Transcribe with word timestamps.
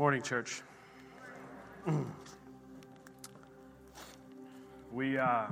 Morning, 0.00 0.22
church. 0.22 0.62
We, 4.92 5.18
uh, 5.18 5.46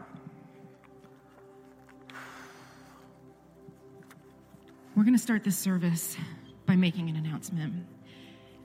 We're 4.96 5.02
going 5.02 5.12
to 5.12 5.18
start 5.22 5.44
this 5.44 5.58
service 5.58 6.16
by 6.64 6.76
making 6.76 7.10
an 7.10 7.16
announcement. 7.16 7.74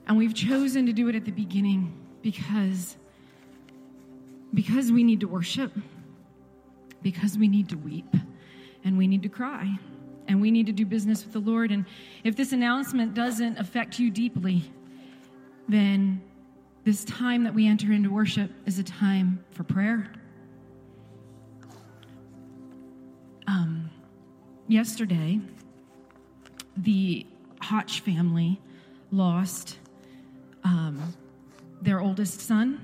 And 0.08 0.16
we've 0.16 0.34
chosen 0.34 0.86
to 0.86 0.94
do 0.94 1.10
it 1.10 1.14
at 1.14 1.26
the 1.26 1.32
beginning 1.32 1.94
because 2.22 2.96
because 4.54 4.90
we 4.90 5.04
need 5.04 5.20
to 5.20 5.28
worship, 5.28 5.70
because 7.02 7.36
we 7.36 7.46
need 7.46 7.68
to 7.68 7.76
weep, 7.76 8.16
and 8.84 8.96
we 8.96 9.06
need 9.06 9.22
to 9.24 9.28
cry, 9.28 9.68
and 10.28 10.40
we 10.40 10.50
need 10.50 10.64
to 10.64 10.72
do 10.72 10.86
business 10.86 11.22
with 11.22 11.34
the 11.34 11.40
Lord. 11.40 11.70
And 11.70 11.84
if 12.24 12.36
this 12.36 12.52
announcement 12.52 13.12
doesn't 13.12 13.58
affect 13.58 13.98
you 13.98 14.10
deeply, 14.10 14.72
then 15.68 16.22
this 16.84 17.04
time 17.04 17.44
that 17.44 17.54
we 17.54 17.66
enter 17.66 17.92
into 17.92 18.10
worship 18.10 18.50
is 18.66 18.78
a 18.78 18.82
time 18.82 19.42
for 19.50 19.64
prayer. 19.64 20.12
Um, 23.46 23.90
yesterday, 24.68 25.40
the 26.76 27.26
Hotch 27.60 28.00
family 28.00 28.60
lost 29.10 29.78
um, 30.64 31.14
their 31.80 32.00
oldest 32.00 32.40
son, 32.40 32.82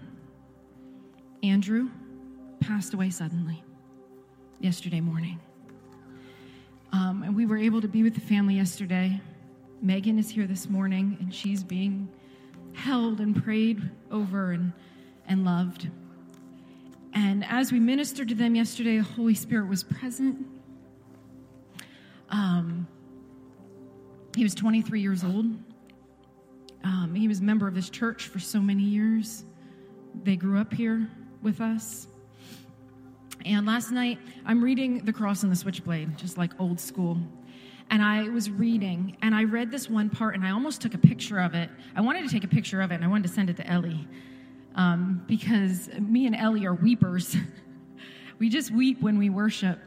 Andrew, 1.42 1.90
passed 2.60 2.94
away 2.94 3.10
suddenly 3.10 3.62
yesterday 4.60 5.00
morning. 5.00 5.40
Um, 6.92 7.22
and 7.22 7.36
we 7.36 7.46
were 7.46 7.58
able 7.58 7.80
to 7.80 7.88
be 7.88 8.02
with 8.02 8.14
the 8.14 8.20
family 8.20 8.54
yesterday. 8.54 9.20
Megan 9.82 10.18
is 10.18 10.28
here 10.28 10.46
this 10.46 10.68
morning, 10.68 11.16
and 11.20 11.34
she's 11.34 11.62
being 11.62 12.08
held 12.72 13.20
and 13.20 13.42
prayed 13.42 13.80
over 14.10 14.52
and, 14.52 14.72
and 15.26 15.44
loved. 15.44 15.88
And 17.12 17.44
as 17.44 17.72
we 17.72 17.80
ministered 17.80 18.28
to 18.28 18.34
them 18.34 18.54
yesterday, 18.54 18.98
the 18.98 19.04
Holy 19.04 19.34
Spirit 19.34 19.68
was 19.68 19.82
present. 19.82 20.46
Um, 22.28 22.86
he 24.36 24.42
was 24.42 24.54
23 24.54 25.00
years 25.00 25.24
old. 25.24 25.46
Um, 26.84 27.14
he 27.14 27.28
was 27.28 27.40
a 27.40 27.42
member 27.42 27.66
of 27.66 27.74
this 27.74 27.90
church 27.90 28.28
for 28.28 28.38
so 28.38 28.60
many 28.60 28.84
years. 28.84 29.44
They 30.22 30.36
grew 30.36 30.58
up 30.58 30.72
here 30.72 31.08
with 31.42 31.60
us. 31.60 32.06
And 33.44 33.66
last 33.66 33.90
night, 33.90 34.18
I'm 34.44 34.62
reading 34.62 35.04
The 35.04 35.12
Cross 35.12 35.42
and 35.42 35.52
the 35.52 35.56
Switchblade, 35.56 36.16
just 36.16 36.38
like 36.38 36.52
old 36.60 36.78
school. 36.78 37.18
And 37.90 38.02
I 38.02 38.28
was 38.28 38.50
reading, 38.50 39.16
and 39.20 39.34
I 39.34 39.44
read 39.44 39.70
this 39.70 39.90
one 39.90 40.10
part, 40.10 40.36
and 40.36 40.44
I 40.44 40.52
almost 40.52 40.80
took 40.80 40.94
a 40.94 40.98
picture 40.98 41.40
of 41.40 41.54
it. 41.54 41.68
I 41.96 42.00
wanted 42.00 42.22
to 42.22 42.30
take 42.30 42.44
a 42.44 42.48
picture 42.48 42.80
of 42.80 42.92
it, 42.92 42.94
and 42.94 43.04
I 43.04 43.08
wanted 43.08 43.28
to 43.28 43.34
send 43.34 43.50
it 43.50 43.56
to 43.56 43.66
Ellie 43.66 44.06
um, 44.76 45.24
because 45.26 45.88
me 45.98 46.26
and 46.26 46.36
Ellie 46.36 46.64
are 46.66 46.74
weepers. 46.74 47.36
we 48.38 48.48
just 48.48 48.70
weep 48.70 49.02
when 49.02 49.18
we 49.18 49.28
worship. 49.28 49.78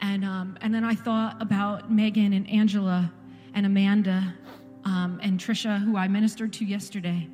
And, 0.00 0.24
um, 0.24 0.58
and 0.60 0.74
then 0.74 0.84
I 0.84 0.94
thought 0.94 1.40
about 1.40 1.92
Megan 1.92 2.32
and 2.32 2.48
Angela 2.50 3.12
and 3.54 3.66
Amanda 3.66 4.34
um, 4.84 5.20
and 5.22 5.38
Trisha, 5.38 5.78
who 5.78 5.96
I 5.96 6.08
ministered 6.08 6.52
to 6.54 6.64
yesterday. 6.64 7.28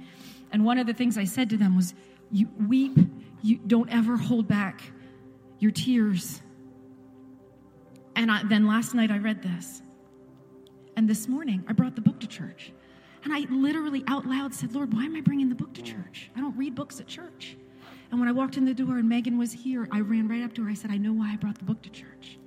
And 0.52 0.64
one 0.64 0.78
of 0.78 0.86
the 0.86 0.94
things 0.94 1.16
I 1.16 1.24
said 1.24 1.50
to 1.50 1.56
them 1.56 1.76
was, 1.76 1.94
"You 2.30 2.48
weep. 2.68 2.98
You 3.42 3.58
don't 3.66 3.88
ever 3.90 4.16
hold 4.16 4.48
back 4.48 4.82
your 5.58 5.70
tears." 5.70 6.40
And 8.16 8.30
I, 8.30 8.42
then 8.44 8.66
last 8.66 8.94
night 8.94 9.10
I 9.10 9.18
read 9.18 9.42
this, 9.42 9.82
and 10.96 11.06
this 11.08 11.28
morning 11.28 11.62
I 11.68 11.74
brought 11.74 11.94
the 11.94 12.00
book 12.00 12.18
to 12.20 12.26
church, 12.26 12.72
and 13.22 13.32
I 13.32 13.40
literally 13.50 14.02
out 14.08 14.26
loud 14.26 14.54
said, 14.54 14.74
"Lord, 14.74 14.94
why 14.94 15.04
am 15.04 15.14
I 15.14 15.20
bringing 15.20 15.50
the 15.50 15.54
book 15.54 15.74
to 15.74 15.82
church? 15.82 16.30
I 16.34 16.40
don't 16.40 16.56
read 16.56 16.74
books 16.74 16.98
at 16.98 17.06
church." 17.06 17.58
And 18.10 18.18
when 18.18 18.28
I 18.28 18.32
walked 18.32 18.56
in 18.56 18.64
the 18.64 18.72
door 18.72 18.96
and 18.96 19.08
Megan 19.08 19.36
was 19.36 19.52
here, 19.52 19.86
I 19.92 20.00
ran 20.00 20.28
right 20.28 20.42
up 20.42 20.54
to 20.54 20.64
her. 20.64 20.70
I 20.70 20.74
said, 20.74 20.90
"I 20.90 20.96
know 20.96 21.12
why 21.12 21.32
I 21.32 21.36
brought 21.36 21.58
the 21.58 21.64
book 21.64 21.82
to 21.82 21.90
church." 21.90 22.38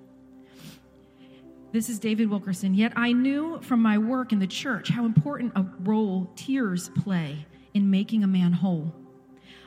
This 1.72 1.88
is 1.88 2.00
David 2.00 2.31
Wilkerson. 2.31 2.74
Yet 2.74 2.94
I 2.96 3.12
knew 3.12 3.59
from 3.62 3.79
my 3.79 4.00
work 4.00 4.34
in 4.34 4.40
the 4.40 4.47
church 4.47 4.90
how 4.90 5.06
important 5.06 5.52
a 5.56 5.68
role 5.81 6.31
tears 6.35 6.90
play 6.90 7.46
in 7.75 7.91
making 7.91 8.24
a 8.24 8.28
man 8.28 8.53
whole. 8.53 8.96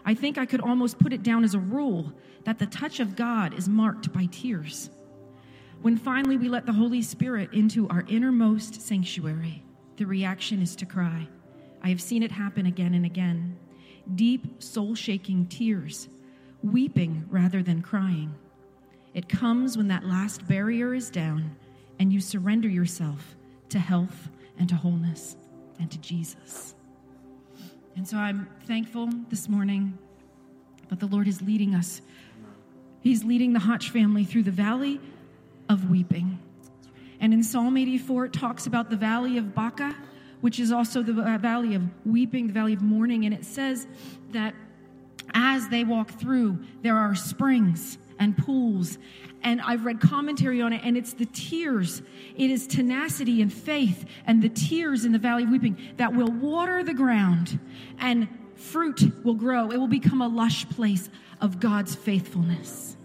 I 0.04 0.14
think 0.14 0.36
I 0.36 0.46
could 0.46 0.60
almost 0.60 0.98
put 0.98 1.12
it 1.12 1.22
down 1.22 1.44
as 1.44 1.54
a 1.54 1.60
rule 1.60 2.12
that 2.42 2.58
the 2.58 2.66
touch 2.66 2.98
of 2.98 3.14
God 3.14 3.54
is 3.54 3.68
marked 3.68 4.12
by 4.12 4.26
tears. 4.26 4.90
When 5.82 5.96
finally 5.96 6.36
we 6.36 6.48
let 6.48 6.64
the 6.64 6.72
Holy 6.72 7.02
Spirit 7.02 7.52
into 7.52 7.88
our 7.88 8.04
innermost 8.06 8.80
sanctuary, 8.80 9.64
the 9.96 10.04
reaction 10.04 10.62
is 10.62 10.76
to 10.76 10.86
cry. 10.86 11.26
I 11.82 11.88
have 11.88 12.00
seen 12.00 12.22
it 12.22 12.30
happen 12.30 12.66
again 12.66 12.94
and 12.94 13.04
again. 13.04 13.58
Deep, 14.14 14.62
soul 14.62 14.94
shaking 14.94 15.46
tears, 15.46 16.08
weeping 16.62 17.26
rather 17.30 17.64
than 17.64 17.82
crying. 17.82 18.32
It 19.12 19.28
comes 19.28 19.76
when 19.76 19.88
that 19.88 20.06
last 20.06 20.46
barrier 20.46 20.94
is 20.94 21.10
down 21.10 21.56
and 21.98 22.12
you 22.12 22.20
surrender 22.20 22.68
yourself 22.68 23.34
to 23.70 23.80
health 23.80 24.28
and 24.60 24.68
to 24.68 24.76
wholeness 24.76 25.36
and 25.80 25.90
to 25.90 25.98
Jesus. 25.98 26.76
And 27.96 28.06
so 28.06 28.18
I'm 28.18 28.48
thankful 28.68 29.08
this 29.30 29.48
morning 29.48 29.98
that 30.90 31.00
the 31.00 31.06
Lord 31.06 31.26
is 31.26 31.42
leading 31.42 31.74
us. 31.74 32.02
He's 33.00 33.24
leading 33.24 33.52
the 33.52 33.58
Hotch 33.58 33.90
family 33.90 34.22
through 34.22 34.44
the 34.44 34.52
valley 34.52 35.00
of 35.72 35.90
weeping. 35.90 36.38
And 37.18 37.32
in 37.32 37.42
Psalm 37.42 37.76
84, 37.76 38.26
it 38.26 38.32
talks 38.32 38.66
about 38.66 38.90
the 38.90 38.96
valley 38.96 39.38
of 39.38 39.54
Baca, 39.54 39.96
which 40.42 40.60
is 40.60 40.70
also 40.70 41.02
the 41.02 41.20
uh, 41.20 41.38
valley 41.38 41.74
of 41.74 41.82
weeping, 42.04 42.46
the 42.46 42.52
valley 42.52 42.74
of 42.74 42.82
mourning. 42.82 43.24
And 43.24 43.32
it 43.32 43.44
says 43.44 43.86
that 44.32 44.54
as 45.32 45.68
they 45.68 45.84
walk 45.84 46.10
through, 46.10 46.58
there 46.82 46.96
are 46.96 47.14
springs 47.14 47.96
and 48.18 48.36
pools. 48.36 48.98
And 49.42 49.60
I've 49.62 49.84
read 49.84 50.00
commentary 50.00 50.60
on 50.60 50.72
it, 50.72 50.82
and 50.84 50.96
it's 50.96 51.14
the 51.14 51.26
tears. 51.26 52.02
It 52.36 52.50
is 52.50 52.66
tenacity 52.66 53.40
and 53.40 53.52
faith 53.52 54.04
and 54.26 54.42
the 54.42 54.48
tears 54.48 55.04
in 55.04 55.12
the 55.12 55.18
valley 55.18 55.44
of 55.44 55.50
weeping 55.50 55.78
that 55.96 56.14
will 56.14 56.30
water 56.30 56.84
the 56.84 56.94
ground, 56.94 57.58
and 57.98 58.28
fruit 58.56 59.24
will 59.24 59.34
grow. 59.34 59.70
It 59.70 59.78
will 59.78 59.88
become 59.88 60.20
a 60.20 60.28
lush 60.28 60.68
place 60.68 61.08
of 61.40 61.60
God's 61.60 61.94
faithfulness. 61.94 62.96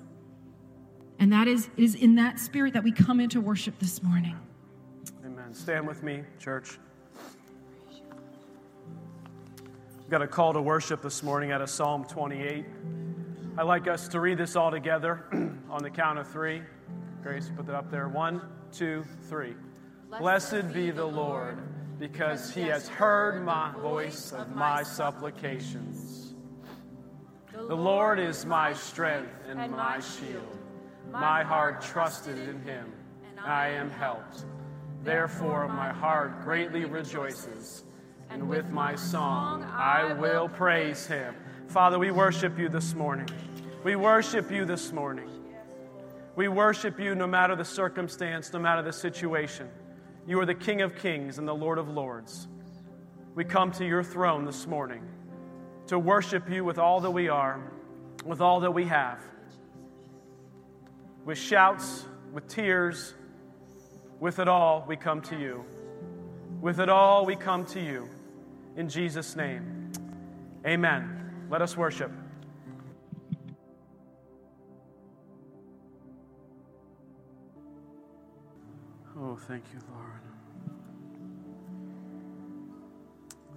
And 1.20 1.32
that 1.34 1.48
is, 1.48 1.70
it 1.78 1.84
is 1.84 1.96
in 1.96 2.16
that 2.16 2.40
spirit 2.40 2.74
that 2.74 2.84
we 2.84 2.92
come 2.92 3.20
into 3.20 3.42
worship 3.42 3.80
this 3.80 4.04
morning. 4.04 4.38
amen. 5.26 5.54
Stand 5.54 5.88
with 5.88 6.04
me, 6.04 6.24
church. 6.40 6.78
We've 9.98 10.10
got 10.10 10.22
a 10.22 10.28
call 10.28 10.54
to 10.54 10.62
worship 10.62 11.02
this 11.02 11.24
morning 11.24 11.52
out 11.52 11.62
of 11.62 11.70
Psalm 11.70 12.06
28. 12.06 12.66
I'd 13.58 13.64
like 13.64 13.88
us 13.88 14.08
to 14.10 14.20
read 14.20 14.38
this 14.38 14.56
all 14.56 14.70
together 14.70 15.26
on 15.70 15.82
the 15.82 15.90
count 15.90 16.20
of 16.20 16.28
three. 16.28 16.62
Grace, 17.24 17.52
put 17.56 17.66
that 17.66 17.76
up 17.76 17.90
there. 17.90 18.08
One, 18.08 18.42
two, 18.72 19.04
three. 19.28 19.56
Blessed 20.20 20.72
be 20.72 20.92
the 20.92 21.06
Lord, 21.06 21.58
because 22.00 22.54
he 22.54 22.62
has 22.62 22.88
heard 22.88 23.44
my 23.44 23.72
voice 23.82 24.32
of 24.32 24.56
my 24.56 24.84
supplications. 24.84 26.36
The 27.52 27.76
Lord 27.76 28.20
is 28.20 28.46
my 28.46 28.74
strength 28.74 29.32
and 29.50 29.72
my 29.72 30.00
shield. 30.00 30.57
My 31.12 31.44
heart 31.44 31.82
trusted 31.82 32.38
in 32.38 32.62
him, 32.62 32.92
and 33.30 33.40
I 33.40 33.70
am 33.70 33.90
helped. 33.90 34.46
Therefore, 35.04 35.68
my 35.68 35.90
heart 35.90 36.44
greatly 36.44 36.86
rejoices, 36.86 37.84
and 38.30 38.48
with 38.50 38.70
my 38.70 38.96
song 38.96 39.64
I 39.64 40.14
will 40.14 40.50
praise 40.50 41.08
him. 41.08 41.36
Father, 41.68 41.98
we 41.98 42.12
worship 42.12 42.58
you 42.60 42.70
this 42.70 42.94
morning. 42.94 43.30
We 43.84 43.96
worship 43.96 44.52
you 44.52 44.66
this 44.66 44.92
morning. 44.92 45.30
We 46.36 46.50
worship 46.50 47.00
you 47.00 47.16
no 47.16 47.26
matter 47.26 47.56
the 47.56 47.66
circumstance, 47.66 48.52
no 48.54 48.60
matter 48.60 48.82
the 48.82 48.94
situation. 48.94 49.70
You 50.28 50.40
are 50.42 50.46
the 50.46 50.56
King 50.56 50.82
of 50.82 50.96
kings 50.96 51.38
and 51.40 51.48
the 51.48 51.56
Lord 51.56 51.78
of 51.78 51.90
lords. 51.90 52.48
We 53.34 53.44
come 53.46 53.72
to 53.74 53.86
your 53.86 54.04
throne 54.04 54.46
this 54.46 54.68
morning 54.68 55.04
to 55.88 55.98
worship 55.98 56.50
you 56.50 56.66
with 56.66 56.78
all 56.78 57.00
that 57.00 57.12
we 57.12 57.30
are, 57.30 57.62
with 58.26 58.42
all 58.42 58.60
that 58.60 58.72
we 58.72 58.86
have. 58.86 59.22
With 61.28 61.38
shouts, 61.38 62.06
with 62.32 62.48
tears, 62.48 63.14
with 64.22 64.40
it 64.40 64.48
all, 64.48 64.86
we 64.88 64.96
come 64.96 65.20
to 65.24 65.38
you. 65.38 65.66
With 66.62 66.80
it 66.80 66.88
all, 66.88 67.26
we 67.26 67.36
come 67.36 67.66
to 67.66 67.82
you. 67.82 68.10
In 68.78 68.88
Jesus' 68.88 69.36
name, 69.36 69.92
amen. 70.66 71.48
Let 71.50 71.62
us 71.62 71.76
worship. 71.76 72.14
Oh, 79.20 79.36
thank 79.50 79.66
you, 79.74 79.82
Lord. 79.92 80.22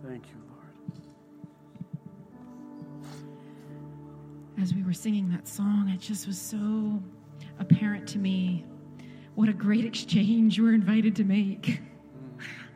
Thank 0.05 0.27
you, 0.27 0.43
Lord. 0.49 0.75
As 4.61 4.75
we 4.75 4.83
were 4.83 4.93
singing 4.93 5.31
that 5.31 5.47
song, 5.47 5.89
it 5.95 6.01
just 6.01 6.27
was 6.27 6.37
so 6.37 7.01
apparent 7.61 8.09
to 8.09 8.19
me 8.19 8.65
what 9.37 9.49
a 9.49 9.53
great 9.53 9.85
exchange 9.85 10.61
we're 10.61 10.75
invited 10.75 11.17
to 11.17 11.25
make. 11.25 11.81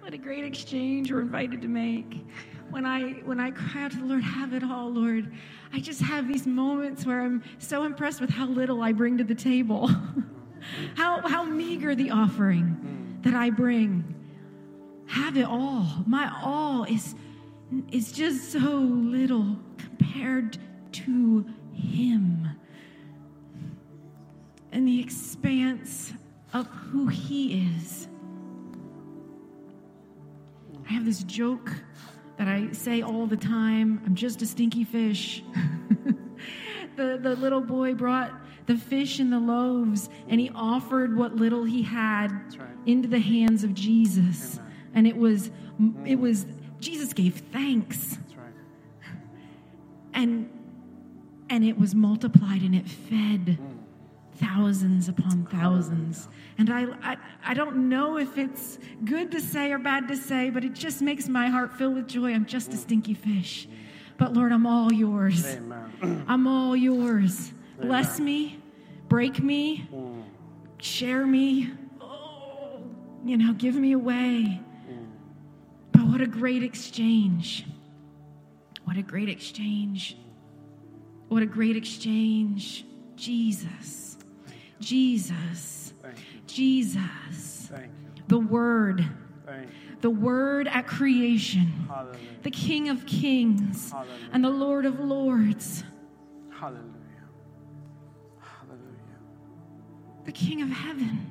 What 0.01 0.13
a 0.13 0.19
great 0.19 0.45
exchange 0.45 1.11
we're 1.11 1.23
invited 1.23 1.63
to 1.63 1.69
make. 1.69 2.27
when 2.71 2.85
I 2.85 3.13
when 3.25 3.41
I 3.41 3.51
cry 3.53 3.85
out 3.85 3.93
to 3.93 3.99
the 3.99 4.05
Lord, 4.05 4.23
have 4.23 4.53
it 4.53 4.63
all, 4.63 4.91
Lord. 4.93 5.33
I 5.73 5.81
just 5.81 6.03
have 6.03 6.29
these 6.29 6.47
moments 6.47 7.07
where 7.07 7.23
I'm 7.23 7.43
so 7.59 7.85
impressed 7.85 8.21
with 8.21 8.29
how 8.29 8.47
little 8.47 8.83
I 8.83 8.93
bring 8.93 9.17
to 9.19 9.25
the 9.25 9.35
table. 9.35 9.89
how 10.97 11.27
how 11.27 11.45
meager 11.45 11.95
the 11.95 12.11
offering 12.11 13.19
that 13.23 13.35
I 13.35 13.49
bring. 13.49 14.15
Have 15.07 15.39
it 15.39 15.47
all. 15.47 15.87
My 16.07 16.31
all 16.43 16.85
is 16.85 17.15
is 17.91 18.13
just 18.13 18.53
so 18.53 18.59
little 18.59 19.57
compared 19.79 20.59
to 20.93 21.47
him 21.73 22.34
and 24.75 24.89
the 24.89 25.01
expanse 25.01 26.13
of 26.53 26.67
who 26.67 27.07
he 27.07 27.65
is. 27.79 28.09
I 30.87 30.93
have 30.93 31.07
this 31.07 31.23
joke 31.23 31.71
that 32.37 32.49
I 32.49 32.73
say 32.73 33.01
all 33.01 33.27
the 33.27 33.37
time 33.37 34.03
I'm 34.05 34.17
just 34.17 34.43
a 34.43 34.47
stinky 34.47 34.85
fish. 34.85 35.45
the, 36.97 37.19
the 37.23 37.37
little 37.37 37.61
boy 37.61 37.95
brought 37.95 38.33
the 38.67 38.77
fish 38.77 39.21
and 39.21 39.33
the 39.33 39.39
loaves, 39.39 40.09
and 40.29 40.41
he 40.41 40.51
offered 40.55 41.17
what 41.17 41.37
little 41.37 41.65
he 41.65 41.83
had 41.83 42.31
right. 42.59 42.69
into 42.85 43.09
the 43.09 43.21
hands 43.21 43.63
of 43.63 43.75
Jesus. 43.75 44.59
Amen. 44.59 44.73
And 44.95 45.07
it 45.07 45.17
was, 45.17 45.51
mm. 45.81 46.09
it 46.09 46.17
was, 46.17 46.47
Jesus 46.81 47.13
gave 47.13 47.37
thanks. 47.53 47.99
That's 47.99 48.37
right. 48.37 48.47
And, 50.15 50.51
and 51.49 51.65
it 51.65 51.79
was 51.79 51.95
multiplied 51.95 52.63
and 52.63 52.75
it 52.75 52.89
fed 52.89 53.59
mm. 53.59 53.84
Thousands 54.37 55.09
upon 55.09 55.47
thousands. 55.47 56.29
And 56.59 56.71
I, 56.71 56.87
I, 57.03 57.17
I 57.45 57.55
don't 57.55 57.89
know 57.89 58.19
if 58.19 58.39
it's 58.39 58.79
good 59.05 59.31
to 59.33 59.41
say 59.41 59.73
or 59.73 59.79
bad 59.79 60.09
to 60.09 60.17
say, 60.17 60.51
but 60.51 60.65
it 60.65 60.73
just 60.75 61.03
makes 61.03 61.29
my 61.29 61.49
heart 61.49 61.73
fill 61.75 61.91
with 61.93 62.09
joy. 62.09 62.33
I'm 62.33 62.47
just 62.47 62.73
a 62.73 62.77
stinky 62.77 63.15
fish. 63.15 63.69
But 64.17 64.33
Lord, 64.33 64.53
I'm 64.53 64.67
all 64.67 64.93
yours. 64.93 65.45
Amen. 65.45 66.25
I'm 66.29 66.47
all 66.47 66.77
yours. 66.77 67.53
Bless 67.81 68.21
me, 68.21 68.61
break 69.09 69.43
me, 69.43 69.89
share 70.79 71.27
me. 71.27 71.73
Oh, 72.01 72.81
you 73.25 73.37
know, 73.37 73.53
give 73.53 73.75
me 73.75 73.93
away. 73.93 74.61
But 75.91 76.07
what 76.07 76.21
a 76.21 76.27
great 76.27 76.63
exchange. 76.63 77.67
What 78.85 78.97
a 78.97 79.03
great 79.03 79.29
exchange. 79.29 80.17
What 81.29 81.43
a 81.43 81.47
great 81.47 81.77
exchange. 81.77 82.85
Jesus. 83.17 84.04
Jesus. 84.85 85.95
Jesus. 86.47 87.69
Thank 87.71 87.87
you. 87.87 88.23
The 88.29 88.39
Word. 88.39 89.05
The 90.01 90.11
Word 90.11 90.69
at 90.69 90.87
creation. 90.87 91.73
Hallelujah. 91.89 92.19
The 92.43 92.51
King 92.51 92.91
of 92.91 93.07
Kings. 93.07 93.91
Hallelujah. 93.91 94.29
And 94.33 94.45
the 94.45 94.51
Lord 94.51 94.85
of 94.85 95.01
Lords. 95.01 95.83
Hallelujah. 96.51 96.85
Hallelujah. 98.39 99.21
The 100.27 100.33
King 100.33 100.61
of 100.61 100.69
Heaven. 100.69 101.31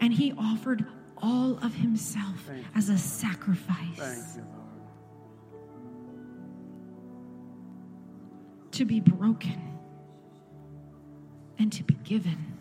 And 0.00 0.12
He 0.12 0.34
offered 0.36 0.84
all 1.16 1.58
of 1.62 1.74
Himself 1.74 2.50
as 2.74 2.90
a 2.90 2.98
sacrifice. 2.98 4.36
You, 4.36 4.44
to 8.72 8.84
be 8.86 9.00
broken 9.00 9.71
and 11.58 11.72
to 11.72 11.82
be 11.82 11.94
given. 12.04 12.58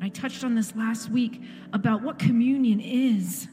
I 0.00 0.08
touched 0.08 0.44
on 0.44 0.54
this 0.54 0.74
last 0.76 1.10
week 1.10 1.40
about 1.72 2.02
what 2.02 2.18
communion 2.18 2.80
is. 2.80 3.48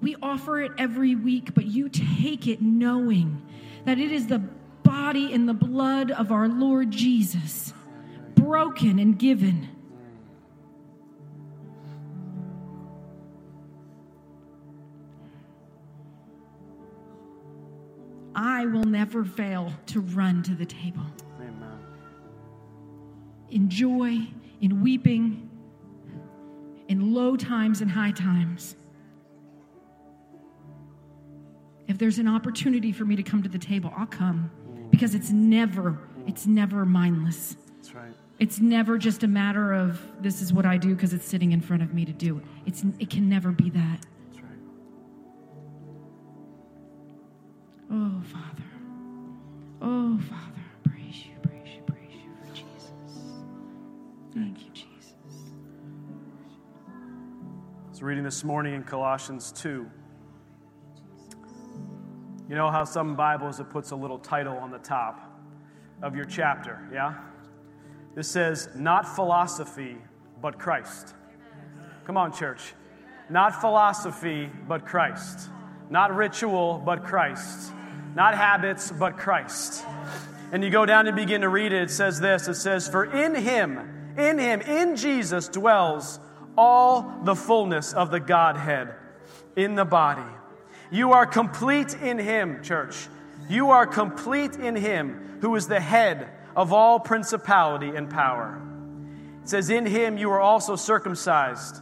We 0.00 0.16
offer 0.22 0.60
it 0.62 0.72
every 0.78 1.14
week, 1.14 1.54
but 1.54 1.66
you 1.66 1.88
take 1.88 2.46
it 2.46 2.62
knowing 2.62 3.42
that 3.84 3.98
it 3.98 4.10
is 4.10 4.26
the 4.26 4.38
body 4.38 5.32
and 5.32 5.48
the 5.48 5.54
blood 5.54 6.10
of 6.10 6.32
our 6.32 6.48
Lord 6.48 6.90
Jesus, 6.90 7.72
broken 8.34 8.98
and 8.98 9.18
given. 9.18 9.68
I 18.58 18.66
will 18.66 18.82
never 18.82 19.24
fail 19.24 19.72
to 19.86 20.00
run 20.00 20.42
to 20.42 20.52
the 20.52 20.66
table 20.66 21.04
Amen. 21.40 21.78
in 23.50 23.70
joy, 23.70 24.26
in 24.60 24.82
weeping, 24.82 25.48
in 26.88 27.14
low 27.14 27.36
times 27.36 27.82
and 27.82 27.88
high 27.88 28.10
times. 28.10 28.74
If 31.86 31.98
there's 31.98 32.18
an 32.18 32.26
opportunity 32.26 32.90
for 32.90 33.04
me 33.04 33.14
to 33.14 33.22
come 33.22 33.44
to 33.44 33.48
the 33.48 33.60
table, 33.60 33.92
I'll 33.96 34.06
come 34.06 34.50
because 34.90 35.14
it's 35.14 35.30
never, 35.30 35.96
it's 36.26 36.48
never 36.48 36.84
mindless. 36.84 37.56
That's 37.76 37.94
right. 37.94 38.12
It's 38.40 38.58
never 38.58 38.98
just 38.98 39.22
a 39.22 39.28
matter 39.28 39.72
of 39.72 40.00
this 40.20 40.42
is 40.42 40.52
what 40.52 40.66
I 40.66 40.78
do 40.78 40.96
because 40.96 41.12
it's 41.12 41.26
sitting 41.26 41.52
in 41.52 41.60
front 41.60 41.84
of 41.84 41.94
me 41.94 42.04
to 42.04 42.12
do. 42.12 42.42
It's, 42.66 42.82
it 42.98 43.08
can 43.08 43.28
never 43.28 43.52
be 43.52 43.70
that. 43.70 44.04
Oh, 47.90 48.22
Father. 48.30 48.64
Oh, 49.80 50.18
Father. 50.28 50.60
Praise 50.84 51.24
you, 51.24 51.32
praise 51.42 51.74
you, 51.74 51.82
praise 51.86 52.12
you 52.12 52.30
for 52.42 52.54
Jesus. 52.54 52.92
Thank 54.34 54.58
you, 54.62 54.70
Jesus. 54.74 55.14
I 56.86 57.88
was 57.88 58.02
reading 58.02 58.24
this 58.24 58.44
morning 58.44 58.74
in 58.74 58.84
Colossians 58.84 59.52
2. 59.52 59.90
You 62.50 62.54
know 62.54 62.70
how 62.70 62.84
some 62.84 63.16
Bibles 63.16 63.58
it 63.58 63.70
puts 63.70 63.90
a 63.92 63.96
little 63.96 64.18
title 64.18 64.58
on 64.58 64.70
the 64.70 64.78
top 64.78 65.42
of 66.02 66.14
your 66.14 66.26
chapter, 66.26 66.86
yeah? 66.92 67.14
This 68.14 68.28
says, 68.28 68.68
not 68.74 69.08
philosophy, 69.08 69.96
but 70.42 70.58
Christ. 70.58 71.14
Come 72.04 72.18
on, 72.18 72.32
church. 72.32 72.74
Not 73.30 73.58
philosophy, 73.60 74.50
but 74.66 74.84
Christ. 74.84 75.48
Not 75.88 76.14
ritual, 76.14 76.82
but 76.84 77.02
Christ. 77.02 77.72
Not 78.14 78.34
habits, 78.34 78.90
but 78.90 79.16
Christ. 79.16 79.84
And 80.52 80.64
you 80.64 80.70
go 80.70 80.86
down 80.86 81.06
and 81.06 81.16
begin 81.16 81.42
to 81.42 81.48
read 81.48 81.72
it, 81.72 81.82
it 81.82 81.90
says 81.90 82.20
this 82.20 82.48
it 82.48 82.54
says, 82.54 82.88
For 82.88 83.04
in 83.04 83.34
him, 83.34 84.14
in 84.16 84.38
him, 84.38 84.60
in 84.62 84.96
Jesus 84.96 85.48
dwells 85.48 86.18
all 86.56 87.20
the 87.24 87.36
fullness 87.36 87.92
of 87.92 88.10
the 88.10 88.20
Godhead 88.20 88.94
in 89.56 89.74
the 89.74 89.84
body. 89.84 90.22
You 90.90 91.12
are 91.12 91.26
complete 91.26 91.94
in 91.94 92.18
him, 92.18 92.62
church. 92.62 93.08
You 93.48 93.70
are 93.70 93.86
complete 93.86 94.56
in 94.56 94.74
him 94.74 95.38
who 95.40 95.54
is 95.54 95.68
the 95.68 95.80
head 95.80 96.28
of 96.56 96.72
all 96.72 96.98
principality 96.98 97.90
and 97.90 98.10
power. 98.10 98.60
It 99.42 99.48
says, 99.48 99.70
In 99.70 99.86
him 99.86 100.18
you 100.18 100.30
are 100.30 100.40
also 100.40 100.76
circumcised 100.76 101.80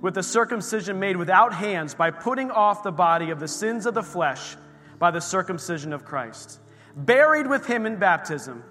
with 0.00 0.14
the 0.14 0.22
circumcision 0.22 0.98
made 0.98 1.16
without 1.16 1.54
hands 1.54 1.94
by 1.94 2.10
putting 2.10 2.50
off 2.50 2.82
the 2.82 2.92
body 2.92 3.30
of 3.30 3.40
the 3.40 3.48
sins 3.48 3.86
of 3.86 3.94
the 3.94 4.02
flesh 4.02 4.56
by 4.98 5.10
the 5.10 5.20
circumcision 5.20 5.92
of 5.92 6.04
Christ, 6.04 6.60
buried 6.96 7.46
with 7.46 7.66
him 7.66 7.86
in 7.86 7.96
baptism, 7.96 8.62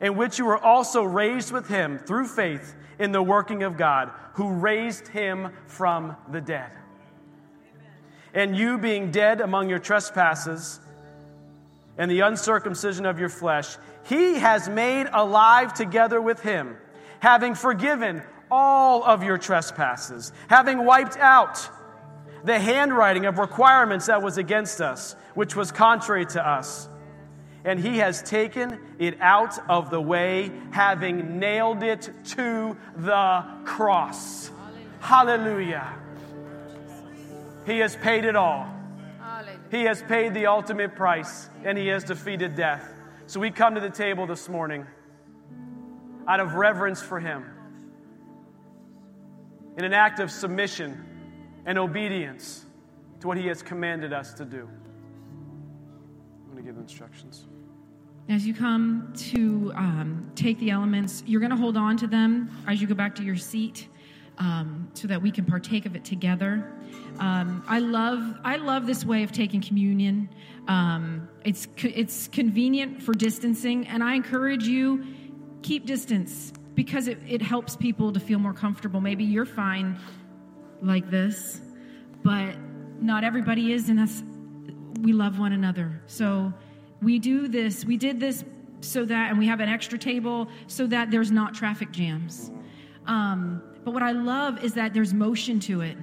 in 0.00 0.16
which 0.16 0.38
you 0.38 0.44
were 0.44 0.58
also 0.58 1.02
raised 1.02 1.52
with 1.52 1.68
him 1.68 1.98
through 1.98 2.26
faith 2.26 2.74
in 2.98 3.12
the 3.12 3.22
working 3.22 3.62
of 3.62 3.76
God, 3.76 4.10
who 4.34 4.52
raised 4.52 5.08
him 5.08 5.50
from 5.66 6.16
the 6.30 6.40
dead. 6.40 6.70
And 8.34 8.56
you, 8.56 8.78
being 8.78 9.10
dead 9.10 9.40
among 9.40 9.68
your 9.68 9.78
trespasses 9.78 10.80
and 11.98 12.10
the 12.10 12.20
uncircumcision 12.20 13.04
of 13.04 13.18
your 13.18 13.28
flesh, 13.28 13.76
he 14.04 14.34
has 14.36 14.68
made 14.68 15.06
alive 15.12 15.74
together 15.74 16.20
with 16.20 16.40
him, 16.40 16.76
having 17.20 17.54
forgiven 17.54 18.22
all 18.50 19.04
of 19.04 19.22
your 19.22 19.38
trespasses, 19.38 20.32
having 20.48 20.84
wiped 20.84 21.16
out 21.18 21.68
the 22.44 22.58
handwriting 22.58 23.26
of 23.26 23.38
requirements 23.38 24.06
that 24.06 24.22
was 24.22 24.38
against 24.38 24.80
us, 24.80 25.14
which 25.34 25.54
was 25.54 25.70
contrary 25.70 26.26
to 26.26 26.46
us. 26.46 26.88
And 27.64 27.78
he 27.78 27.98
has 27.98 28.22
taken 28.22 28.80
it 28.98 29.20
out 29.20 29.58
of 29.70 29.90
the 29.90 30.00
way, 30.00 30.50
having 30.72 31.38
nailed 31.38 31.82
it 31.82 32.10
to 32.24 32.76
the 32.96 33.44
cross. 33.64 34.50
Hallelujah. 35.00 35.92
He 37.64 37.78
has 37.78 37.94
paid 37.94 38.24
it 38.24 38.34
all. 38.34 38.66
He 39.70 39.84
has 39.84 40.02
paid 40.02 40.34
the 40.34 40.46
ultimate 40.46 40.96
price, 40.96 41.48
and 41.64 41.78
he 41.78 41.86
has 41.88 42.04
defeated 42.04 42.56
death. 42.56 42.92
So 43.26 43.40
we 43.40 43.50
come 43.50 43.74
to 43.76 43.80
the 43.80 43.90
table 43.90 44.26
this 44.26 44.48
morning 44.48 44.86
out 46.26 46.40
of 46.40 46.54
reverence 46.54 47.00
for 47.00 47.20
him, 47.20 47.44
in 49.76 49.84
an 49.84 49.94
act 49.94 50.20
of 50.20 50.30
submission 50.30 51.06
and 51.66 51.78
obedience 51.78 52.64
to 53.20 53.28
what 53.28 53.36
he 53.36 53.46
has 53.46 53.62
commanded 53.62 54.12
us 54.12 54.32
to 54.34 54.44
do. 54.44 54.68
I'm 56.44 56.52
going 56.52 56.56
to 56.56 56.62
give 56.62 56.78
instructions. 56.80 57.46
As 58.28 58.46
you 58.46 58.54
come 58.54 59.12
to 59.30 59.72
um, 59.74 60.30
take 60.34 60.58
the 60.58 60.70
elements, 60.70 61.22
you're 61.26 61.40
going 61.40 61.50
to 61.50 61.56
hold 61.56 61.76
on 61.76 61.96
to 61.98 62.06
them 62.06 62.50
as 62.66 62.80
you 62.80 62.86
go 62.86 62.94
back 62.94 63.14
to 63.16 63.22
your 63.22 63.36
seat. 63.36 63.88
um, 64.38 64.90
so 64.94 65.08
that 65.08 65.20
we 65.20 65.30
can 65.30 65.44
partake 65.44 65.86
of 65.86 65.94
it 65.96 66.04
together. 66.04 66.72
Um, 67.18 67.64
I 67.68 67.78
love 67.78 68.38
I 68.44 68.56
love 68.56 68.86
this 68.86 69.04
way 69.04 69.22
of 69.22 69.32
taking 69.32 69.60
communion. 69.60 70.28
Um, 70.68 71.28
it's 71.44 71.68
it's 71.76 72.28
convenient 72.28 73.02
for 73.02 73.12
distancing, 73.12 73.86
and 73.86 74.02
I 74.02 74.14
encourage 74.14 74.66
you 74.66 75.04
keep 75.62 75.86
distance 75.86 76.52
because 76.74 77.06
it, 77.06 77.18
it 77.28 77.42
helps 77.42 77.76
people 77.76 78.12
to 78.12 78.20
feel 78.20 78.38
more 78.38 78.54
comfortable. 78.54 79.00
Maybe 79.00 79.24
you're 79.24 79.46
fine 79.46 79.98
like 80.82 81.10
this, 81.10 81.60
but 82.22 82.54
not 83.00 83.24
everybody 83.24 83.72
is, 83.72 83.88
and 83.88 84.00
us. 84.00 84.22
We 85.00 85.12
love 85.12 85.38
one 85.38 85.52
another, 85.52 86.00
so 86.06 86.52
we 87.00 87.18
do 87.18 87.48
this. 87.48 87.84
We 87.84 87.96
did 87.96 88.20
this 88.20 88.44
so 88.80 89.04
that, 89.04 89.30
and 89.30 89.38
we 89.38 89.46
have 89.46 89.60
an 89.60 89.68
extra 89.68 89.98
table 89.98 90.48
so 90.66 90.86
that 90.88 91.10
there's 91.10 91.30
not 91.30 91.54
traffic 91.54 91.90
jams. 91.90 92.50
Um, 93.06 93.62
but 93.84 93.94
what 93.94 94.02
I 94.02 94.12
love 94.12 94.62
is 94.64 94.74
that 94.74 94.94
there's 94.94 95.12
motion 95.12 95.58
to 95.60 95.80
it. 95.80 95.96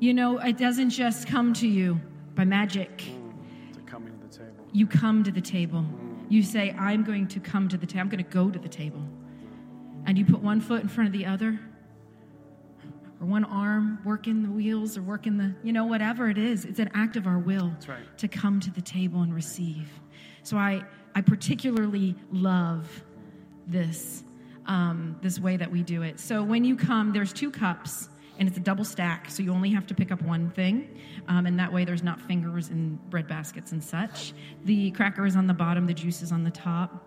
You 0.00 0.12
know, 0.14 0.38
it 0.38 0.58
doesn't 0.58 0.90
just 0.90 1.28
come 1.28 1.52
to 1.54 1.68
you 1.68 2.00
by 2.34 2.44
magic. 2.44 2.98
Mm, 2.98 3.86
coming 3.86 4.12
to 4.12 4.26
the 4.26 4.36
table. 4.36 4.64
You 4.72 4.86
come 4.86 5.22
to 5.24 5.30
the 5.30 5.40
table. 5.40 5.84
You 6.28 6.42
say, 6.42 6.74
I'm 6.78 7.04
going 7.04 7.28
to 7.28 7.40
come 7.40 7.68
to 7.68 7.76
the 7.76 7.86
table. 7.86 8.00
I'm 8.00 8.08
going 8.08 8.24
to 8.24 8.30
go 8.30 8.50
to 8.50 8.58
the 8.58 8.68
table. 8.68 9.02
And 10.06 10.18
you 10.18 10.24
put 10.24 10.40
one 10.40 10.60
foot 10.60 10.82
in 10.82 10.88
front 10.88 11.06
of 11.06 11.12
the 11.12 11.24
other, 11.24 11.58
or 13.20 13.26
one 13.26 13.44
arm 13.44 13.98
working 14.04 14.42
the 14.42 14.50
wheels, 14.50 14.98
or 14.98 15.02
working 15.02 15.38
the, 15.38 15.54
you 15.62 15.72
know, 15.72 15.84
whatever 15.84 16.28
it 16.28 16.38
is. 16.38 16.64
It's 16.64 16.78
an 16.78 16.90
act 16.94 17.16
of 17.16 17.26
our 17.26 17.38
will 17.38 17.72
right. 17.88 18.18
to 18.18 18.28
come 18.28 18.60
to 18.60 18.70
the 18.70 18.82
table 18.82 19.22
and 19.22 19.34
receive. 19.34 19.88
So 20.42 20.56
I, 20.56 20.82
I 21.14 21.20
particularly 21.20 22.16
love 22.32 23.04
this, 23.66 24.24
um, 24.66 25.16
this 25.22 25.38
way 25.38 25.56
that 25.56 25.70
we 25.70 25.82
do 25.82 26.02
it. 26.02 26.20
So 26.20 26.42
when 26.42 26.64
you 26.64 26.76
come, 26.76 27.12
there's 27.12 27.32
two 27.32 27.50
cups 27.50 28.08
and 28.38 28.48
it's 28.48 28.58
a 28.58 28.60
double 28.60 28.84
stack, 28.84 29.30
so 29.30 29.42
you 29.42 29.52
only 29.52 29.70
have 29.70 29.86
to 29.86 29.94
pick 29.94 30.10
up 30.10 30.20
one 30.22 30.50
thing, 30.50 30.98
um, 31.28 31.46
and 31.46 31.58
that 31.60 31.72
way 31.72 31.84
there's 31.84 32.02
not 32.02 32.20
fingers 32.20 32.68
in 32.68 32.98
bread 33.08 33.28
baskets 33.28 33.70
and 33.70 33.82
such. 33.82 34.32
The 34.64 34.90
cracker 34.90 35.24
is 35.24 35.36
on 35.36 35.46
the 35.46 35.54
bottom, 35.54 35.86
the 35.86 35.94
juice 35.94 36.20
is 36.20 36.32
on 36.32 36.42
the 36.42 36.50
top. 36.50 37.03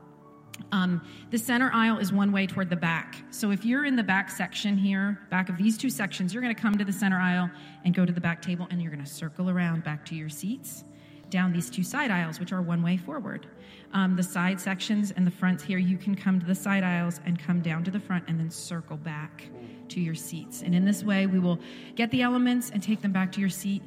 Um, 0.72 1.02
the 1.32 1.38
center 1.38 1.72
aisle 1.74 1.98
is 1.98 2.12
one 2.12 2.32
way 2.32 2.46
toward 2.46 2.70
the 2.70 2.76
back. 2.76 3.16
So 3.32 3.52
if 3.52 3.64
you're 3.64 3.86
in 3.86 3.96
the 3.96 4.04
back 4.04 4.30
section 4.30 4.78
here, 4.78 5.20
back 5.30 5.50
of 5.50 5.58
these 5.58 5.78
two 5.78 5.90
sections, 5.90 6.34
you're 6.34 6.44
going 6.44 6.54
to 6.54 6.62
come 6.62 6.78
to 6.78 6.86
the 6.86 6.92
center 6.92 7.18
aisle 7.18 7.50
and 7.86 7.94
go 7.94 8.06
to 8.06 8.12
the 8.12 8.22
back 8.22 8.42
table, 8.42 8.68
and 8.70 8.82
you're 8.82 8.92
going 8.92 9.04
to 9.04 9.10
circle 9.10 9.50
around 9.50 9.84
back 9.84 10.06
to 10.08 10.16
your 10.16 10.30
seats 10.30 10.84
down 11.30 11.52
these 11.52 11.70
two 11.70 11.84
side 11.84 12.12
aisles, 12.12 12.40
which 12.40 12.52
are 12.52 12.62
one 12.62 12.82
way 12.82 12.98
forward. 12.98 13.48
Um, 13.94 14.16
the 14.16 14.24
side 14.24 14.60
sections 14.60 15.12
and 15.12 15.26
the 15.26 15.32
fronts 15.32 15.64
here, 15.64 15.78
you 15.78 15.98
can 15.98 16.16
come 16.16 16.40
to 16.40 16.46
the 16.46 16.56
side 16.56 16.84
aisles 16.84 17.22
and 17.26 17.40
come 17.40 17.62
down 17.62 17.84
to 17.86 17.92
the 17.92 18.00
front 18.00 18.26
and 18.28 18.40
then 18.40 18.50
circle 18.50 18.98
back 18.98 19.50
to 19.90 20.00
your 20.00 20.16
seats. 20.16 20.62
And 20.62 20.76
in 20.76 20.84
this 20.84 21.04
way, 21.04 21.26
we 21.28 21.40
will 21.40 21.60
get 21.96 22.12
the 22.12 22.22
elements 22.22 22.70
and 22.72 22.84
take 22.84 23.02
them 23.02 23.12
back 23.12 23.32
to 23.34 23.40
your 23.40 23.50
seat. 23.50 23.82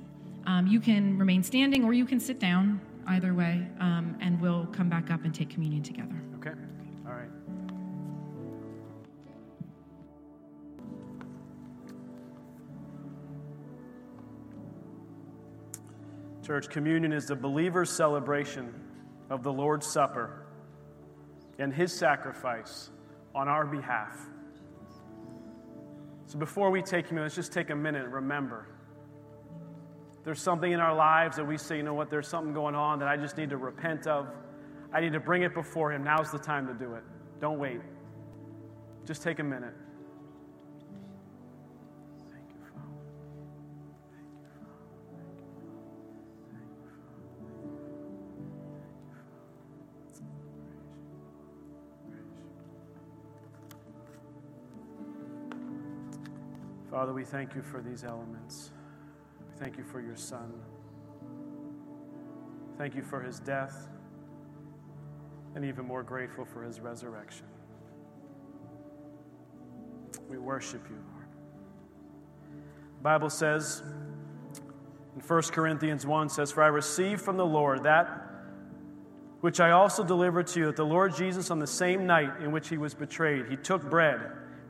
Um, 0.46 0.66
you 0.66 0.80
can 0.80 1.18
remain 1.18 1.42
standing 1.42 1.84
or 1.84 1.92
you 1.92 2.06
can 2.06 2.18
sit 2.18 2.38
down, 2.38 2.80
either 3.06 3.34
way, 3.34 3.66
um, 3.78 4.16
and 4.20 4.40
we'll 4.40 4.66
come 4.72 4.88
back 4.88 5.10
up 5.10 5.24
and 5.24 5.34
take 5.34 5.50
communion 5.50 5.82
together. 5.82 6.29
Church, 16.50 16.68
communion 16.68 17.12
is 17.12 17.26
the 17.26 17.36
believer's 17.36 17.90
celebration 17.90 18.74
of 19.30 19.44
the 19.44 19.52
Lord's 19.52 19.86
Supper 19.86 20.46
and 21.60 21.72
his 21.72 21.96
sacrifice 21.96 22.90
on 23.36 23.46
our 23.46 23.64
behalf. 23.64 24.18
So 26.26 26.40
before 26.40 26.72
we 26.72 26.82
take 26.82 27.06
communion, 27.06 27.26
let's 27.26 27.36
just 27.36 27.52
take 27.52 27.70
a 27.70 27.76
minute 27.76 28.02
and 28.02 28.12
remember. 28.12 28.66
There's 30.24 30.42
something 30.42 30.72
in 30.72 30.80
our 30.80 30.92
lives 30.92 31.36
that 31.36 31.44
we 31.44 31.56
say, 31.56 31.76
you 31.76 31.84
know 31.84 31.94
what, 31.94 32.10
there's 32.10 32.26
something 32.26 32.52
going 32.52 32.74
on 32.74 32.98
that 32.98 33.06
I 33.06 33.16
just 33.16 33.36
need 33.36 33.50
to 33.50 33.56
repent 33.56 34.08
of. 34.08 34.26
I 34.92 35.00
need 35.00 35.12
to 35.12 35.20
bring 35.20 35.42
it 35.42 35.54
before 35.54 35.92
him. 35.92 36.02
Now's 36.02 36.32
the 36.32 36.38
time 36.40 36.66
to 36.66 36.74
do 36.74 36.94
it. 36.94 37.04
Don't 37.40 37.60
wait. 37.60 37.80
Just 39.06 39.22
take 39.22 39.38
a 39.38 39.44
minute. 39.44 39.74
Father, 57.00 57.14
we 57.14 57.24
thank 57.24 57.54
you 57.54 57.62
for 57.62 57.80
these 57.80 58.04
elements. 58.04 58.72
We 59.38 59.58
thank 59.58 59.78
you 59.78 59.84
for 59.84 60.02
your 60.02 60.16
Son. 60.16 60.52
Thank 62.76 62.94
you 62.94 63.02
for 63.02 63.22
his 63.22 63.40
death, 63.40 63.88
and 65.54 65.64
even 65.64 65.86
more 65.86 66.02
grateful 66.02 66.44
for 66.44 66.62
his 66.62 66.78
resurrection. 66.78 67.46
We 70.28 70.36
worship 70.36 70.82
you, 70.90 70.96
Lord. 71.14 71.26
The 72.98 73.02
Bible 73.02 73.30
says 73.30 73.82
in 75.14 75.22
1 75.26 75.42
Corinthians 75.44 76.04
1 76.04 76.28
says, 76.28 76.52
For 76.52 76.62
I 76.62 76.66
received 76.66 77.22
from 77.22 77.38
the 77.38 77.46
Lord 77.46 77.82
that 77.84 78.26
which 79.40 79.58
I 79.58 79.70
also 79.70 80.04
delivered 80.04 80.48
to 80.48 80.60
you, 80.60 80.66
that 80.66 80.76
the 80.76 80.84
Lord 80.84 81.16
Jesus, 81.16 81.50
on 81.50 81.60
the 81.60 81.66
same 81.66 82.06
night 82.06 82.42
in 82.42 82.52
which 82.52 82.68
he 82.68 82.76
was 82.76 82.92
betrayed, 82.92 83.46
he 83.48 83.56
took 83.56 83.88
bread. 83.88 84.20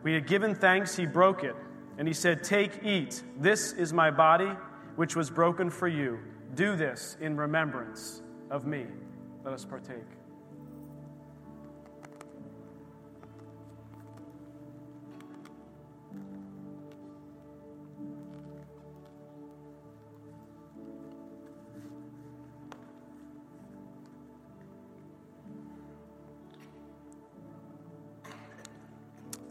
We 0.04 0.12
had 0.12 0.28
given 0.28 0.54
thanks, 0.54 0.94
he 0.94 1.06
broke 1.06 1.42
it 1.42 1.56
and 2.00 2.08
he 2.08 2.14
said, 2.14 2.42
Take, 2.42 2.82
eat. 2.82 3.22
This 3.38 3.74
is 3.74 3.92
my 3.92 4.10
body, 4.10 4.50
which 4.96 5.14
was 5.14 5.28
broken 5.28 5.68
for 5.68 5.86
you. 5.86 6.18
Do 6.54 6.74
this 6.74 7.18
in 7.20 7.36
remembrance 7.36 8.22
of 8.50 8.66
me. 8.66 8.86
Let 9.44 9.52
us 9.52 9.66
partake. 9.66 9.98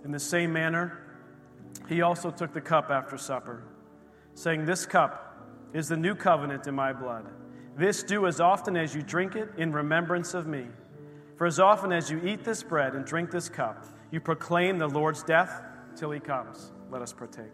In 0.03 0.11
the 0.11 0.19
same 0.19 0.51
manner, 0.51 1.08
he 1.89 2.03
also 2.03 2.29
took 2.29 2.53
the 2.53 2.61
cup 2.61 2.91
after 2.91 3.17
supper, 3.17 3.63
saying, 4.35 4.65
This 4.65 4.85
cup 4.85 5.43
is 5.73 5.89
the 5.89 5.97
new 5.97 6.13
covenant 6.13 6.67
in 6.67 6.75
my 6.75 6.93
blood. 6.93 7.25
This 7.75 8.03
do 8.03 8.27
as 8.27 8.39
often 8.39 8.77
as 8.77 8.93
you 8.93 9.01
drink 9.01 9.35
it 9.35 9.49
in 9.57 9.73
remembrance 9.73 10.35
of 10.35 10.45
me. 10.45 10.67
For 11.35 11.47
as 11.47 11.59
often 11.59 11.91
as 11.91 12.11
you 12.11 12.21
eat 12.23 12.43
this 12.43 12.61
bread 12.61 12.93
and 12.93 13.05
drink 13.05 13.31
this 13.31 13.49
cup, 13.49 13.85
you 14.11 14.19
proclaim 14.19 14.77
the 14.77 14.87
Lord's 14.87 15.23
death 15.23 15.63
till 15.95 16.11
he 16.11 16.19
comes. 16.19 16.71
Let 16.91 17.01
us 17.01 17.11
partake. 17.11 17.45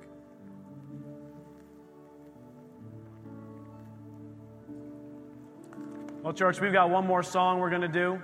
Well, 6.24 6.34
church, 6.34 6.60
we've 6.60 6.74
got 6.74 6.90
one 6.90 7.06
more 7.06 7.24
song 7.24 7.60
we're 7.60 7.70
going 7.70 7.84
to 7.84 7.88
do. 7.88 8.22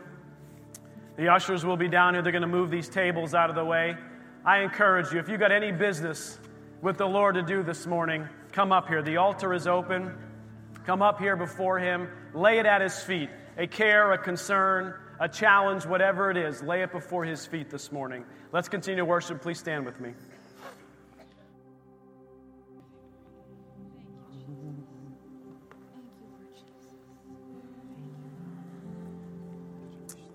The 1.18 1.30
ushers 1.30 1.64
will 1.64 1.78
be 1.78 1.88
down 1.88 2.16
here. 2.16 2.24
They're 2.24 2.32
going 2.32 2.42
to 2.42 2.48
move 2.48 2.72
these 2.72 2.90
tables 2.90 3.34
out 3.34 3.50
of 3.50 3.56
the 3.56 3.64
way. 3.64 3.96
I 4.44 4.60
encourage 4.60 5.12
you, 5.12 5.20
if 5.20 5.30
you've 5.30 5.40
got 5.40 5.52
any 5.52 5.72
business 5.72 6.40
with 6.82 6.98
the 6.98 7.08
Lord 7.08 7.36
to 7.36 7.44
do 7.44 7.62
this 7.64 7.86
morning, 7.86 8.28
come 8.52 8.72
up 8.72 8.88
here. 8.88 9.02
The 9.02 9.18
altar 9.18 9.54
is 9.54 9.68
open. 9.68 10.16
Come 10.86 11.04
up 11.04 11.20
here 11.20 11.36
before 11.36 11.78
Him, 11.78 12.10
lay 12.34 12.58
it 12.58 12.66
at 12.66 12.82
His 12.82 13.02
feet. 13.04 13.30
A 13.58 13.68
care, 13.68 14.14
a 14.14 14.18
concern, 14.18 14.96
a 15.20 15.30
challenge, 15.30 15.86
whatever 15.86 16.32
it 16.32 16.38
is, 16.38 16.64
lay 16.64 16.82
it 16.82 16.92
before 16.92 17.24
His 17.24 17.46
feet 17.46 17.70
this 17.70 17.92
morning. 17.92 18.26
Let's 18.52 18.68
continue 18.68 18.98
to 18.98 19.06
worship. 19.06 19.42
Please 19.42 19.60
stand 19.60 19.86
with 19.86 20.00
me. 20.00 20.14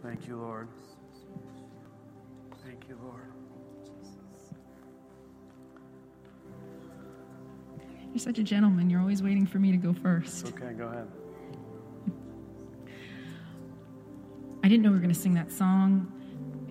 Thank 0.03 0.29
you, 0.29 0.37
Lord. 0.37 0.69
You're 8.17 8.23
such 8.23 8.39
a 8.39 8.43
gentleman. 8.43 8.89
You're 8.89 9.01
always 9.01 9.23
waiting 9.23 9.45
for 9.45 9.59
me 9.59 9.73
to 9.73 9.77
go 9.77 9.93
first. 9.93 10.47
Okay, 10.47 10.73
go 10.73 10.87
ahead. 10.87 11.07
I 14.65 14.69
didn't 14.69 14.85
know 14.85 14.89
we 14.89 14.95
were 14.95 15.03
going 15.03 15.13
to 15.13 15.21
sing 15.21 15.35
that 15.35 15.53
song. 15.53 16.11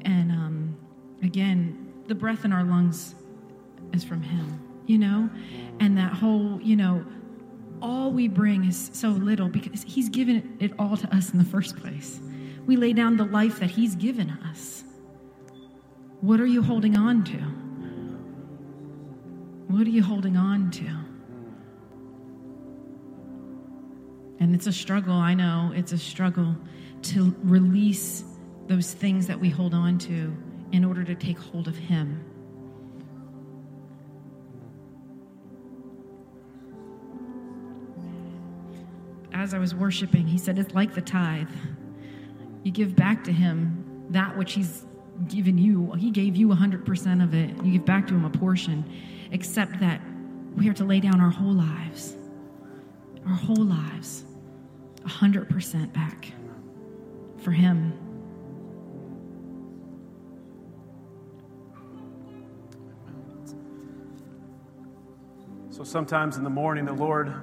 And 0.04 0.32
um, 0.32 0.76
again, 1.22 1.94
the 2.08 2.16
breath 2.16 2.46
in 2.46 2.52
our 2.52 2.64
lungs 2.64 3.14
is 3.94 4.04
from 4.04 4.24
Him, 4.24 4.60
you 4.88 4.98
know? 4.98 5.30
And 5.80 5.96
that 6.00 6.14
whole, 6.14 6.60
you 6.64 6.76
know, 6.76 7.06
all 7.80 8.10
we 8.10 8.28
bring 8.28 8.66
is 8.66 8.90
so 8.94 9.10
little 9.10 9.48
because 9.48 9.84
He's 9.84 10.10
given 10.10 10.58
it 10.60 10.72
all 10.80 10.98
to 10.98 11.16
us 11.16 11.30
in 11.30 11.38
the 11.38 11.46
first 11.46 11.78
place. 11.78 12.20
We 12.66 12.76
lay 12.76 12.92
down 12.94 13.18
the 13.18 13.26
life 13.26 13.60
that 13.60 13.70
He's 13.70 13.94
given 13.94 14.32
us. 14.50 14.84
What 16.22 16.40
are 16.40 16.48
you 16.48 16.64
holding 16.64 16.98
on 16.98 17.24
to? 17.26 17.38
What 19.72 19.86
are 19.86 19.92
you 19.92 20.02
holding 20.02 20.38
on 20.38 20.72
to? 20.72 21.05
And 24.46 24.54
it's 24.54 24.68
a 24.68 24.72
struggle, 24.72 25.16
I 25.16 25.34
know, 25.34 25.74
it's 25.74 25.92
a 25.92 25.98
struggle 25.98 26.56
to 27.02 27.36
release 27.42 28.24
those 28.68 28.94
things 28.94 29.26
that 29.26 29.40
we 29.40 29.50
hold 29.50 29.74
on 29.74 29.98
to 29.98 30.38
in 30.72 30.86
order 30.86 31.04
to 31.04 31.16
take 31.16 31.40
hold 31.40 31.68
of 31.68 31.76
Him. 31.76 32.24
As 39.34 39.56
I 39.56 39.58
was 39.58 39.74
worshiping, 39.74 40.28
he 40.28 40.38
said, 40.38 40.60
It's 40.60 40.76
like 40.76 40.94
the 40.94 41.02
tithe. 41.02 41.50
You 42.62 42.72
give 42.72 42.96
back 42.96 43.24
to 43.24 43.32
Him 43.32 44.06
that 44.12 44.38
which 44.38 44.54
He's 44.54 44.86
given 45.28 45.58
you. 45.58 45.92
He 45.94 46.12
gave 46.12 46.36
you 46.36 46.50
100% 46.50 47.24
of 47.24 47.34
it. 47.34 47.50
You 47.66 47.72
give 47.72 47.86
back 47.86 48.06
to 48.10 48.14
Him 48.14 48.26
a 48.26 48.30
portion, 48.30 48.86
except 49.32 49.80
that 49.80 50.02
we 50.56 50.70
are 50.70 50.74
to 50.74 50.84
lay 50.84 51.00
down 51.00 51.20
our 51.20 51.32
whole 51.32 51.52
lives. 51.52 52.16
Our 53.26 53.34
whole 53.34 53.66
lives. 53.66 54.24
100% 55.06 55.94
back 55.94 56.32
for 57.38 57.52
Him. 57.52 57.94
So 65.70 65.84
sometimes 65.84 66.38
in 66.38 66.44
the 66.44 66.50
morning, 66.50 66.86
the 66.86 66.94
Lord 66.94 67.34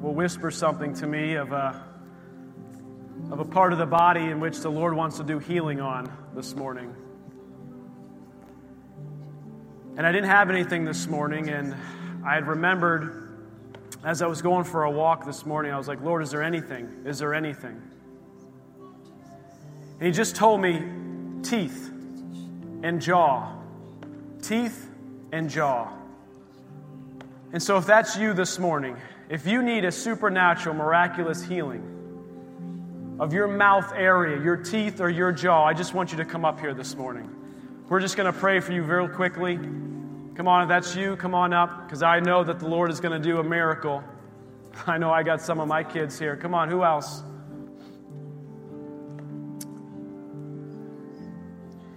will 0.00 0.14
whisper 0.14 0.50
something 0.50 0.94
to 0.94 1.06
me 1.06 1.34
of 1.34 1.52
a, 1.52 1.84
of 3.30 3.40
a 3.40 3.44
part 3.44 3.72
of 3.72 3.78
the 3.78 3.86
body 3.86 4.20
in 4.20 4.40
which 4.40 4.60
the 4.60 4.70
Lord 4.70 4.94
wants 4.94 5.16
to 5.16 5.24
do 5.24 5.38
healing 5.38 5.80
on 5.80 6.10
this 6.34 6.54
morning. 6.54 6.94
And 9.96 10.06
I 10.06 10.12
didn't 10.12 10.28
have 10.28 10.48
anything 10.48 10.84
this 10.84 11.06
morning, 11.06 11.48
and 11.48 11.74
I 12.24 12.34
had 12.34 12.46
remembered 12.46 13.25
as 14.06 14.22
I 14.22 14.28
was 14.28 14.40
going 14.40 14.62
for 14.62 14.84
a 14.84 14.90
walk 14.90 15.26
this 15.26 15.44
morning, 15.44 15.72
I 15.72 15.76
was 15.76 15.88
like, 15.88 16.00
Lord, 16.00 16.22
is 16.22 16.30
there 16.30 16.42
anything? 16.42 17.02
Is 17.04 17.18
there 17.18 17.34
anything? 17.34 17.82
And 19.98 20.06
He 20.06 20.12
just 20.12 20.36
told 20.36 20.60
me 20.60 20.80
teeth 21.42 21.90
and 22.84 23.02
jaw. 23.02 23.52
Teeth 24.40 24.88
and 25.32 25.50
jaw. 25.50 25.92
And 27.52 27.60
so, 27.60 27.78
if 27.78 27.86
that's 27.86 28.16
you 28.16 28.32
this 28.32 28.60
morning, 28.60 28.96
if 29.28 29.44
you 29.44 29.60
need 29.60 29.84
a 29.84 29.90
supernatural, 29.90 30.76
miraculous 30.76 31.42
healing 31.42 33.16
of 33.18 33.32
your 33.32 33.48
mouth 33.48 33.92
area, 33.92 34.40
your 34.40 34.56
teeth, 34.56 35.00
or 35.00 35.10
your 35.10 35.32
jaw, 35.32 35.64
I 35.64 35.74
just 35.74 35.94
want 35.94 36.12
you 36.12 36.18
to 36.18 36.24
come 36.24 36.44
up 36.44 36.60
here 36.60 36.74
this 36.74 36.94
morning. 36.94 37.28
We're 37.88 38.00
just 38.00 38.16
going 38.16 38.32
to 38.32 38.38
pray 38.38 38.60
for 38.60 38.70
you 38.70 38.84
very 38.84 39.08
quickly. 39.08 39.58
Come 40.36 40.48
on, 40.48 40.64
if 40.64 40.68
that's 40.68 40.94
you, 40.94 41.16
come 41.16 41.34
on 41.34 41.54
up, 41.54 41.86
because 41.86 42.02
I 42.02 42.20
know 42.20 42.44
that 42.44 42.58
the 42.58 42.68
Lord 42.68 42.90
is 42.90 43.00
going 43.00 43.20
to 43.20 43.26
do 43.26 43.38
a 43.38 43.42
miracle. 43.42 44.04
I 44.86 44.98
know 44.98 45.10
I 45.10 45.22
got 45.22 45.40
some 45.40 45.60
of 45.60 45.66
my 45.66 45.82
kids 45.82 46.18
here. 46.18 46.36
Come 46.36 46.52
on, 46.52 46.68
who 46.68 46.84
else? 46.84 47.22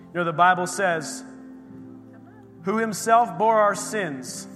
You 0.08 0.16
know, 0.16 0.24
the 0.24 0.32
Bible 0.32 0.68
says, 0.68 1.22
Who 2.64 2.78
himself 2.78 3.38
bore 3.38 3.60
our 3.60 3.76
sins 3.76 4.48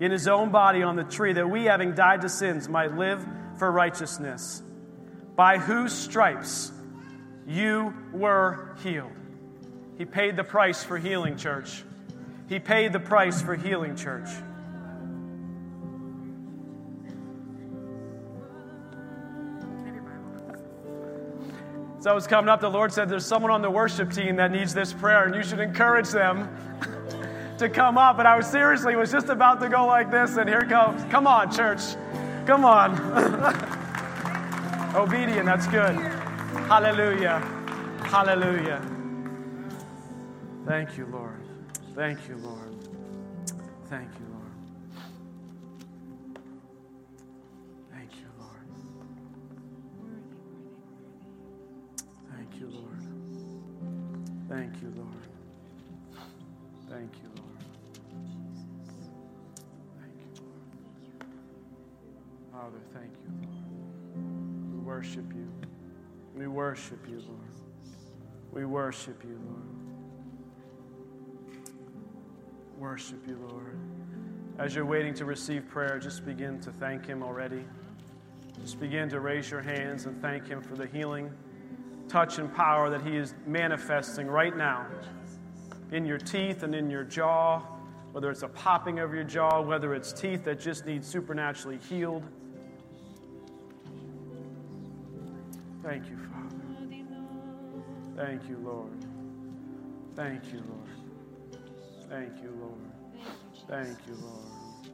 in 0.00 0.10
his 0.10 0.26
own 0.26 0.50
body 0.50 0.82
on 0.82 0.96
the 0.96 1.04
tree, 1.04 1.34
that 1.34 1.50
we, 1.50 1.64
having 1.64 1.94
died 1.94 2.22
to 2.22 2.30
sins, 2.30 2.66
might 2.66 2.96
live 2.96 3.26
for 3.58 3.70
righteousness, 3.70 4.62
by 5.36 5.58
whose 5.58 5.92
stripes 5.92 6.72
you 7.46 7.92
were 8.14 8.74
healed. 8.82 9.12
He 9.98 10.06
paid 10.06 10.36
the 10.36 10.44
price 10.44 10.82
for 10.82 10.96
healing, 10.96 11.36
church. 11.36 11.84
He 12.48 12.60
paid 12.60 12.92
the 12.92 13.00
price 13.00 13.42
for 13.42 13.56
healing, 13.56 13.96
church. 13.96 14.28
As 21.98 22.06
I 22.06 22.12
was 22.12 22.28
coming 22.28 22.48
up, 22.48 22.60
the 22.60 22.70
Lord 22.70 22.92
said, 22.92 23.08
There's 23.08 23.26
someone 23.26 23.50
on 23.50 23.62
the 23.62 23.70
worship 23.70 24.12
team 24.12 24.36
that 24.36 24.52
needs 24.52 24.72
this 24.72 24.92
prayer, 24.92 25.24
and 25.24 25.34
you 25.34 25.42
should 25.42 25.58
encourage 25.58 26.10
them 26.10 26.48
to 27.58 27.68
come 27.68 27.98
up. 27.98 28.20
And 28.20 28.28
I 28.28 28.36
was 28.36 28.46
seriously 28.46 28.94
was 28.94 29.10
just 29.10 29.28
about 29.28 29.60
to 29.60 29.68
go 29.68 29.86
like 29.86 30.08
this, 30.08 30.36
and 30.36 30.48
here 30.48 30.60
comes. 30.60 31.02
Come 31.10 31.26
on, 31.26 31.52
church. 31.52 31.80
Come 32.46 32.64
on. 32.64 32.92
Obedient, 34.94 35.46
that's 35.46 35.66
good. 35.66 35.96
Hallelujah. 36.68 37.40
Hallelujah. 38.04 38.80
Thank 40.64 40.96
you, 40.96 41.06
Lord. 41.06 41.45
Thank 41.96 42.28
you, 42.28 42.36
Lord. 42.36 42.76
Thank 43.88 44.10
you, 44.20 44.26
Lord. 44.34 44.52
Thank 47.90 48.10
you, 48.16 48.28
Lord. 48.38 48.68
Thank 52.30 52.52
you, 52.60 52.66
Lord. 52.68 53.00
Thank 54.46 54.82
you, 54.82 54.92
Lord. 54.94 55.26
Thank 56.90 57.12
you, 57.22 57.30
Lord. 57.34 57.64
Thank 59.98 60.20
you, 60.20 60.42
Lord. 60.42 60.68
Father, 62.52 62.82
thank 62.92 63.12
you, 63.24 63.30
Lord. 63.40 64.70
We 64.70 64.78
worship 64.80 65.32
you. 65.34 65.50
We 66.34 66.46
worship 66.46 67.08
you, 67.08 67.22
Lord. 67.26 67.54
We 68.52 68.66
worship 68.66 69.24
you, 69.24 69.40
Lord. 69.46 69.75
Worship 72.78 73.26
you, 73.26 73.38
Lord. 73.48 73.78
As 74.58 74.74
you're 74.74 74.86
waiting 74.86 75.14
to 75.14 75.24
receive 75.24 75.66
prayer, 75.68 75.98
just 75.98 76.24
begin 76.26 76.60
to 76.60 76.70
thank 76.70 77.06
Him 77.06 77.22
already. 77.22 77.64
Just 78.60 78.80
begin 78.80 79.08
to 79.10 79.20
raise 79.20 79.50
your 79.50 79.62
hands 79.62 80.06
and 80.06 80.20
thank 80.20 80.46
Him 80.46 80.60
for 80.60 80.76
the 80.76 80.86
healing, 80.86 81.30
touch, 82.08 82.38
and 82.38 82.54
power 82.54 82.90
that 82.90 83.02
He 83.02 83.16
is 83.16 83.34
manifesting 83.46 84.26
right 84.26 84.56
now 84.56 84.86
in 85.92 86.04
your 86.04 86.18
teeth 86.18 86.62
and 86.62 86.74
in 86.74 86.90
your 86.90 87.04
jaw, 87.04 87.60
whether 88.12 88.30
it's 88.30 88.42
a 88.42 88.48
popping 88.48 88.98
of 88.98 89.14
your 89.14 89.24
jaw, 89.24 89.60
whether 89.60 89.94
it's 89.94 90.12
teeth 90.12 90.44
that 90.44 90.60
just 90.60 90.86
need 90.86 91.04
supernaturally 91.04 91.78
healed. 91.88 92.24
Thank 95.82 96.08
you, 96.08 96.16
Father. 96.16 96.56
Thank 98.16 98.48
you, 98.48 98.58
Lord. 98.64 99.04
Thank 100.14 100.52
you, 100.52 100.62
Lord. 100.68 100.85
Thank 102.08 102.42
you, 102.42 102.56
Lord. 102.60 102.92
Thank 103.68 103.98
you, 104.06 104.14
Lord. 104.22 104.90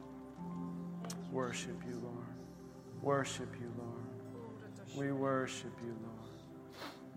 Worship 1.31 1.81
you, 1.87 1.99
Lord. 2.03 2.25
Worship 3.01 3.49
you, 3.59 3.71
Lord. 3.77 4.03
We 4.95 5.11
worship 5.11 5.73
you, 5.83 5.95
Lord. 6.01 6.31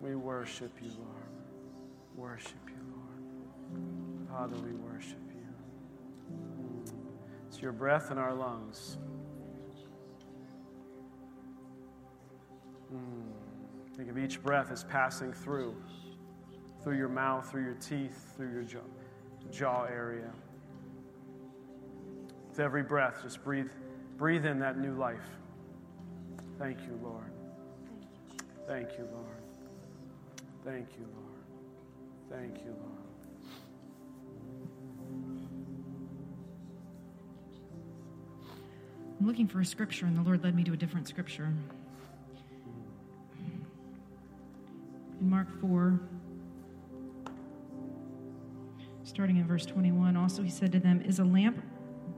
We 0.00 0.14
worship 0.16 0.72
you, 0.82 0.90
Lord. 0.98 1.30
Worship 2.14 2.68
you, 2.68 2.82
Lord. 2.94 4.28
Father, 4.28 4.56
we 4.56 4.72
worship 4.72 5.18
you. 5.34 5.46
It's 7.48 7.60
your 7.60 7.72
breath 7.72 8.10
in 8.10 8.18
our 8.18 8.34
lungs. 8.34 8.98
Think 13.96 14.10
of 14.10 14.18
each 14.18 14.42
breath 14.42 14.70
as 14.70 14.84
passing 14.84 15.32
through, 15.32 15.74
through 16.82 16.98
your 16.98 17.08
mouth, 17.08 17.50
through 17.50 17.64
your 17.64 17.74
teeth, 17.74 18.34
through 18.36 18.52
your 18.52 18.62
jaw, 18.62 18.80
jaw 19.46 19.84
area. 19.84 20.30
With 22.48 22.60
every 22.60 22.82
breath, 22.82 23.20
just 23.22 23.42
breathe, 23.44 23.70
breathe 24.16 24.46
in 24.46 24.58
that 24.60 24.78
new 24.78 24.94
life. 24.94 25.26
Thank 26.58 26.80
you, 26.80 26.98
Lord. 27.02 27.32
Thank 28.66 28.92
you, 28.98 29.06
Lord. 29.12 29.42
Thank 30.64 30.88
you, 30.98 31.06
Lord. 31.14 32.40
Thank 32.40 32.64
you, 32.64 32.70
Lord. 32.70 32.96
I'm 39.20 39.26
looking 39.26 39.46
for 39.48 39.60
a 39.60 39.64
scripture, 39.64 40.06
and 40.06 40.16
the 40.16 40.22
Lord 40.22 40.42
led 40.44 40.54
me 40.54 40.64
to 40.64 40.72
a 40.72 40.76
different 40.76 41.08
scripture. 41.08 41.52
In 45.20 45.30
Mark 45.30 45.48
4, 45.60 46.00
starting 49.16 49.38
in 49.38 49.46
verse 49.46 49.64
21, 49.64 50.14
also 50.14 50.42
he 50.42 50.50
said 50.50 50.70
to 50.70 50.78
them, 50.78 51.00
Is 51.00 51.20
a 51.20 51.24
lamp 51.24 51.62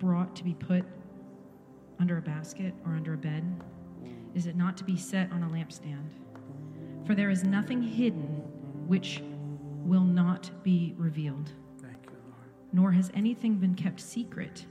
brought 0.00 0.34
to 0.34 0.42
be 0.42 0.52
put 0.52 0.84
under 2.00 2.18
a 2.18 2.20
basket 2.20 2.74
or 2.84 2.90
under 2.90 3.14
a 3.14 3.16
bed? 3.16 3.44
Is 4.34 4.46
it 4.46 4.56
not 4.56 4.76
to 4.78 4.84
be 4.84 4.96
set 4.96 5.30
on 5.30 5.44
a 5.44 5.46
lampstand? 5.46 6.08
For 7.06 7.14
there 7.14 7.30
is 7.30 7.44
nothing 7.44 7.80
hidden 7.80 8.42
which 8.88 9.22
will 9.84 10.02
not 10.02 10.50
be 10.64 10.92
revealed, 10.98 11.52
Thank 11.80 12.06
you, 12.06 12.16
Lord. 12.24 12.50
nor 12.72 12.90
has 12.90 13.12
anything 13.14 13.58
been 13.58 13.76
kept 13.76 14.00
secret, 14.00 14.66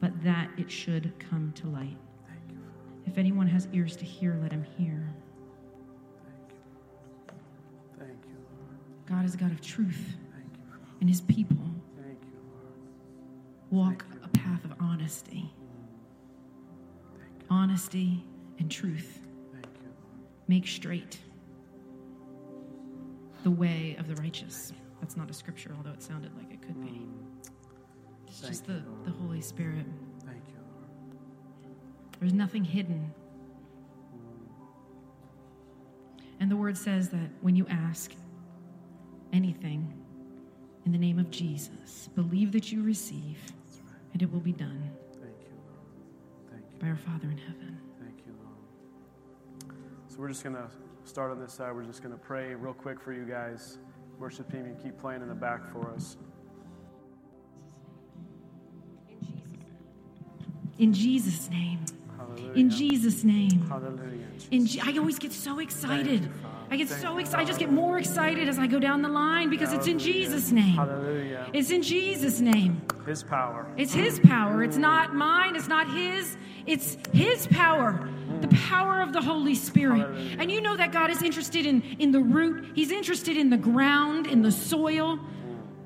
but 0.00 0.20
that 0.24 0.50
it 0.58 0.68
should 0.68 1.12
come 1.20 1.52
to 1.54 1.68
light. 1.68 1.96
Thank 2.26 2.50
you, 2.50 2.58
If 3.06 3.18
anyone 3.18 3.46
has 3.46 3.68
ears 3.72 3.94
to 3.98 4.04
hear, 4.04 4.36
let 4.42 4.50
him 4.50 4.64
hear. 4.76 5.14
Thank 6.26 6.50
you, 6.50 8.00
Lord. 8.00 8.08
Thank 8.10 8.24
you, 8.26 8.36
Lord. 8.58 9.06
God 9.06 9.24
is 9.24 9.34
a 9.34 9.38
God 9.38 9.52
of 9.52 9.60
truth 9.60 9.84
Thank 9.94 10.06
you, 10.06 10.12
Father. 10.12 10.23
And 11.04 11.10
his 11.10 11.20
people. 11.20 11.58
Thank 11.98 12.18
you, 12.22 12.40
Lord. 13.70 13.88
walk 13.88 14.06
a 14.24 14.28
path 14.28 14.64
of 14.64 14.72
honesty. 14.80 15.52
Honesty 17.50 18.24
and 18.58 18.70
truth. 18.70 19.20
Thank 19.52 19.66
you. 19.82 19.90
Make 20.48 20.66
straight 20.66 21.18
the 23.42 23.50
way 23.50 23.96
of 23.98 24.08
the 24.08 24.14
righteous. 24.14 24.72
That's 25.02 25.14
not 25.14 25.28
a 25.28 25.34
scripture, 25.34 25.74
although 25.76 25.90
it 25.92 26.02
sounded 26.02 26.34
like 26.38 26.50
it 26.50 26.62
could 26.62 26.80
be. 26.80 26.88
Mm. 26.88 27.10
It's 28.26 28.40
Thank 28.40 28.52
just 28.52 28.66
the, 28.66 28.82
the 29.04 29.10
Holy 29.10 29.42
Spirit. 29.42 29.84
Thank 30.24 30.40
you, 30.48 30.54
Lord. 30.72 30.88
There's 32.18 32.32
nothing 32.32 32.64
hidden. 32.64 33.12
Mm. 34.16 34.54
And 36.40 36.50
the 36.50 36.56
word 36.56 36.78
says 36.78 37.10
that 37.10 37.28
when 37.42 37.56
you 37.56 37.66
ask 37.68 38.10
anything 39.34 39.92
in 40.84 40.92
the 40.92 40.98
name 40.98 41.18
of 41.18 41.30
Jesus, 41.30 42.08
believe 42.14 42.52
that 42.52 42.70
you 42.70 42.82
receive, 42.82 43.38
right. 43.86 43.94
and 44.12 44.22
it 44.22 44.32
will 44.32 44.40
be 44.40 44.52
done 44.52 44.90
Thank 45.12 45.34
you, 45.42 45.54
Lord. 45.66 46.50
Thank 46.50 46.64
you. 46.72 46.78
by 46.80 46.88
our 46.88 46.96
Father 46.96 47.30
in 47.30 47.38
heaven. 47.38 47.78
Thank 48.00 48.18
you, 48.26 48.34
Lord. 48.42 49.76
So 50.08 50.16
we're 50.18 50.28
just 50.28 50.42
going 50.42 50.56
to 50.56 50.68
start 51.04 51.30
on 51.30 51.40
this 51.40 51.52
side. 51.52 51.74
We're 51.74 51.84
just 51.84 52.02
going 52.02 52.14
to 52.14 52.20
pray 52.20 52.54
real 52.54 52.74
quick 52.74 53.00
for 53.00 53.12
you 53.12 53.24
guys. 53.24 53.78
Worship 54.18 54.50
team, 54.50 54.66
you 54.66 54.76
keep 54.82 54.98
playing 54.98 55.22
in 55.22 55.28
the 55.28 55.34
back 55.34 55.66
for 55.72 55.90
us. 55.90 56.16
In 60.78 60.92
Jesus' 60.92 61.48
name. 61.50 61.80
Hallelujah. 62.16 62.52
In 62.54 62.70
Jesus' 62.70 63.24
name. 63.24 63.66
Hallelujah. 63.68 64.26
In 64.50 64.66
Je- 64.66 64.80
I 64.80 64.96
always 64.98 65.18
get 65.18 65.32
so 65.32 65.58
excited. 65.60 66.28
I 66.70 66.76
get 66.76 66.88
Thank 66.88 67.02
so 67.02 67.18
excited. 67.18 67.42
I 67.42 67.44
just 67.44 67.58
get 67.58 67.70
more 67.70 67.98
excited 67.98 68.48
as 68.48 68.58
I 68.58 68.66
go 68.66 68.78
down 68.78 69.02
the 69.02 69.08
line 69.08 69.50
because 69.50 69.72
it's 69.72 69.86
in 69.86 69.98
Jesus' 69.98 70.50
name. 70.50 70.76
Hallelujah. 70.76 71.48
It's 71.52 71.70
in 71.70 71.82
Jesus' 71.82 72.40
name. 72.40 72.82
His 73.06 73.22
power. 73.22 73.66
It's 73.76 73.92
His 73.92 74.18
power. 74.20 74.62
It's 74.62 74.76
not 74.76 75.14
mine. 75.14 75.56
It's 75.56 75.68
not 75.68 75.88
His. 75.90 76.36
It's 76.66 76.96
His 77.12 77.46
power. 77.48 78.08
The 78.40 78.48
mm. 78.48 78.68
power 78.68 79.00
of 79.02 79.12
the 79.12 79.20
Holy 79.20 79.54
Spirit. 79.54 80.00
Hallelujah. 80.00 80.36
And 80.40 80.50
you 80.50 80.60
know 80.60 80.76
that 80.76 80.90
God 80.90 81.10
is 81.10 81.22
interested 81.22 81.66
in, 81.66 81.82
in 81.98 82.12
the 82.12 82.20
root, 82.20 82.72
He's 82.74 82.90
interested 82.90 83.36
in 83.36 83.50
the 83.50 83.58
ground, 83.58 84.26
in 84.26 84.42
the 84.42 84.52
soil. 84.52 85.18
Mm. 85.18 85.24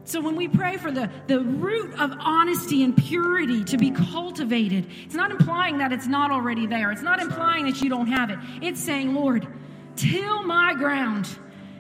So 0.04 0.20
when 0.20 0.36
we 0.36 0.48
pray 0.48 0.76
for 0.76 0.92
the, 0.92 1.10
the 1.26 1.40
root 1.40 1.98
of 1.98 2.14
honesty 2.20 2.84
and 2.84 2.96
purity 2.96 3.64
to 3.64 3.76
be 3.76 3.90
cultivated, 3.90 4.86
it's 5.04 5.14
not 5.14 5.30
implying 5.32 5.78
that 5.78 5.92
it's 5.92 6.06
not 6.06 6.30
already 6.30 6.66
there. 6.66 6.92
It's 6.92 7.02
not 7.02 7.20
implying 7.20 7.66
that 7.66 7.82
you 7.82 7.90
don't 7.90 8.06
have 8.06 8.30
it. 8.30 8.38
It's 8.62 8.80
saying, 8.80 9.12
Lord, 9.12 9.46
till 9.98 10.42
my 10.44 10.74
ground, 10.74 11.28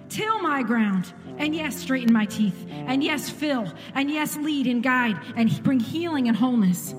till 0.08 0.40
my 0.40 0.62
ground. 0.62 1.12
And 1.38 1.54
yes, 1.54 1.76
straighten 1.76 2.12
my 2.12 2.26
teeth. 2.26 2.66
And 2.70 3.02
yes, 3.02 3.30
fill. 3.30 3.72
And 3.94 4.10
yes, 4.10 4.36
lead 4.36 4.66
and 4.66 4.82
guide 4.82 5.16
and 5.36 5.62
bring 5.62 5.78
healing 5.80 6.26
and 6.28 6.36
wholeness. 6.36 6.94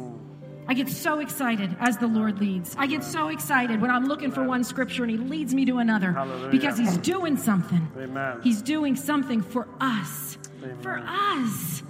I 0.68 0.74
get 0.76 0.88
so 0.88 1.20
excited 1.20 1.76
as 1.80 1.98
the 1.98 2.08
Lord 2.08 2.40
leads. 2.40 2.76
I 2.78 2.86
get 2.86 3.04
so 3.04 3.30
excited 3.30 3.82
when 3.82 3.90
I'm 3.90 4.06
looking 4.08 4.32
for 4.32 4.44
one 4.44 4.64
scripture 4.64 5.04
and 5.04 5.12
He 5.12 5.18
leads 5.18 5.54
me 5.54 5.66
to 5.66 5.80
another 5.80 6.12
Hallelujah. 6.14 6.52
because 6.52 6.78
He's 6.78 6.96
doing 6.98 7.36
something. 7.38 7.92
Amen. 7.98 8.40
He's 8.44 8.62
doing 8.62 8.96
something 8.96 9.42
for 9.42 9.68
us. 9.82 10.38
Amen. 10.64 10.78
For 10.82 11.04
us. 11.06 11.82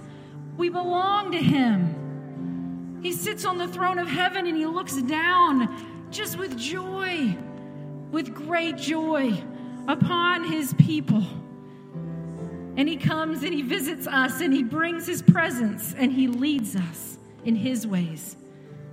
We 0.56 0.70
belong 0.70 1.32
to 1.32 1.38
Him. 1.38 2.98
He 3.02 3.12
sits 3.12 3.44
on 3.44 3.58
the 3.58 3.68
throne 3.68 3.98
of 3.98 4.08
heaven 4.08 4.46
and 4.46 4.56
He 4.56 4.66
looks 4.66 4.96
down 5.02 6.08
just 6.10 6.38
with 6.38 6.56
joy, 6.56 7.36
with 8.10 8.34
great 8.34 8.76
joy 8.76 9.42
upon 9.88 10.44
His 10.44 10.74
people. 10.74 11.24
And 12.76 12.88
He 12.88 12.96
comes 12.96 13.42
and 13.42 13.52
He 13.52 13.62
visits 13.62 14.06
us 14.06 14.40
and 14.40 14.52
He 14.52 14.62
brings 14.62 15.06
His 15.06 15.22
presence 15.22 15.94
and 15.96 16.12
He 16.12 16.28
leads 16.28 16.76
us 16.76 17.18
in 17.44 17.56
His 17.56 17.86
ways 17.86 18.36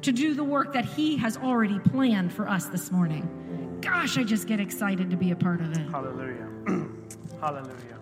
to 0.01 0.11
do 0.11 0.33
the 0.33 0.43
work 0.43 0.73
that 0.73 0.85
He 0.85 1.17
has 1.17 1.37
already 1.37 1.79
planned 1.79 2.31
for 2.31 2.47
us 2.47 2.65
this 2.67 2.91
morning. 2.91 3.77
Gosh, 3.81 4.17
I 4.17 4.23
just 4.23 4.47
get 4.47 4.59
excited 4.59 5.09
to 5.09 5.17
be 5.17 5.31
a 5.31 5.35
part 5.35 5.61
of 5.61 5.71
it. 5.71 5.89
Hallelujah. 5.89 6.49
Hallelujah. 7.41 7.99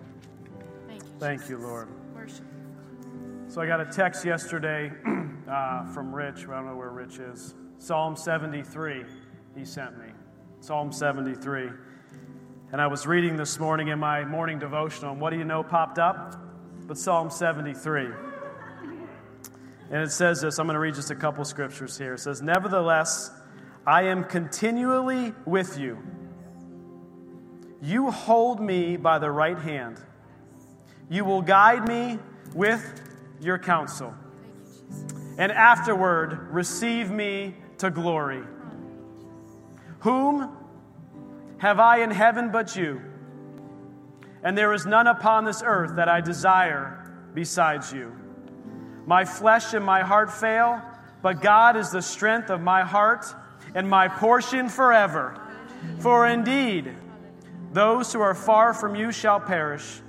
Thank 0.88 1.02
you. 1.02 1.08
Thank 1.18 1.48
you, 1.48 1.58
Lord. 1.58 1.88
Worship. 2.14 2.44
So 3.48 3.60
I 3.60 3.66
got 3.66 3.80
a 3.80 3.84
text 3.84 4.24
yesterday 4.24 4.90
uh, 5.48 5.86
from 5.92 6.14
Rich. 6.14 6.48
I 6.48 6.56
don't 6.56 6.66
know 6.66 6.76
where 6.76 6.90
Rich 6.90 7.18
is. 7.18 7.54
Psalm 7.78 8.16
73, 8.16 9.04
he 9.54 9.64
sent 9.64 9.98
me. 9.98 10.06
Psalm 10.60 10.92
73. 10.92 11.70
And 12.72 12.80
I 12.80 12.86
was 12.86 13.06
reading 13.06 13.36
this 13.36 13.58
morning 13.58 13.88
in 13.88 13.98
my 13.98 14.24
morning 14.24 14.58
devotional, 14.58 15.12
and 15.12 15.20
what 15.20 15.30
do 15.30 15.38
you 15.38 15.44
know 15.44 15.62
popped 15.62 15.98
up? 15.98 16.36
But 16.86 16.98
Psalm 16.98 17.30
73. 17.30 18.08
And 19.90 20.02
it 20.02 20.10
says 20.10 20.40
this 20.40 20.58
I'm 20.58 20.66
going 20.66 20.74
to 20.74 20.80
read 20.80 20.94
just 20.94 21.10
a 21.10 21.14
couple 21.14 21.44
scriptures 21.44 21.96
here. 21.96 22.14
It 22.14 22.20
says, 22.20 22.42
Nevertheless, 22.42 23.30
I 23.86 24.02
am 24.02 24.24
continually 24.24 25.32
with 25.44 25.78
you. 25.78 25.98
You 27.80 28.10
hold 28.10 28.60
me 28.60 28.96
by 28.96 29.18
the 29.18 29.30
right 29.30 29.58
hand. 29.58 30.00
You 31.08 31.24
will 31.24 31.42
guide 31.42 31.86
me 31.86 32.18
with 32.52 33.00
your 33.40 33.58
counsel. 33.58 34.12
And 35.38 35.52
afterward, 35.52 36.48
receive 36.50 37.10
me 37.10 37.54
to 37.78 37.90
glory. 37.90 38.42
Whom 40.00 40.56
have 41.58 41.80
I 41.80 42.02
in 42.02 42.10
heaven 42.10 42.50
but 42.50 42.76
you? 42.76 43.00
And 44.42 44.56
there 44.56 44.72
is 44.72 44.86
none 44.86 45.06
upon 45.06 45.44
this 45.44 45.62
earth 45.64 45.96
that 45.96 46.08
I 46.08 46.20
desire 46.20 47.12
besides 47.34 47.92
you. 47.92 48.14
My 49.06 49.24
flesh 49.24 49.74
and 49.74 49.84
my 49.84 50.02
heart 50.02 50.32
fail, 50.32 50.82
but 51.22 51.40
God 51.40 51.76
is 51.76 51.90
the 51.90 52.02
strength 52.02 52.50
of 52.50 52.60
my 52.60 52.82
heart 52.82 53.26
and 53.74 53.88
my 53.88 54.08
portion 54.08 54.68
forever. 54.68 55.40
For 56.00 56.26
indeed, 56.26 56.94
those 57.72 58.12
who 58.12 58.20
are 58.20 58.34
far 58.34 58.72
from 58.72 58.94
you 58.94 59.12
shall 59.12 59.40
perish. 59.40 60.00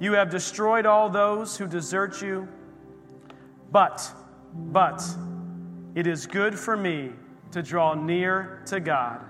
You 0.00 0.12
have 0.12 0.30
destroyed 0.30 0.86
all 0.86 1.08
those 1.08 1.56
who 1.56 1.66
desert 1.66 2.20
you. 2.20 2.48
But, 3.70 4.10
but, 4.54 5.02
it 5.94 6.06
is 6.06 6.26
good 6.26 6.58
for 6.58 6.76
me 6.76 7.12
to 7.54 7.62
draw 7.62 7.94
near 7.94 8.60
to 8.66 8.80
God. 8.80 9.24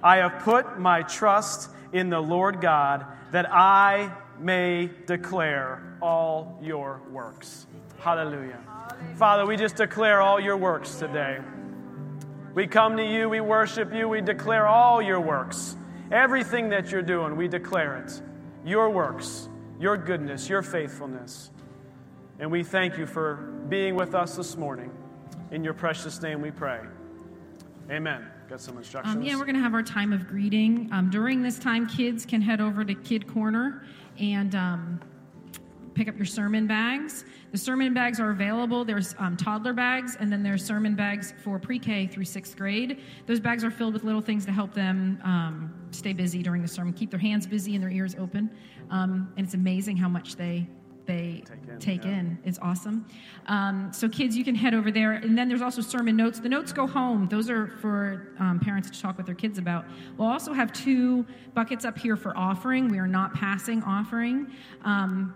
I 0.00 0.18
have 0.18 0.38
put 0.44 0.78
my 0.78 1.02
trust 1.02 1.68
in 1.92 2.10
the 2.10 2.20
Lord 2.20 2.60
God 2.60 3.04
that 3.32 3.52
I 3.52 4.12
may 4.38 4.88
declare 5.06 5.98
all 6.00 6.60
your 6.62 7.00
works. 7.10 7.66
Hallelujah. 7.98 8.60
Father, 9.16 9.44
we 9.44 9.56
just 9.56 9.74
declare 9.74 10.22
all 10.22 10.38
your 10.38 10.56
works 10.56 10.94
today. 10.94 11.40
We 12.54 12.68
come 12.68 12.96
to 12.98 13.04
you, 13.04 13.28
we 13.28 13.40
worship 13.40 13.92
you, 13.92 14.08
we 14.08 14.20
declare 14.20 14.68
all 14.68 15.02
your 15.02 15.20
works. 15.20 15.76
Everything 16.12 16.68
that 16.68 16.92
you're 16.92 17.02
doing, 17.02 17.34
we 17.34 17.48
declare 17.48 17.96
it. 17.96 18.22
Your 18.64 18.90
works, 18.90 19.48
your 19.80 19.96
goodness, 19.96 20.48
your 20.48 20.62
faithfulness. 20.62 21.50
And 22.38 22.48
we 22.48 22.62
thank 22.62 22.96
you 22.96 23.06
for 23.06 23.34
being 23.68 23.96
with 23.96 24.14
us 24.14 24.36
this 24.36 24.56
morning. 24.56 24.92
In 25.50 25.64
your 25.64 25.74
precious 25.74 26.22
name 26.22 26.40
we 26.40 26.52
pray. 26.52 26.80
Amen. 27.90 28.26
Got 28.48 28.60
some 28.60 28.78
instructions? 28.78 29.16
Um, 29.16 29.22
yeah, 29.22 29.36
we're 29.36 29.44
going 29.44 29.54
to 29.56 29.62
have 29.62 29.74
our 29.74 29.82
time 29.82 30.12
of 30.12 30.26
greeting. 30.26 30.88
Um, 30.92 31.10
during 31.10 31.42
this 31.42 31.58
time, 31.58 31.86
kids 31.86 32.26
can 32.26 32.40
head 32.40 32.60
over 32.60 32.84
to 32.84 32.94
Kid 32.94 33.26
Corner 33.26 33.84
and 34.18 34.54
um, 34.54 35.00
pick 35.94 36.08
up 36.08 36.16
your 36.16 36.26
sermon 36.26 36.66
bags. 36.66 37.24
The 37.52 37.58
sermon 37.58 37.94
bags 37.94 38.18
are 38.18 38.30
available. 38.30 38.84
There's 38.84 39.14
um, 39.18 39.36
toddler 39.36 39.72
bags, 39.72 40.16
and 40.18 40.32
then 40.32 40.42
there's 40.42 40.64
sermon 40.64 40.94
bags 40.94 41.32
for 41.42 41.58
pre 41.58 41.78
K 41.78 42.06
through 42.06 42.24
sixth 42.24 42.56
grade. 42.56 43.00
Those 43.26 43.40
bags 43.40 43.64
are 43.64 43.70
filled 43.70 43.94
with 43.94 44.04
little 44.04 44.20
things 44.20 44.44
to 44.46 44.52
help 44.52 44.74
them 44.74 45.20
um, 45.24 45.72
stay 45.92 46.12
busy 46.12 46.42
during 46.42 46.62
the 46.62 46.68
sermon, 46.68 46.92
keep 46.92 47.10
their 47.10 47.20
hands 47.20 47.46
busy 47.46 47.74
and 47.74 47.82
their 47.82 47.90
ears 47.90 48.14
open. 48.18 48.50
Um, 48.90 49.32
and 49.36 49.46
it's 49.46 49.54
amazing 49.54 49.96
how 49.96 50.08
much 50.08 50.36
they 50.36 50.66
they 51.06 51.42
Take 51.46 51.68
in, 51.68 51.78
take 51.78 52.04
yeah. 52.04 52.18
in. 52.18 52.38
It's 52.44 52.58
awesome. 52.60 53.06
Um, 53.46 53.90
so, 53.92 54.08
kids, 54.08 54.36
you 54.36 54.44
can 54.44 54.54
head 54.54 54.74
over 54.74 54.90
there. 54.90 55.12
And 55.12 55.36
then 55.36 55.48
there's 55.48 55.62
also 55.62 55.80
sermon 55.80 56.16
notes. 56.16 56.40
The 56.40 56.48
notes 56.48 56.72
go 56.72 56.86
home, 56.86 57.28
those 57.28 57.48
are 57.48 57.68
for 57.68 58.32
um, 58.38 58.58
parents 58.60 58.90
to 58.90 59.00
talk 59.00 59.16
with 59.16 59.26
their 59.26 59.34
kids 59.34 59.58
about. 59.58 59.84
We'll 60.18 60.28
also 60.28 60.52
have 60.52 60.72
two 60.72 61.24
buckets 61.54 61.84
up 61.84 61.96
here 61.96 62.16
for 62.16 62.36
offering. 62.36 62.88
We 62.88 62.98
are 62.98 63.06
not 63.06 63.32
passing 63.34 63.82
offering. 63.84 64.52
Um, 64.84 65.34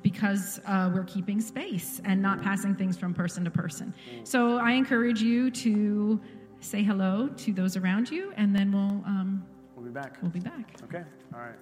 because 0.00 0.60
uh, 0.64 0.90
we're 0.94 1.02
keeping 1.04 1.40
space 1.40 2.00
and 2.04 2.22
not 2.22 2.40
passing 2.40 2.72
things 2.76 2.96
from 2.96 3.12
person 3.12 3.44
to 3.44 3.50
person. 3.50 3.92
So 4.22 4.56
I 4.58 4.70
encourage 4.72 5.20
you 5.20 5.50
to 5.50 6.20
say 6.60 6.84
hello 6.84 7.28
to 7.28 7.52
those 7.52 7.76
around 7.76 8.08
you, 8.08 8.32
and 8.36 8.54
then 8.54 8.70
we'll 8.70 9.02
um, 9.04 9.44
We'll 9.74 9.84
be 9.84 9.90
back. 9.90 10.16
we'll 10.22 10.30
be 10.30 10.38
back. 10.40 10.76
Okay. 10.84 11.02
All 11.34 11.40
right. 11.40 11.56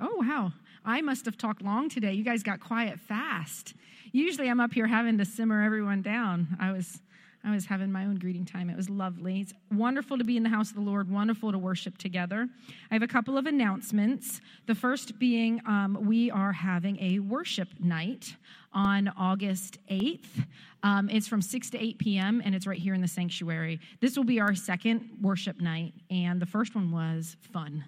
Oh, 0.00 0.24
wow. 0.26 0.52
I 0.84 1.02
must 1.02 1.26
have 1.26 1.36
talked 1.36 1.62
long 1.62 1.88
today. 1.88 2.12
You 2.12 2.24
guys 2.24 2.42
got 2.42 2.60
quiet 2.60 2.98
fast. 2.98 3.74
Usually 4.12 4.48
I'm 4.48 4.60
up 4.60 4.72
here 4.72 4.86
having 4.86 5.18
to 5.18 5.24
simmer 5.24 5.62
everyone 5.62 6.02
down. 6.02 6.56
I 6.58 6.72
was 6.72 7.00
I 7.42 7.50
was 7.50 7.64
having 7.64 7.90
my 7.90 8.04
own 8.04 8.16
greeting 8.16 8.44
time. 8.44 8.68
It 8.68 8.76
was 8.76 8.90
lovely. 8.90 9.40
It's 9.40 9.54
wonderful 9.72 10.18
to 10.18 10.24
be 10.24 10.36
in 10.36 10.42
the 10.42 10.50
house 10.50 10.68
of 10.68 10.74
the 10.74 10.82
Lord, 10.82 11.10
wonderful 11.10 11.52
to 11.52 11.58
worship 11.58 11.96
together. 11.96 12.46
I 12.90 12.94
have 12.94 13.02
a 13.02 13.08
couple 13.08 13.38
of 13.38 13.46
announcements. 13.46 14.42
The 14.66 14.74
first 14.74 15.18
being 15.18 15.62
um, 15.66 15.96
we 16.02 16.30
are 16.30 16.52
having 16.52 16.98
a 17.00 17.18
worship 17.20 17.68
night 17.78 18.34
on 18.74 19.08
August 19.16 19.78
8th. 19.90 20.46
Um, 20.82 21.08
it's 21.08 21.26
from 21.26 21.40
6 21.40 21.70
to 21.70 21.82
8 21.82 21.98
p.m., 21.98 22.42
and 22.44 22.54
it's 22.54 22.66
right 22.66 22.78
here 22.78 22.92
in 22.92 23.00
the 23.00 23.08
sanctuary. 23.08 23.80
This 24.00 24.16
will 24.18 24.24
be 24.24 24.38
our 24.38 24.54
second 24.54 25.08
worship 25.22 25.60
night, 25.60 25.94
and 26.10 26.40
the 26.42 26.46
first 26.46 26.74
one 26.74 26.90
was 26.90 27.36
fun. 27.40 27.84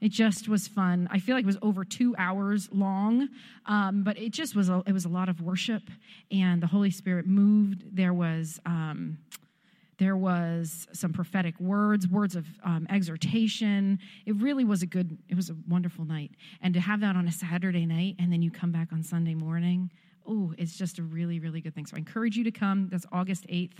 It 0.00 0.10
just 0.10 0.48
was 0.48 0.68
fun. 0.68 1.08
I 1.10 1.18
feel 1.18 1.34
like 1.34 1.42
it 1.42 1.46
was 1.46 1.58
over 1.60 1.84
two 1.84 2.14
hours 2.18 2.68
long, 2.72 3.28
um, 3.66 4.04
but 4.04 4.16
it 4.16 4.30
just 4.30 4.54
was 4.54 4.68
a, 4.68 4.82
it 4.86 4.92
was 4.92 5.04
a 5.04 5.08
lot 5.08 5.28
of 5.28 5.40
worship, 5.40 5.82
and 6.30 6.62
the 6.62 6.68
Holy 6.68 6.90
Spirit 6.90 7.26
moved. 7.26 7.84
There 7.96 8.14
was 8.14 8.60
um, 8.64 9.18
there 9.98 10.16
was 10.16 10.86
some 10.92 11.12
prophetic 11.12 11.58
words, 11.58 12.06
words 12.06 12.36
of 12.36 12.46
um, 12.62 12.86
exhortation. 12.88 13.98
It 14.24 14.36
really 14.36 14.64
was 14.64 14.82
a 14.82 14.86
good. 14.86 15.18
It 15.28 15.34
was 15.34 15.50
a 15.50 15.56
wonderful 15.68 16.04
night, 16.04 16.30
and 16.62 16.72
to 16.74 16.80
have 16.80 17.00
that 17.00 17.16
on 17.16 17.26
a 17.26 17.32
Saturday 17.32 17.84
night, 17.84 18.14
and 18.20 18.32
then 18.32 18.40
you 18.40 18.52
come 18.52 18.70
back 18.70 18.92
on 18.92 19.02
Sunday 19.02 19.34
morning. 19.34 19.90
Oh, 20.30 20.52
it's 20.58 20.76
just 20.76 20.98
a 20.98 21.02
really, 21.02 21.40
really 21.40 21.60
good 21.60 21.74
thing. 21.74 21.86
So 21.86 21.96
I 21.96 22.00
encourage 22.00 22.36
you 22.36 22.44
to 22.44 22.50
come. 22.50 22.88
That's 22.90 23.06
August 23.10 23.46
8th 23.48 23.78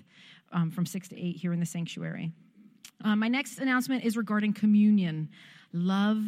um, 0.51 0.71
from 0.71 0.87
6 0.87 1.09
to 1.09 1.21
8 1.21 1.37
here 1.37 1.53
in 1.53 1.61
the 1.61 1.67
sanctuary. 1.67 2.33
Uh, 3.05 3.15
my 3.15 3.29
next 3.29 3.59
announcement 3.59 4.03
is 4.03 4.17
regarding 4.17 4.55
communion. 4.55 5.29
Love 5.73 6.19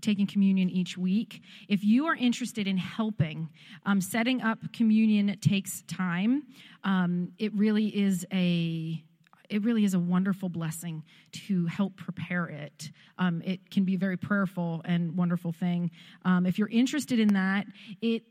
taking 0.00 0.26
communion 0.26 0.70
each 0.70 0.96
week. 0.96 1.42
If 1.68 1.84
you 1.84 2.06
are 2.06 2.14
interested 2.14 2.66
in 2.66 2.76
helping, 2.76 3.48
um, 3.84 4.00
setting 4.00 4.42
up 4.42 4.72
communion 4.72 5.36
takes 5.40 5.82
time. 5.82 6.44
Um, 6.84 7.32
it 7.38 7.54
really 7.54 7.86
is 7.88 8.26
a 8.32 9.02
it 9.48 9.64
really 9.64 9.84
is 9.84 9.94
a 9.94 9.98
wonderful 9.98 10.48
blessing 10.48 11.02
to 11.32 11.66
help 11.66 11.96
prepare 11.96 12.46
it. 12.46 12.92
Um, 13.18 13.42
it 13.44 13.68
can 13.68 13.84
be 13.84 13.96
a 13.96 13.98
very 13.98 14.16
prayerful 14.16 14.80
and 14.84 15.16
wonderful 15.16 15.50
thing. 15.50 15.90
Um, 16.24 16.46
if 16.46 16.56
you're 16.56 16.68
interested 16.68 17.18
in 17.18 17.34
that, 17.34 17.66
it 18.00 18.22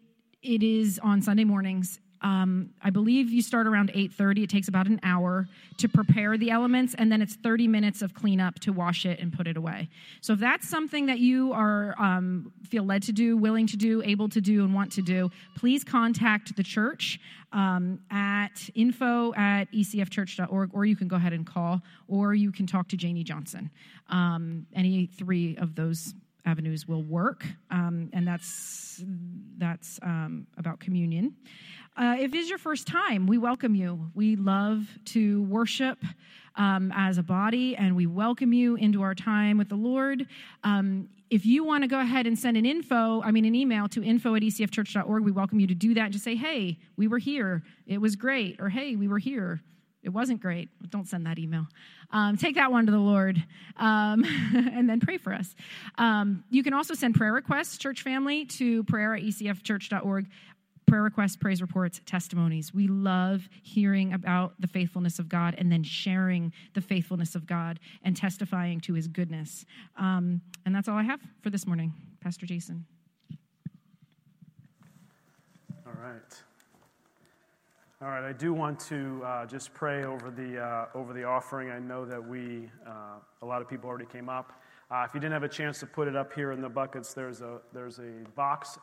it 0.42 0.64
is 0.64 1.00
on 1.04 1.22
Sunday 1.22 1.44
mornings 1.44 2.00
um, 2.22 2.72
I 2.82 2.90
believe 2.90 3.30
you 3.30 3.42
start 3.42 3.68
around 3.68 3.92
8:30. 3.94 4.44
It 4.44 4.50
takes 4.50 4.68
about 4.68 4.88
an 4.88 5.00
hour 5.04 5.48
to 5.78 5.88
prepare 5.88 6.38
the 6.38 6.52
elements, 6.52 6.94
and 6.96 7.12
then 7.12 7.22
it's 7.22 7.36
30 7.36 7.68
minutes 7.68 8.02
of 8.02 8.14
cleanup 8.14 8.60
to 8.60 8.74
wash 8.74 9.06
it 9.06 9.20
and 9.20 9.32
put 9.32 9.48
it 9.48 9.56
away. 9.56 9.90
So 10.22 10.34
if 10.34 10.40
that's 10.40 10.68
something 10.68 11.06
that 11.06 11.20
you 11.20 11.54
are 11.54 11.96
um, 11.98 12.52
feel 12.68 12.84
led 12.84 13.04
to 13.04 13.12
do, 13.14 13.38
willing 13.38 13.68
to 13.68 13.78
do, 13.78 14.02
able 14.04 14.28
to 14.30 14.42
do, 14.42 14.64
and 14.64 14.74
want 14.74 14.92
to 14.94 15.02
do, 15.02 15.32
please 15.56 15.84
contact 15.84 16.56
the 16.56 16.64
church 16.64 17.20
um, 17.54 18.00
at 18.12 18.70
info 18.76 19.34
at 19.36 19.72
ecfchurch.org, 19.72 20.70
or 20.74 20.86
you 20.86 20.96
can 20.96 21.08
go 21.08 21.16
ahead 21.16 21.34
and 21.34 21.46
call, 21.46 21.82
or 22.08 22.34
you 22.34 22.52
can 22.52 22.68
talk 22.68 22.90
to 22.90 22.98
Janie 22.98 23.24
Johnson. 23.24 23.70
Um, 24.10 24.66
any 24.74 25.06
three 25.06 25.56
of 25.58 25.76
those 25.76 26.14
avenues 26.46 26.88
will 26.88 27.04
work, 27.04 27.46
um, 27.70 28.10
and 28.14 28.28
that's 28.28 29.04
that's 29.58 30.00
um, 30.02 30.48
about 30.58 30.80
communion. 30.80 31.36
Uh, 32.00 32.16
if 32.18 32.34
it 32.34 32.38
is 32.38 32.48
your 32.48 32.58
first 32.58 32.88
time, 32.88 33.28
we 33.28 33.38
welcome 33.38 33.76
you. 33.76 34.10
We 34.16 34.38
love 34.38 34.88
to 35.08 35.44
worship 35.44 35.98
um, 36.56 36.94
as 36.96 37.18
a 37.18 37.24
body, 37.24 37.76
and 37.76 37.94
we 37.94 38.06
welcome 38.06 38.54
you 38.54 38.76
into 38.78 39.02
our 39.02 39.14
time 39.14 39.58
with 39.58 39.68
the 39.68 39.76
Lord. 39.76 40.26
Um, 40.64 41.10
if 41.30 41.46
you 41.46 41.66
want 41.66 41.84
to 41.84 41.90
go 41.90 42.00
ahead 42.00 42.26
and 42.26 42.40
send 42.40 42.56
an 42.56 42.66
info, 42.66 43.22
I 43.22 43.32
mean, 43.32 43.44
an 43.44 43.54
email 43.54 43.90
to 43.90 44.02
info 44.02 44.34
at 44.36 44.44
ecfchurch.org, 44.44 45.24
we 45.26 45.32
welcome 45.34 45.60
you 45.60 45.68
to 45.68 45.76
do 45.76 45.94
that 45.96 46.12
just 46.12 46.24
say, 46.24 46.38
hey, 46.38 46.80
we 46.96 47.10
were 47.10 47.18
here. 47.18 47.64
It 47.86 47.98
was 47.98 48.16
great. 48.16 48.62
Or, 48.62 48.70
hey, 48.70 48.96
we 48.96 49.10
were 49.10 49.20
here. 49.20 49.62
It 50.02 50.10
wasn't 50.10 50.42
great. 50.42 50.70
Don't 50.90 51.06
send 51.06 51.26
that 51.26 51.38
email. 51.38 51.68
Um, 52.12 52.38
take 52.38 52.56
that 52.56 52.72
one 52.72 52.86
to 52.86 52.94
the 52.94 52.98
Lord 52.98 53.44
um, 53.76 54.24
and 54.56 54.90
then 54.90 55.02
pray 55.02 55.18
for 55.18 55.34
us. 55.34 55.54
Um, 55.98 56.46
you 56.50 56.64
can 56.64 56.74
also 56.74 56.94
send 56.94 57.16
prayer 57.16 57.34
requests, 57.34 57.78
church 57.78 58.04
family, 58.04 58.46
to 58.46 58.86
prayer 58.86 59.14
at 59.14 59.22
ecfchurch.org 59.22 60.28
prayer 60.90 61.04
requests, 61.04 61.36
praise 61.36 61.62
reports, 61.62 62.02
testimonies. 62.06 62.74
We 62.74 62.88
love 62.88 63.48
hearing 63.62 64.14
about 64.14 64.54
the 64.60 64.68
faithfulness 64.68 65.20
of 65.20 65.30
God 65.30 65.54
and 65.58 65.72
then 65.72 65.84
sharing 65.84 66.52
the 66.74 66.82
faithfulness 66.82 67.36
of 67.36 67.46
God 67.46 67.80
and 68.04 68.18
testifying 68.18 68.80
to 68.82 68.94
his 68.94 69.08
goodness. 69.08 69.66
Um, 69.98 70.42
and 70.66 70.74
that's 70.74 70.88
all 70.88 70.98
I 70.98 71.04
have 71.04 71.20
for 71.42 71.52
this 71.52 71.68
morning. 71.68 71.94
Pastor 72.22 72.48
Jason. 72.48 72.86
All 75.86 75.94
right. 76.02 76.44
All 78.02 78.08
right, 78.08 78.24
I 78.24 78.32
do 78.32 78.54
want 78.54 78.80
to 78.82 79.22
uh, 79.26 79.46
just 79.46 79.74
pray 79.74 80.06
over 80.06 80.32
the, 80.32 80.58
uh, 80.58 80.86
over 80.96 81.14
the 81.14 81.26
offering. 81.26 81.70
I 81.70 81.80
know 81.80 82.06
that 82.06 82.26
we, 82.26 82.70
uh, 82.88 83.20
a 83.42 83.46
lot 83.46 83.62
of 83.62 83.68
people 83.68 83.90
already 83.90 84.06
came 84.06 84.30
up. 84.30 84.54
Uh, 84.90 85.04
if 85.06 85.14
you 85.14 85.20
didn't 85.20 85.34
have 85.34 85.44
a 85.44 85.50
chance 85.50 85.80
to 85.82 85.86
put 85.86 86.08
it 86.08 86.16
up 86.16 86.34
here 86.34 86.54
in 86.54 86.62
the 86.62 86.70
buckets, 86.70 87.14
there's 87.14 87.42
a, 87.42 87.60
there's 87.74 88.00
a 88.00 88.24
box 88.36 88.80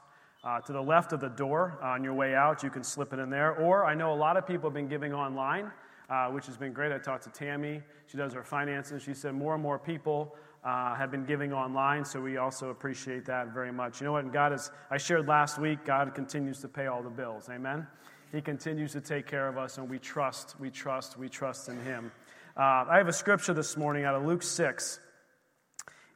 uh, 0.46 0.60
to 0.60 0.72
the 0.72 0.80
left 0.80 1.12
of 1.12 1.18
the 1.20 1.28
door 1.28 1.76
on 1.82 2.04
your 2.04 2.14
way 2.14 2.36
out. 2.36 2.62
You 2.62 2.70
can 2.70 2.84
slip 2.84 3.12
it 3.12 3.18
in 3.18 3.28
there. 3.30 3.56
Or 3.56 3.84
I 3.84 3.94
know 3.94 4.12
a 4.12 4.14
lot 4.14 4.36
of 4.36 4.46
people 4.46 4.70
have 4.70 4.74
been 4.74 4.86
giving 4.86 5.12
online, 5.12 5.72
uh, 6.08 6.28
which 6.28 6.46
has 6.46 6.56
been 6.56 6.72
great. 6.72 6.92
I 6.92 6.98
talked 6.98 7.24
to 7.24 7.30
Tammy. 7.30 7.82
She 8.06 8.16
does 8.16 8.36
our 8.36 8.44
finances. 8.44 9.02
She 9.02 9.12
said 9.12 9.34
more 9.34 9.54
and 9.54 9.62
more 9.62 9.76
people 9.76 10.36
uh, 10.64 10.94
have 10.94 11.10
been 11.10 11.24
giving 11.24 11.52
online, 11.52 12.04
so 12.04 12.20
we 12.20 12.36
also 12.36 12.70
appreciate 12.70 13.24
that 13.26 13.52
very 13.52 13.72
much. 13.72 14.00
You 14.00 14.06
know 14.06 14.12
what? 14.12 14.22
And 14.24 14.32
God 14.32 14.52
is, 14.52 14.70
I 14.88 14.98
shared 14.98 15.26
last 15.26 15.58
week, 15.58 15.84
God 15.84 16.14
continues 16.14 16.60
to 16.60 16.68
pay 16.68 16.86
all 16.86 17.02
the 17.02 17.10
bills. 17.10 17.48
Amen? 17.50 17.86
He 18.32 18.40
continues 18.40 18.92
to 18.92 19.00
take 19.00 19.26
care 19.26 19.48
of 19.48 19.58
us, 19.58 19.78
and 19.78 19.88
we 19.88 19.98
trust, 19.98 20.54
we 20.60 20.70
trust, 20.70 21.18
we 21.18 21.28
trust 21.28 21.68
in 21.68 21.80
Him. 21.84 22.12
Uh, 22.56 22.84
I 22.88 22.98
have 22.98 23.08
a 23.08 23.12
scripture 23.12 23.54
this 23.54 23.76
morning 23.76 24.04
out 24.04 24.14
of 24.14 24.24
Luke 24.24 24.42
6, 24.42 25.00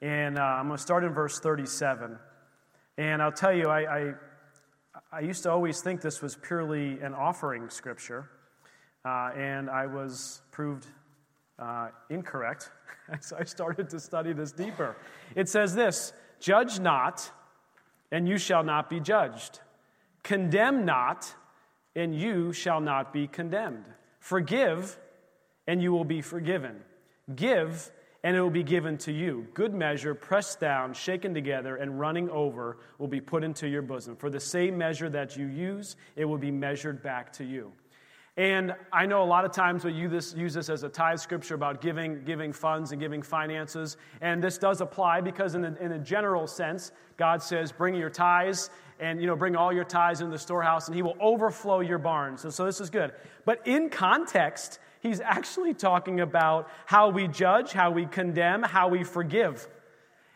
and 0.03 0.39
uh, 0.39 0.43
I'm 0.43 0.67
going 0.67 0.77
to 0.77 0.83
start 0.83 1.05
in 1.05 1.13
verse 1.13 1.39
37. 1.39 2.19
And 3.01 3.23
I'll 3.23 3.33
tell 3.33 3.55
you, 3.55 3.71
I, 3.71 3.99
I, 3.99 4.15
I 5.11 5.21
used 5.21 5.45
to 5.45 5.51
always 5.51 5.81
think 5.81 6.03
this 6.03 6.21
was 6.21 6.37
purely 6.37 7.01
an 7.01 7.15
offering 7.15 7.71
scripture, 7.71 8.29
uh, 9.07 9.31
and 9.35 9.71
I 9.71 9.87
was 9.87 10.43
proved 10.51 10.85
uh, 11.59 11.89
incorrect 12.11 12.71
as 13.09 13.33
I 13.33 13.45
started 13.45 13.89
to 13.89 14.01
study 14.01 14.35
this 14.35 14.53
deeper. 14.53 14.99
It 15.35 15.49
says 15.49 15.75
this 15.75 16.13
Judge 16.41 16.79
not, 16.79 17.31
and 18.13 18.29
you 18.29 18.37
shall 18.37 18.63
not 18.63 18.91
be 18.91 19.01
judged. 19.01 19.61
Condemn 20.23 20.85
not, 20.85 21.35
and 21.97 22.15
you 22.15 22.53
shall 22.53 22.83
not 22.83 23.15
be 23.15 23.27
condemned. 23.27 23.87
Forgive, 24.19 24.99
and 25.67 25.83
you 25.83 25.91
will 25.91 26.05
be 26.05 26.21
forgiven. 26.21 26.83
Give, 27.35 27.91
and 28.23 28.37
it 28.37 28.41
will 28.41 28.51
be 28.51 28.63
given 28.63 28.99
to 28.99 29.13
you. 29.13 29.47
Good 29.55 29.75
measure, 29.75 30.15
pressed 30.15 30.61
down, 30.61 30.93
shaken 30.93 31.33
together, 31.33 31.77
and 31.77 31.99
running 31.99 32.29
over 32.31 32.79
will 32.99 33.09
be 33.09 33.21
put 33.21 33.43
into 33.43 33.67
your 33.67 33.83
bosom. 33.83 34.17
For 34.17 34.31
the 34.31 34.41
same 34.41 34.77
measure 34.77 35.09
that 35.11 35.37
you 35.37 35.47
use, 35.47 35.97
it 36.17 36.25
will 36.25 36.39
be 36.39 36.51
measured 36.51 37.03
back 37.03 37.33
to 37.35 37.45
you. 37.45 37.73
And 38.37 38.75
I 38.93 39.07
know 39.07 39.23
a 39.23 39.25
lot 39.25 39.45
of 39.45 39.53
times 39.53 39.85
we 39.85 39.93
use 39.93 40.11
this, 40.11 40.35
use 40.35 40.55
this 40.55 40.69
as 40.69 40.83
a 40.83 40.89
tithe 40.89 41.19
scripture 41.19 41.55
about 41.55 41.81
giving, 41.81 42.25
giving 42.25 42.53
funds 42.53 42.93
and 42.93 43.01
giving 43.01 43.23
finances. 43.23 43.97
And 44.21 44.43
this 44.43 44.57
does 44.57 44.81
apply 44.81 45.21
because, 45.21 45.55
in 45.55 45.65
a, 45.65 45.75
in 45.81 45.93
a 45.93 45.99
general 45.99 46.47
sense, 46.47 46.93
God 47.17 47.43
says, 47.43 47.73
bring 47.73 47.95
your 47.95 48.09
tithes 48.09 48.71
and 49.01 49.21
you 49.21 49.27
know, 49.27 49.35
bring 49.35 49.57
all 49.57 49.73
your 49.73 49.85
tithes 49.85 50.21
into 50.21 50.31
the 50.31 50.39
storehouse, 50.39 50.87
and 50.87 50.95
He 50.95 51.03
will 51.03 51.17
overflow 51.21 51.81
your 51.81 51.99
barns. 51.99 52.45
And 52.45 52.53
so 52.53 52.67
this 52.67 52.81
is 52.81 52.91
good. 52.91 53.13
But 53.45 53.67
in 53.67 53.89
context, 53.89 54.79
He's 55.01 55.21
actually 55.21 55.75
talking 55.75 56.21
about 56.21 56.71
how 56.87 57.09
we 57.09 57.27
judge, 57.27 57.73
how 57.73 57.91
we 57.91 58.07
condemn, 58.07 58.63
how 58.63 58.89
we 58.89 59.03
forgive. 59.03 59.67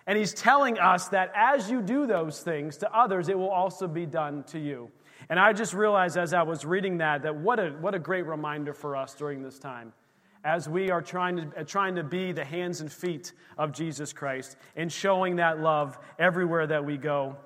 And 0.07 0.19
he's 0.19 0.35
telling 0.35 0.79
us 0.79 1.09
that 1.09 1.33
as 1.35 1.71
you 1.71 1.81
do 1.81 2.07
those 2.07 2.41
things 2.41 2.79
to 2.79 2.93
others, 2.97 3.29
it 3.29 3.39
will 3.39 3.51
also 3.51 3.87
be 3.87 4.07
done 4.07 4.43
to 4.45 4.59
you. 4.59 4.91
And 5.29 5.39
I 5.39 5.53
just 5.53 5.73
realized 5.73 6.17
as 6.17 6.35
I 6.35 6.43
was 6.43 6.65
reading 6.65 6.99
that, 6.99 7.23
that 7.23 7.37
what 7.37 7.59
a, 7.59 7.71
what 7.81 7.95
a 7.95 7.99
great 7.99 8.27
reminder 8.27 8.75
for 8.75 8.97
us 8.97 9.15
during 9.15 9.43
this 9.43 9.59
time. 9.59 9.93
As 10.45 10.69
we 10.69 10.91
are 10.91 11.01
trying 11.01 11.37
to, 11.37 11.61
uh, 11.61 11.65
trying 11.65 11.95
to 11.95 12.05
be 12.05 12.33
the 12.33 12.45
hands 12.45 12.83
and 12.83 12.93
feet 12.93 13.33
of 13.57 13.73
Jesus 13.73 14.13
Christ 14.13 14.57
and 14.77 14.93
showing 14.93 15.37
that 15.37 15.61
love 15.61 15.99
everywhere 16.19 16.67
that 16.67 16.85
we 16.85 16.99
go. 16.99 17.37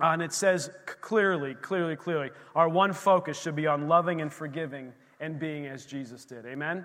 Uh, 0.00 0.06
and 0.06 0.22
it 0.22 0.32
says 0.32 0.70
clearly, 0.86 1.54
clearly, 1.54 1.96
clearly, 1.96 2.30
our 2.54 2.68
one 2.68 2.94
focus 2.94 3.38
should 3.38 3.56
be 3.56 3.66
on 3.66 3.86
loving 3.86 4.22
and 4.22 4.32
forgiving 4.32 4.92
and 5.20 5.38
being 5.38 5.66
as 5.66 5.86
Jesus 5.86 6.24
did. 6.24 6.46
Amen? 6.46 6.84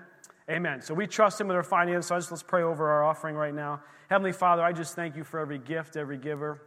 Amen. 0.50 0.82
So 0.82 0.92
we 0.92 1.06
trust 1.06 1.40
Him 1.40 1.48
with 1.48 1.56
our 1.56 1.62
finances. 1.62 2.08
So 2.08 2.16
just 2.16 2.30
let's 2.30 2.42
pray 2.42 2.62
over 2.62 2.90
our 2.90 3.04
offering 3.04 3.36
right 3.36 3.54
now. 3.54 3.80
Heavenly 4.10 4.32
Father, 4.32 4.62
I 4.62 4.72
just 4.72 4.94
thank 4.94 5.16
you 5.16 5.24
for 5.24 5.40
every 5.40 5.58
gift, 5.58 5.96
every 5.96 6.18
giver. 6.18 6.60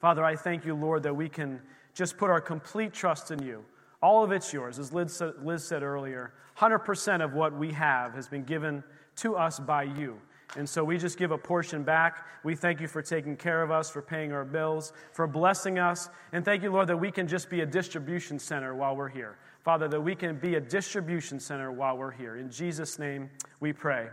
Father, 0.00 0.24
I 0.24 0.34
thank 0.34 0.64
you, 0.64 0.74
Lord, 0.74 1.02
that 1.04 1.14
we 1.14 1.28
can 1.28 1.60
just 1.94 2.16
put 2.16 2.30
our 2.30 2.40
complete 2.40 2.92
trust 2.92 3.30
in 3.30 3.42
you. 3.42 3.64
All 4.02 4.24
of 4.24 4.32
it's 4.32 4.52
yours. 4.52 4.78
As 4.78 4.92
Liz 4.92 5.14
said, 5.14 5.34
Liz 5.42 5.62
said 5.62 5.82
earlier, 5.82 6.32
100% 6.58 7.22
of 7.22 7.34
what 7.34 7.56
we 7.56 7.72
have 7.72 8.14
has 8.14 8.28
been 8.28 8.44
given 8.44 8.82
to 9.16 9.36
us 9.36 9.60
by 9.60 9.82
you. 9.82 10.18
And 10.56 10.68
so 10.68 10.82
we 10.82 10.98
just 10.98 11.16
give 11.16 11.30
a 11.30 11.38
portion 11.38 11.84
back. 11.84 12.26
We 12.42 12.56
thank 12.56 12.80
you 12.80 12.88
for 12.88 13.02
taking 13.02 13.36
care 13.36 13.62
of 13.62 13.70
us, 13.70 13.88
for 13.88 14.02
paying 14.02 14.32
our 14.32 14.44
bills, 14.44 14.92
for 15.12 15.26
blessing 15.26 15.78
us. 15.78 16.08
And 16.32 16.44
thank 16.44 16.62
you, 16.62 16.72
Lord, 16.72 16.88
that 16.88 16.96
we 16.96 17.12
can 17.12 17.28
just 17.28 17.48
be 17.48 17.60
a 17.60 17.66
distribution 17.66 18.38
center 18.38 18.74
while 18.74 18.96
we're 18.96 19.08
here. 19.08 19.36
Father, 19.62 19.88
that 19.88 20.00
we 20.00 20.14
can 20.14 20.36
be 20.36 20.54
a 20.54 20.60
distribution 20.60 21.38
center 21.38 21.70
while 21.70 21.96
we're 21.96 22.10
here. 22.10 22.36
In 22.36 22.50
Jesus' 22.50 22.98
name 22.98 23.28
we 23.60 23.72
pray. 23.72 24.08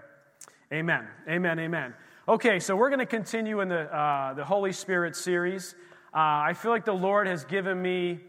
Amen. 0.73 1.07
Amen. 1.29 1.57
Amen. 1.59 1.93
Okay, 2.27 2.59
so 2.59 2.75
we're 2.75 2.89
going 2.89 2.99
to 2.99 3.05
continue 3.05 3.61
in 3.61 3.69
the, 3.69 3.83
uh, 3.83 4.33
the 4.33 4.43
Holy 4.43 4.73
Spirit 4.73 5.15
series. 5.15 5.75
Uh, 6.13 6.17
I 6.49 6.53
feel 6.53 6.71
like 6.71 6.83
the 6.83 6.91
Lord 6.91 7.27
has 7.27 7.45
given 7.45 7.81
me 7.81 8.19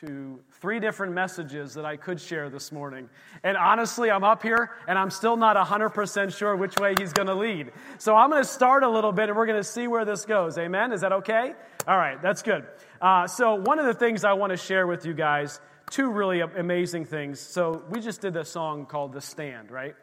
to 0.00 0.40
three 0.60 0.80
different 0.80 1.12
messages 1.12 1.74
that 1.74 1.84
I 1.84 1.96
could 1.96 2.20
share 2.20 2.48
this 2.48 2.72
morning. 2.72 3.08
And 3.42 3.56
honestly, 3.56 4.10
I'm 4.10 4.24
up 4.24 4.42
here 4.42 4.70
and 4.88 4.98
I'm 4.98 5.10
still 5.10 5.36
not 5.36 5.56
100% 5.56 6.36
sure 6.36 6.56
which 6.56 6.76
way 6.78 6.94
he's 6.98 7.12
going 7.12 7.28
to 7.28 7.34
lead. 7.34 7.72
So 7.98 8.14
I'm 8.14 8.30
going 8.30 8.42
to 8.42 8.48
start 8.48 8.82
a 8.82 8.88
little 8.88 9.12
bit 9.12 9.28
and 9.28 9.36
we're 9.36 9.46
going 9.46 9.60
to 9.60 9.64
see 9.64 9.86
where 9.88 10.04
this 10.06 10.24
goes. 10.24 10.56
Amen? 10.58 10.92
Is 10.92 11.02
that 11.02 11.12
okay? 11.12 11.52
All 11.88 11.96
right, 11.96 12.20
that's 12.20 12.42
good. 12.42 12.66
Uh, 13.00 13.26
so, 13.26 13.54
one 13.54 13.78
of 13.78 13.86
the 13.86 13.94
things 13.94 14.24
I 14.24 14.32
want 14.32 14.50
to 14.50 14.56
share 14.56 14.86
with 14.86 15.06
you 15.06 15.14
guys, 15.14 15.60
two 15.90 16.10
really 16.10 16.40
amazing 16.40 17.04
things. 17.04 17.40
So, 17.40 17.82
we 17.90 18.00
just 18.00 18.20
did 18.20 18.36
a 18.36 18.44
song 18.44 18.86
called 18.86 19.12
The 19.12 19.20
Stand, 19.20 19.70
right? 19.70 19.94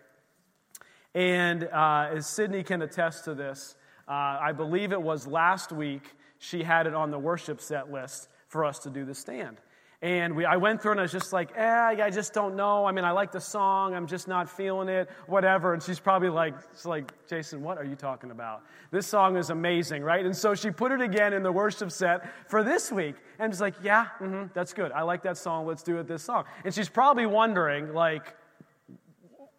And 1.15 1.65
uh, 1.65 2.09
as 2.15 2.27
Sydney 2.27 2.63
can 2.63 2.81
attest 2.81 3.25
to 3.25 3.35
this, 3.35 3.75
uh, 4.07 4.11
I 4.11 4.51
believe 4.51 4.91
it 4.91 5.01
was 5.01 5.27
last 5.27 5.71
week 5.71 6.03
she 6.39 6.63
had 6.63 6.87
it 6.87 6.93
on 6.93 7.11
the 7.11 7.19
worship 7.19 7.61
set 7.61 7.91
list 7.91 8.27
for 8.47 8.65
us 8.65 8.79
to 8.79 8.89
do 8.89 9.05
the 9.05 9.15
stand. 9.15 9.57
And 10.03 10.35
we, 10.35 10.43
I 10.43 10.57
went 10.57 10.81
through 10.81 10.91
and 10.91 10.99
I 10.99 11.03
was 11.03 11.13
just 11.13 11.31
like, 11.31 11.51
eh, 11.55 11.95
I 12.03 12.09
just 12.09 12.33
don't 12.33 12.57
know. 12.57 12.83
I 12.85 12.91
mean, 12.91 13.05
I 13.05 13.11
like 13.11 13.31
the 13.31 13.39
song. 13.39 13.95
I'm 13.95 14.05
just 14.05 14.27
not 14.27 14.49
feeling 14.49 14.89
it, 14.89 15.09
whatever. 15.27 15.73
And 15.73 15.81
she's 15.81 15.97
probably 15.97 16.27
like, 16.27 16.55
she's 16.73 16.85
like, 16.85 17.13
Jason, 17.25 17.63
what 17.63 17.77
are 17.77 17.85
you 17.85 17.95
talking 17.95 18.29
about? 18.29 18.63
This 18.91 19.07
song 19.07 19.37
is 19.37 19.49
amazing, 19.49 20.03
right? 20.03 20.25
And 20.25 20.35
so 20.35 20.55
she 20.55 20.71
put 20.71 20.91
it 20.91 20.99
again 20.99 21.31
in 21.31 21.41
the 21.41 21.53
worship 21.53 21.89
set 21.89 22.29
for 22.49 22.65
this 22.65 22.91
week. 22.91 23.15
And 23.39 23.53
she's 23.53 23.61
like, 23.61 23.75
yeah, 23.81 24.07
mm-hmm, 24.19 24.47
that's 24.53 24.73
good. 24.73 24.91
I 24.91 25.03
like 25.03 25.23
that 25.23 25.37
song. 25.37 25.65
Let's 25.65 25.83
do 25.83 25.97
it 25.99 26.05
this 26.05 26.23
song. 26.23 26.43
And 26.65 26.73
she's 26.73 26.89
probably 26.89 27.25
wondering, 27.25 27.93
like, 27.93 28.35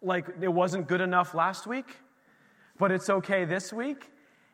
like 0.03 0.27
it 0.41 0.53
wasn't 0.53 0.87
good 0.87 1.01
enough 1.01 1.33
last 1.33 1.65
week, 1.65 1.87
but 2.77 2.91
it's 2.91 3.09
okay 3.09 3.45
this 3.45 3.73
week. 3.73 4.11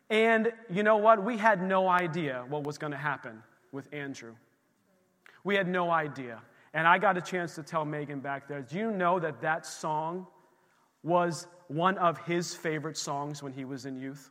And 0.10 0.54
you 0.70 0.84
know 0.84 0.96
what? 0.96 1.22
We 1.22 1.36
had 1.38 1.62
no 1.62 1.90
idea 1.90 2.46
what 2.48 2.64
was 2.64 2.78
going 2.78 2.92
to 2.92 2.98
happen 2.98 3.44
with 3.74 3.90
Andrew. 3.92 4.36
We 5.44 5.56
had 5.56 5.68
no 5.68 5.90
idea. 5.90 6.42
And 6.74 6.88
I 6.88 6.98
got 6.98 7.18
a 7.18 7.22
chance 7.22 7.56
to 7.56 7.64
tell 7.64 7.84
Megan 7.86 8.20
back 8.20 8.48
there, 8.48 8.62
do 8.62 8.78
you 8.78 8.92
know 8.92 9.20
that 9.20 9.42
that 9.42 9.66
song 9.66 10.28
was 11.04 11.48
one 11.68 11.98
of 11.98 12.18
his 12.20 12.54
favorite 12.56 12.98
songs 12.98 13.44
when 13.44 13.52
he 13.52 13.66
was 13.66 13.86
in 13.86 13.98
youth? 13.98 14.30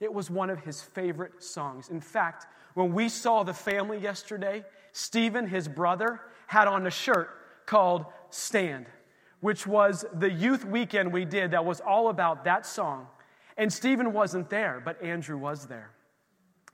It 0.00 0.12
was 0.12 0.30
one 0.30 0.50
of 0.50 0.60
his 0.60 0.82
favorite 0.82 1.42
songs. 1.42 1.88
In 1.88 2.00
fact, 2.00 2.46
when 2.74 2.92
we 2.92 3.08
saw 3.08 3.42
the 3.42 3.54
family 3.54 3.98
yesterday, 3.98 4.64
Stephen, 4.92 5.46
his 5.46 5.68
brother, 5.68 6.20
had 6.46 6.68
on 6.68 6.86
a 6.86 6.90
shirt 6.90 7.30
called 7.66 8.06
Stand, 8.30 8.86
which 9.40 9.66
was 9.66 10.04
the 10.14 10.30
youth 10.30 10.64
weekend 10.64 11.12
we 11.12 11.24
did 11.24 11.52
that 11.52 11.64
was 11.64 11.80
all 11.80 12.08
about 12.08 12.44
that 12.44 12.66
song. 12.66 13.06
And 13.56 13.72
Stephen 13.72 14.12
wasn't 14.12 14.50
there, 14.50 14.82
but 14.84 15.00
Andrew 15.02 15.38
was 15.38 15.66
there. 15.66 15.93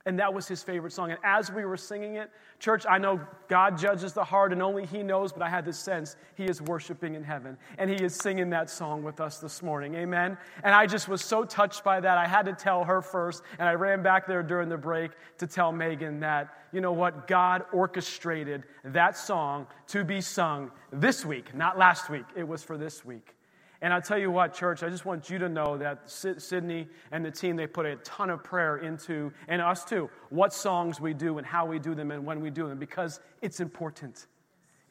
And 0.05 0.19
that 0.19 0.33
was 0.33 0.47
his 0.47 0.63
favorite 0.63 0.93
song. 0.93 1.11
And 1.11 1.19
as 1.23 1.51
we 1.51 1.65
were 1.65 1.77
singing 1.77 2.15
it, 2.15 2.31
church, 2.59 2.85
I 2.89 2.97
know 2.97 3.19
God 3.47 3.77
judges 3.77 4.13
the 4.13 4.23
heart 4.23 4.53
and 4.53 4.61
only 4.61 4.85
He 4.85 5.03
knows, 5.03 5.33
but 5.33 5.41
I 5.41 5.49
had 5.49 5.65
this 5.65 5.77
sense 5.77 6.15
He 6.35 6.45
is 6.45 6.61
worshiping 6.61 7.15
in 7.15 7.23
heaven. 7.23 7.57
And 7.77 7.89
He 7.89 7.97
is 7.97 8.15
singing 8.15 8.49
that 8.51 8.69
song 8.69 9.03
with 9.03 9.19
us 9.19 9.39
this 9.39 9.61
morning. 9.61 9.95
Amen. 9.95 10.37
And 10.63 10.73
I 10.73 10.85
just 10.87 11.07
was 11.07 11.23
so 11.23 11.43
touched 11.43 11.83
by 11.83 11.99
that. 11.99 12.17
I 12.17 12.27
had 12.27 12.45
to 12.45 12.53
tell 12.53 12.83
her 12.83 13.01
first. 13.01 13.43
And 13.59 13.67
I 13.67 13.73
ran 13.73 14.03
back 14.03 14.27
there 14.27 14.43
during 14.43 14.69
the 14.69 14.77
break 14.77 15.11
to 15.39 15.47
tell 15.47 15.71
Megan 15.71 16.19
that, 16.21 16.49
you 16.71 16.81
know 16.81 16.93
what? 16.93 17.27
God 17.27 17.65
orchestrated 17.73 18.63
that 18.85 19.17
song 19.17 19.67
to 19.87 20.03
be 20.03 20.21
sung 20.21 20.71
this 20.91 21.25
week, 21.25 21.53
not 21.55 21.77
last 21.77 22.09
week. 22.09 22.25
It 22.35 22.47
was 22.47 22.63
for 22.63 22.77
this 22.77 23.03
week. 23.03 23.35
And 23.81 23.91
I'll 23.91 24.01
tell 24.01 24.17
you 24.17 24.29
what, 24.29 24.53
church, 24.53 24.83
I 24.83 24.89
just 24.89 25.05
want 25.05 25.29
you 25.29 25.39
to 25.39 25.49
know 25.49 25.75
that 25.77 26.07
Sydney 26.07 26.87
and 27.11 27.25
the 27.25 27.31
team, 27.31 27.55
they 27.55 27.65
put 27.65 27.87
a 27.87 27.95
ton 27.97 28.29
of 28.29 28.43
prayer 28.43 28.77
into, 28.77 29.33
and 29.47 29.59
us 29.59 29.83
too, 29.83 30.07
what 30.29 30.53
songs 30.53 31.01
we 31.01 31.15
do 31.15 31.39
and 31.39 31.47
how 31.47 31.65
we 31.65 31.79
do 31.79 31.95
them 31.95 32.11
and 32.11 32.23
when 32.23 32.41
we 32.41 32.51
do 32.51 32.67
them, 32.67 32.77
because 32.77 33.19
it's 33.41 33.59
important. 33.59 34.27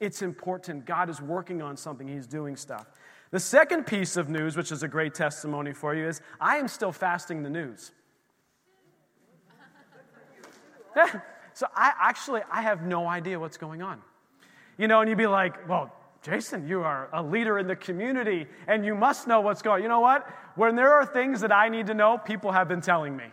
It's 0.01 0.23
important. 0.23 0.87
God 0.87 1.09
is 1.09 1.21
working 1.21 1.63
on 1.63 1.77
something, 1.77 2.09
He's 2.09 2.27
doing 2.27 2.57
stuff. 2.57 2.87
The 3.31 3.39
second 3.39 3.87
piece 3.87 4.17
of 4.17 4.29
news, 4.29 4.57
which 4.57 4.73
is 4.73 4.83
a 4.83 4.89
great 4.89 5.15
testimony 5.15 5.73
for 5.73 5.95
you, 5.95 6.09
is 6.09 6.21
I 6.41 6.57
am 6.57 6.67
still 6.67 6.91
fasting 6.91 7.45
the 7.45 7.51
news. 7.51 7.93
so 11.55 11.67
I 11.77 11.93
actually 12.01 12.41
I 12.51 12.63
have 12.63 12.83
no 12.83 13.07
idea 13.07 13.39
what's 13.39 13.57
going 13.57 13.83
on. 13.83 14.01
You 14.79 14.89
know, 14.89 15.01
and 15.01 15.09
you'd 15.09 15.19
be 15.19 15.29
like, 15.29 15.69
well, 15.69 15.93
Jason, 16.23 16.69
you 16.69 16.83
are 16.83 17.09
a 17.13 17.23
leader 17.23 17.59
in 17.59 17.67
the 17.67 17.77
community 17.77 18.47
and 18.67 18.85
you 18.85 18.95
must 18.95 19.27
know 19.27 19.41
what's 19.41 19.63
going 19.63 19.77
on. 19.77 19.83
You 19.83 19.89
know 19.89 20.01
what? 20.01 20.27
When 20.55 20.77
there 20.77 20.93
are 20.93 21.07
things 21.07 21.41
that 21.41 21.53
I 21.53 21.69
need 21.69 21.87
to 21.87 21.95
know, 21.95 22.19
people 22.19 22.53
have 22.53 22.69
been 22.69 22.83
telling 22.83 23.17
me. 23.17 23.25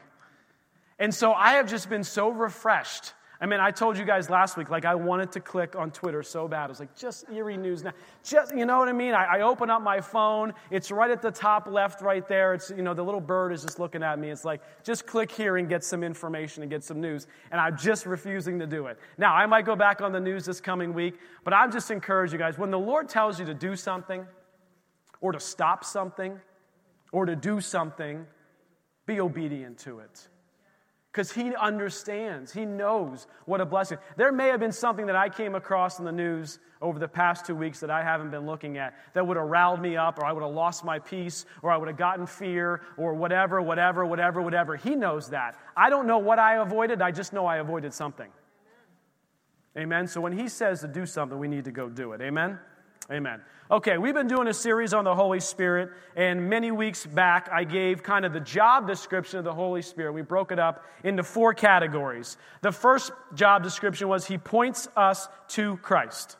And 0.97 1.13
so 1.13 1.33
I 1.33 1.53
have 1.53 1.69
just 1.69 1.89
been 1.89 2.03
so 2.03 2.29
refreshed 2.29 3.13
I 3.39 3.45
mean, 3.45 3.59
I 3.59 3.69
told 3.69 3.99
you 3.99 4.05
guys 4.05 4.31
last 4.31 4.57
week, 4.57 4.71
like, 4.71 4.83
I 4.83 4.95
wanted 4.95 5.31
to 5.33 5.39
click 5.39 5.75
on 5.75 5.91
Twitter 5.91 6.23
so 6.23 6.47
bad. 6.47 6.65
I 6.65 6.67
was 6.67 6.79
like, 6.79 6.95
just 6.95 7.25
Erie 7.31 7.55
News 7.55 7.83
now. 7.83 7.93
Just, 8.23 8.55
you 8.55 8.65
know 8.65 8.79
what 8.79 8.89
I 8.89 8.93
mean? 8.93 9.13
I, 9.13 9.25
I, 9.25 9.41
open 9.41 9.69
up 9.69 9.83
my 9.83 10.01
phone. 10.01 10.53
It's 10.71 10.89
right 10.89 11.11
at 11.11 11.21
the 11.21 11.29
top 11.29 11.67
left, 11.67 12.01
right 12.01 12.27
there. 12.27 12.55
It's, 12.55 12.71
you 12.71 12.81
know, 12.81 12.95
the 12.95 13.03
little 13.03 13.21
bird 13.21 13.53
is 13.53 13.61
just 13.61 13.77
looking 13.79 14.01
at 14.01 14.17
me. 14.17 14.31
It's 14.31 14.43
like, 14.43 14.61
just 14.83 15.05
click 15.05 15.31
here 15.31 15.57
and 15.57 15.69
get 15.69 15.83
some 15.83 16.03
information 16.03 16.63
and 16.63 16.71
get 16.71 16.83
some 16.83 16.99
news. 16.99 17.27
And 17.51 17.61
I'm 17.61 17.77
just 17.77 18.07
refusing 18.07 18.57
to 18.57 18.65
do 18.65 18.87
it. 18.87 18.97
Now, 19.19 19.35
I 19.35 19.45
might 19.45 19.65
go 19.65 19.75
back 19.75 20.01
on 20.01 20.11
the 20.11 20.19
news 20.19 20.45
this 20.45 20.59
coming 20.59 20.93
week, 20.95 21.19
but 21.43 21.53
I'm 21.53 21.71
just 21.71 21.91
encourage 21.91 22.31
you 22.31 22.39
guys 22.39 22.57
when 22.57 22.71
the 22.71 22.79
Lord 22.79 23.07
tells 23.07 23.39
you 23.39 23.45
to 23.45 23.53
do 23.53 23.75
something, 23.75 24.25
or 25.21 25.31
to 25.31 25.39
stop 25.39 25.83
something, 25.83 26.39
or 27.11 27.27
to 27.27 27.35
do 27.35 27.61
something, 27.61 28.25
be 29.05 29.19
obedient 29.19 29.77
to 29.79 29.99
it 29.99 30.27
because 31.17 31.31
he 31.31 31.55
understands, 31.55 32.53
he 32.53 32.63
knows 32.63 33.25
what 33.45 33.59
a 33.59 33.65
blessing. 33.65 33.97
There 34.17 34.31
may 34.31 34.49
have 34.49 34.59
been 34.59 34.71
something 34.71 35.07
that 35.07 35.15
I 35.15 35.29
came 35.29 35.55
across 35.55 35.97
in 35.97 36.05
the 36.05 36.11
news 36.11 36.59
over 36.79 36.99
the 36.99 37.07
past 37.07 37.43
two 37.47 37.55
weeks 37.55 37.79
that 37.79 37.89
I 37.89 38.03
haven't 38.03 38.29
been 38.29 38.45
looking 38.45 38.77
at 38.77 38.93
that 39.15 39.25
would 39.25 39.35
have 39.35 39.47
riled 39.47 39.81
me 39.81 39.97
up, 39.97 40.19
or 40.19 40.25
I 40.25 40.31
would 40.31 40.43
have 40.43 40.53
lost 40.53 40.85
my 40.85 40.99
peace, 40.99 41.47
or 41.63 41.71
I 41.71 41.77
would 41.77 41.87
have 41.87 41.97
gotten 41.97 42.27
fear, 42.27 42.81
or 42.97 43.15
whatever, 43.15 43.63
whatever, 43.63 44.05
whatever, 44.05 44.43
whatever. 44.43 44.75
He 44.75 44.93
knows 44.93 45.31
that. 45.31 45.57
I 45.75 45.89
don't 45.89 46.05
know 46.05 46.19
what 46.19 46.37
I 46.37 46.57
avoided, 46.57 47.01
I 47.01 47.09
just 47.09 47.33
know 47.33 47.47
I 47.47 47.57
avoided 47.57 47.95
something. 47.95 48.29
Amen. 49.75 50.05
So 50.05 50.21
when 50.21 50.37
he 50.37 50.47
says 50.47 50.81
to 50.81 50.87
do 50.87 51.07
something, 51.07 51.39
we 51.39 51.47
need 51.47 51.65
to 51.65 51.71
go 51.71 51.89
do 51.89 52.11
it. 52.11 52.21
Amen. 52.21 52.59
Amen. 53.09 53.39
Okay, 53.71 53.97
we've 53.97 54.13
been 54.13 54.27
doing 54.27 54.49
a 54.49 54.53
series 54.53 54.93
on 54.93 55.05
the 55.05 55.15
Holy 55.15 55.39
Spirit, 55.39 55.91
and 56.17 56.49
many 56.49 56.71
weeks 56.71 57.05
back 57.05 57.47
I 57.49 57.63
gave 57.63 58.03
kind 58.03 58.25
of 58.25 58.33
the 58.33 58.41
job 58.41 58.85
description 58.85 59.39
of 59.39 59.45
the 59.45 59.53
Holy 59.53 59.81
Spirit. 59.81 60.11
We 60.11 60.23
broke 60.23 60.51
it 60.51 60.59
up 60.59 60.83
into 61.05 61.23
four 61.23 61.53
categories. 61.53 62.35
The 62.61 62.73
first 62.73 63.13
job 63.33 63.63
description 63.63 64.09
was 64.09 64.25
He 64.25 64.37
points 64.37 64.89
us 64.97 65.29
to 65.49 65.77
Christ. 65.77 66.35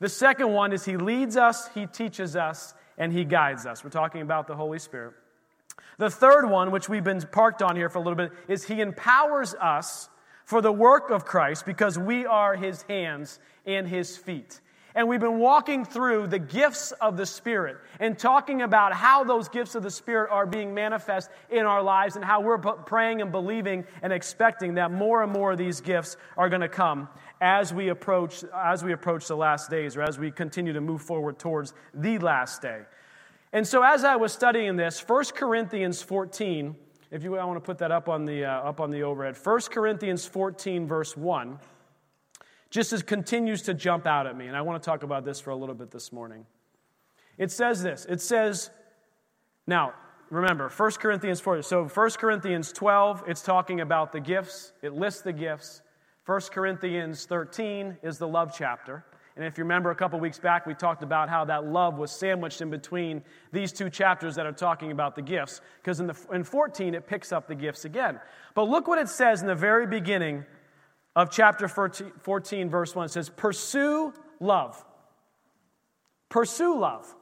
The 0.00 0.08
second 0.08 0.52
one 0.52 0.74
is 0.74 0.84
He 0.84 0.98
leads 0.98 1.38
us, 1.38 1.68
He 1.68 1.86
teaches 1.86 2.36
us, 2.36 2.74
and 2.98 3.10
He 3.10 3.24
guides 3.24 3.64
us. 3.64 3.82
We're 3.82 3.88
talking 3.88 4.20
about 4.20 4.46
the 4.46 4.56
Holy 4.56 4.78
Spirit. 4.78 5.14
The 5.96 6.10
third 6.10 6.46
one, 6.46 6.72
which 6.72 6.90
we've 6.90 7.04
been 7.04 7.22
parked 7.22 7.62
on 7.62 7.74
here 7.74 7.88
for 7.88 7.98
a 7.98 8.02
little 8.02 8.16
bit, 8.16 8.32
is 8.48 8.64
He 8.64 8.82
empowers 8.82 9.54
us 9.54 10.10
for 10.44 10.60
the 10.60 10.72
work 10.72 11.10
of 11.10 11.24
Christ 11.24 11.64
because 11.64 11.98
we 11.98 12.26
are 12.26 12.54
His 12.54 12.82
hands 12.82 13.38
and 13.64 13.88
His 13.88 14.16
feet. 14.16 14.60
And 14.94 15.08
we've 15.08 15.20
been 15.20 15.38
walking 15.38 15.84
through 15.84 16.26
the 16.26 16.38
gifts 16.38 16.92
of 16.92 17.16
the 17.16 17.24
Spirit 17.24 17.78
and 17.98 18.18
talking 18.18 18.62
about 18.62 18.92
how 18.92 19.24
those 19.24 19.48
gifts 19.48 19.74
of 19.74 19.82
the 19.82 19.90
Spirit 19.90 20.30
are 20.30 20.44
being 20.44 20.74
manifest 20.74 21.30
in 21.50 21.64
our 21.64 21.82
lives 21.82 22.16
and 22.16 22.24
how 22.24 22.40
we're 22.40 22.58
praying 22.58 23.22
and 23.22 23.32
believing 23.32 23.84
and 24.02 24.12
expecting 24.12 24.74
that 24.74 24.90
more 24.90 25.22
and 25.22 25.32
more 25.32 25.52
of 25.52 25.58
these 25.58 25.80
gifts 25.80 26.16
are 26.36 26.48
going 26.48 26.60
to 26.60 26.68
come 26.68 27.08
as 27.40 27.72
we 27.72 27.88
approach 27.88 28.44
as 28.54 28.84
we 28.84 28.92
approach 28.92 29.26
the 29.26 29.36
last 29.36 29.68
days 29.68 29.96
or 29.96 30.02
as 30.02 30.18
we 30.18 30.30
continue 30.30 30.72
to 30.72 30.80
move 30.80 31.02
forward 31.02 31.38
towards 31.38 31.74
the 31.94 32.18
last 32.18 32.62
day. 32.62 32.82
And 33.52 33.66
so 33.66 33.82
as 33.82 34.04
I 34.04 34.16
was 34.16 34.32
studying 34.32 34.76
this, 34.76 35.00
1 35.06 35.24
Corinthians 35.34 36.00
14, 36.02 36.74
if 37.10 37.22
you 37.22 37.36
I 37.36 37.44
want 37.44 37.56
to 37.56 37.66
put 37.66 37.78
that 37.78 37.90
up 37.90 38.08
on 38.08 38.24
the 38.24 38.44
uh, 38.44 38.60
up 38.60 38.80
on 38.80 38.90
the 38.90 39.02
overhead. 39.02 39.36
1 39.42 39.60
Corinthians 39.70 40.26
14 40.26 40.86
verse 40.86 41.16
1 41.16 41.58
just 42.72 42.92
as 42.94 43.02
continues 43.02 43.60
to 43.62 43.74
jump 43.74 44.06
out 44.06 44.26
at 44.26 44.36
me. 44.36 44.46
And 44.46 44.56
I 44.56 44.62
want 44.62 44.82
to 44.82 44.84
talk 44.84 45.02
about 45.02 45.26
this 45.26 45.38
for 45.38 45.50
a 45.50 45.56
little 45.56 45.74
bit 45.74 45.90
this 45.90 46.10
morning. 46.10 46.46
It 47.36 47.52
says 47.52 47.82
this 47.82 48.06
it 48.08 48.20
says, 48.20 48.70
now, 49.66 49.92
remember, 50.30 50.70
1 50.70 50.90
Corinthians 50.92 51.38
4. 51.38 51.62
So 51.62 51.84
1 51.84 52.10
Corinthians 52.12 52.72
12, 52.72 53.24
it's 53.28 53.42
talking 53.42 53.82
about 53.82 54.10
the 54.10 54.20
gifts, 54.20 54.72
it 54.82 54.94
lists 54.94 55.20
the 55.20 55.34
gifts. 55.34 55.82
1 56.24 56.40
Corinthians 56.52 57.26
13 57.26 57.98
is 58.02 58.16
the 58.16 58.28
love 58.28 58.54
chapter. 58.56 59.04
And 59.36 59.44
if 59.44 59.58
you 59.58 59.64
remember 59.64 59.90
a 59.90 59.94
couple 59.94 60.18
weeks 60.20 60.38
back, 60.38 60.66
we 60.66 60.74
talked 60.74 61.02
about 61.02 61.28
how 61.28 61.44
that 61.46 61.66
love 61.66 61.98
was 61.98 62.10
sandwiched 62.10 62.60
in 62.60 62.70
between 62.70 63.22
these 63.50 63.72
two 63.72 63.90
chapters 63.90 64.34
that 64.36 64.46
are 64.46 64.52
talking 64.52 64.92
about 64.92 65.16
the 65.16 65.22
gifts. 65.22 65.60
Because 65.78 66.00
in, 66.00 66.06
the, 66.06 66.16
in 66.32 66.44
14, 66.44 66.94
it 66.94 67.06
picks 67.06 67.32
up 67.32 67.48
the 67.48 67.54
gifts 67.54 67.84
again. 67.84 68.20
But 68.54 68.68
look 68.68 68.86
what 68.86 68.98
it 68.98 69.08
says 69.08 69.40
in 69.40 69.48
the 69.48 69.54
very 69.54 69.86
beginning 69.86 70.44
of 71.14 71.30
chapter 71.30 71.68
14, 71.68 72.70
verse 72.70 72.94
1. 72.94 73.06
It 73.06 73.08
says, 73.10 73.28
Pursue 73.28 74.12
love. 74.40 74.82
Pursue 76.28 76.78
love. 76.78 77.14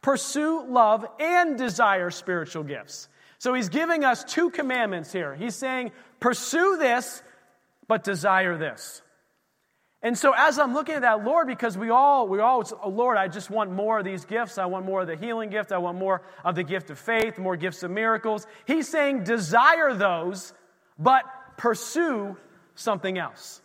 Pursue 0.00 0.66
love 0.68 1.06
and 1.20 1.56
desire 1.58 2.10
spiritual 2.10 2.64
gifts. 2.64 3.08
So 3.38 3.54
he's 3.54 3.68
giving 3.68 4.04
us 4.04 4.24
two 4.24 4.50
commandments 4.50 5.12
here. 5.12 5.34
He's 5.34 5.54
saying, 5.54 5.92
Pursue 6.20 6.76
this, 6.78 7.22
but 7.88 8.04
desire 8.04 8.56
this. 8.56 9.02
And 10.04 10.18
so 10.18 10.32
as 10.36 10.58
I'm 10.58 10.74
looking 10.74 10.96
at 10.96 11.02
that, 11.02 11.24
Lord, 11.24 11.46
because 11.46 11.78
we 11.78 11.90
all, 11.90 12.26
we 12.26 12.40
all, 12.40 12.64
oh, 12.82 12.88
Lord, 12.88 13.16
I 13.16 13.28
just 13.28 13.50
want 13.50 13.70
more 13.70 14.00
of 14.00 14.04
these 14.04 14.24
gifts. 14.24 14.58
I 14.58 14.66
want 14.66 14.84
more 14.84 15.02
of 15.02 15.06
the 15.06 15.16
healing 15.16 15.48
gift. 15.48 15.70
I 15.70 15.78
want 15.78 15.96
more 15.96 16.22
of 16.44 16.56
the 16.56 16.64
gift 16.64 16.90
of 16.90 16.98
faith, 16.98 17.38
more 17.38 17.56
gifts 17.56 17.84
of 17.84 17.92
miracles. 17.92 18.46
He's 18.66 18.88
saying 18.88 19.22
desire 19.22 19.94
those, 19.94 20.52
but 20.98 21.24
pursue 21.56 22.36
something 22.74 23.18
else. 23.18 23.60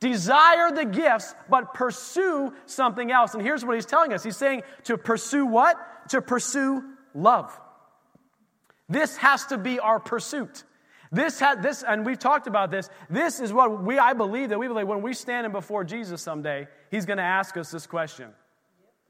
Desire 0.00 0.72
the 0.72 0.86
gifts, 0.86 1.34
but 1.48 1.74
pursue 1.74 2.54
something 2.66 3.12
else. 3.12 3.34
And 3.34 3.42
here's 3.42 3.64
what 3.64 3.74
he's 3.74 3.86
telling 3.86 4.12
us. 4.12 4.22
He's 4.22 4.36
saying 4.36 4.62
to 4.84 4.96
pursue 4.96 5.44
what? 5.44 5.76
To 6.10 6.22
pursue 6.22 6.82
love. 7.14 7.58
This 8.88 9.16
has 9.18 9.46
to 9.46 9.58
be 9.58 9.78
our 9.78 10.00
pursuit. 10.00 10.64
This 11.12 11.38
had 11.38 11.62
this, 11.62 11.82
and 11.82 12.06
we've 12.06 12.18
talked 12.18 12.46
about 12.46 12.70
this. 12.70 12.88
This 13.08 13.40
is 13.40 13.52
what 13.52 13.82
we 13.82 13.98
I 13.98 14.14
believe 14.14 14.50
that 14.50 14.58
we 14.58 14.68
believe 14.68 14.86
when 14.86 15.02
we 15.02 15.12
stand 15.12 15.44
in 15.44 15.52
before 15.52 15.84
Jesus 15.84 16.22
someday, 16.22 16.68
he's 16.90 17.04
going 17.04 17.18
to 17.18 17.22
ask 17.22 17.56
us 17.56 17.70
this 17.70 17.86
question. 17.86 18.30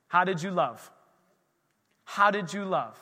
How 0.08 0.24
did 0.24 0.42
you 0.42 0.50
love? 0.50 0.90
How 2.04 2.30
did 2.30 2.52
you 2.52 2.64
love? 2.64 2.98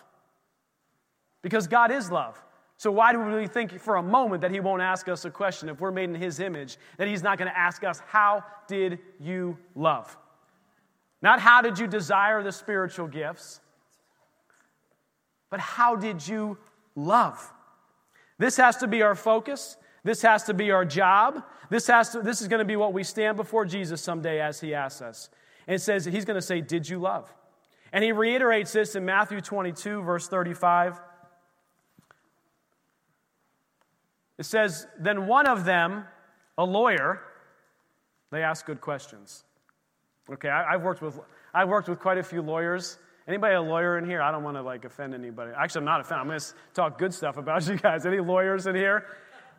Because 1.42 1.68
God 1.68 1.90
is 1.90 2.10
love. 2.10 2.38
So 2.78 2.92
why 2.92 3.12
do 3.12 3.20
we 3.20 3.48
think 3.48 3.78
for 3.80 3.96
a 3.96 4.02
moment 4.02 4.40
that 4.42 4.52
he 4.52 4.60
won't 4.60 4.82
ask 4.82 5.08
us 5.08 5.24
a 5.24 5.30
question 5.30 5.68
if 5.68 5.80
we're 5.80 5.90
made 5.90 6.08
in 6.08 6.14
his 6.14 6.38
image, 6.38 6.78
that 6.96 7.08
he's 7.08 7.24
not 7.24 7.36
going 7.36 7.50
to 7.50 7.58
ask 7.58 7.82
us, 7.82 8.00
How 8.06 8.44
did 8.68 9.00
you 9.20 9.58
love? 9.74 10.16
Not 11.20 11.40
how 11.40 11.60
did 11.60 11.78
you 11.78 11.88
desire 11.88 12.42
the 12.42 12.52
spiritual 12.52 13.08
gifts, 13.08 13.60
but 15.50 15.58
how 15.58 15.96
did 15.96 16.26
you 16.26 16.56
love? 16.94 17.52
This 18.38 18.56
has 18.56 18.76
to 18.76 18.86
be 18.86 19.02
our 19.02 19.16
focus. 19.16 19.76
This 20.04 20.22
has 20.22 20.44
to 20.44 20.54
be 20.54 20.70
our 20.70 20.84
job. 20.84 21.42
This, 21.70 21.88
has 21.88 22.10
to, 22.10 22.20
this 22.20 22.40
is 22.40 22.46
going 22.46 22.60
to 22.60 22.64
be 22.64 22.76
what 22.76 22.92
we 22.92 23.02
stand 23.02 23.36
before 23.36 23.64
Jesus 23.64 24.00
someday 24.00 24.40
as 24.40 24.60
he 24.60 24.72
asks 24.72 25.02
us. 25.02 25.30
And 25.66 25.80
says, 25.80 26.04
He's 26.04 26.24
going 26.24 26.36
to 26.36 26.46
say, 26.46 26.60
Did 26.60 26.88
you 26.88 27.00
love? 27.00 27.34
And 27.92 28.04
he 28.04 28.12
reiterates 28.12 28.72
this 28.72 28.94
in 28.94 29.04
Matthew 29.04 29.40
22, 29.40 30.02
verse 30.02 30.28
35. 30.28 31.00
It 34.38 34.46
says, 34.46 34.86
Then 34.98 35.26
one 35.26 35.46
of 35.46 35.64
them, 35.64 36.04
a 36.56 36.64
lawyer, 36.64 37.20
they 38.30 38.42
ask 38.42 38.66
good 38.66 38.80
questions. 38.80 39.44
Okay, 40.30 40.48
I, 40.48 40.72
have 40.72 40.82
worked 40.82 41.02
with, 41.02 41.18
I've 41.54 41.68
worked 41.68 41.88
with 41.88 41.98
quite 41.98 42.18
a 42.18 42.22
few 42.22 42.42
lawyers. 42.42 42.98
Anybody 43.26 43.54
a 43.54 43.62
lawyer 43.62 43.98
in 43.98 44.04
here? 44.04 44.20
I 44.22 44.30
don't 44.30 44.42
want 44.42 44.56
to 44.56 44.62
like 44.62 44.84
offend 44.84 45.14
anybody. 45.14 45.52
Actually, 45.56 45.80
I'm 45.80 45.84
not 45.86 46.00
offended. 46.00 46.20
I'm 46.22 46.28
going 46.28 46.40
to 46.40 46.46
talk 46.74 46.98
good 46.98 47.12
stuff 47.12 47.36
about 47.36 47.66
you 47.68 47.76
guys. 47.76 48.06
Any 48.06 48.20
lawyers 48.20 48.66
in 48.66 48.74
here? 48.74 49.06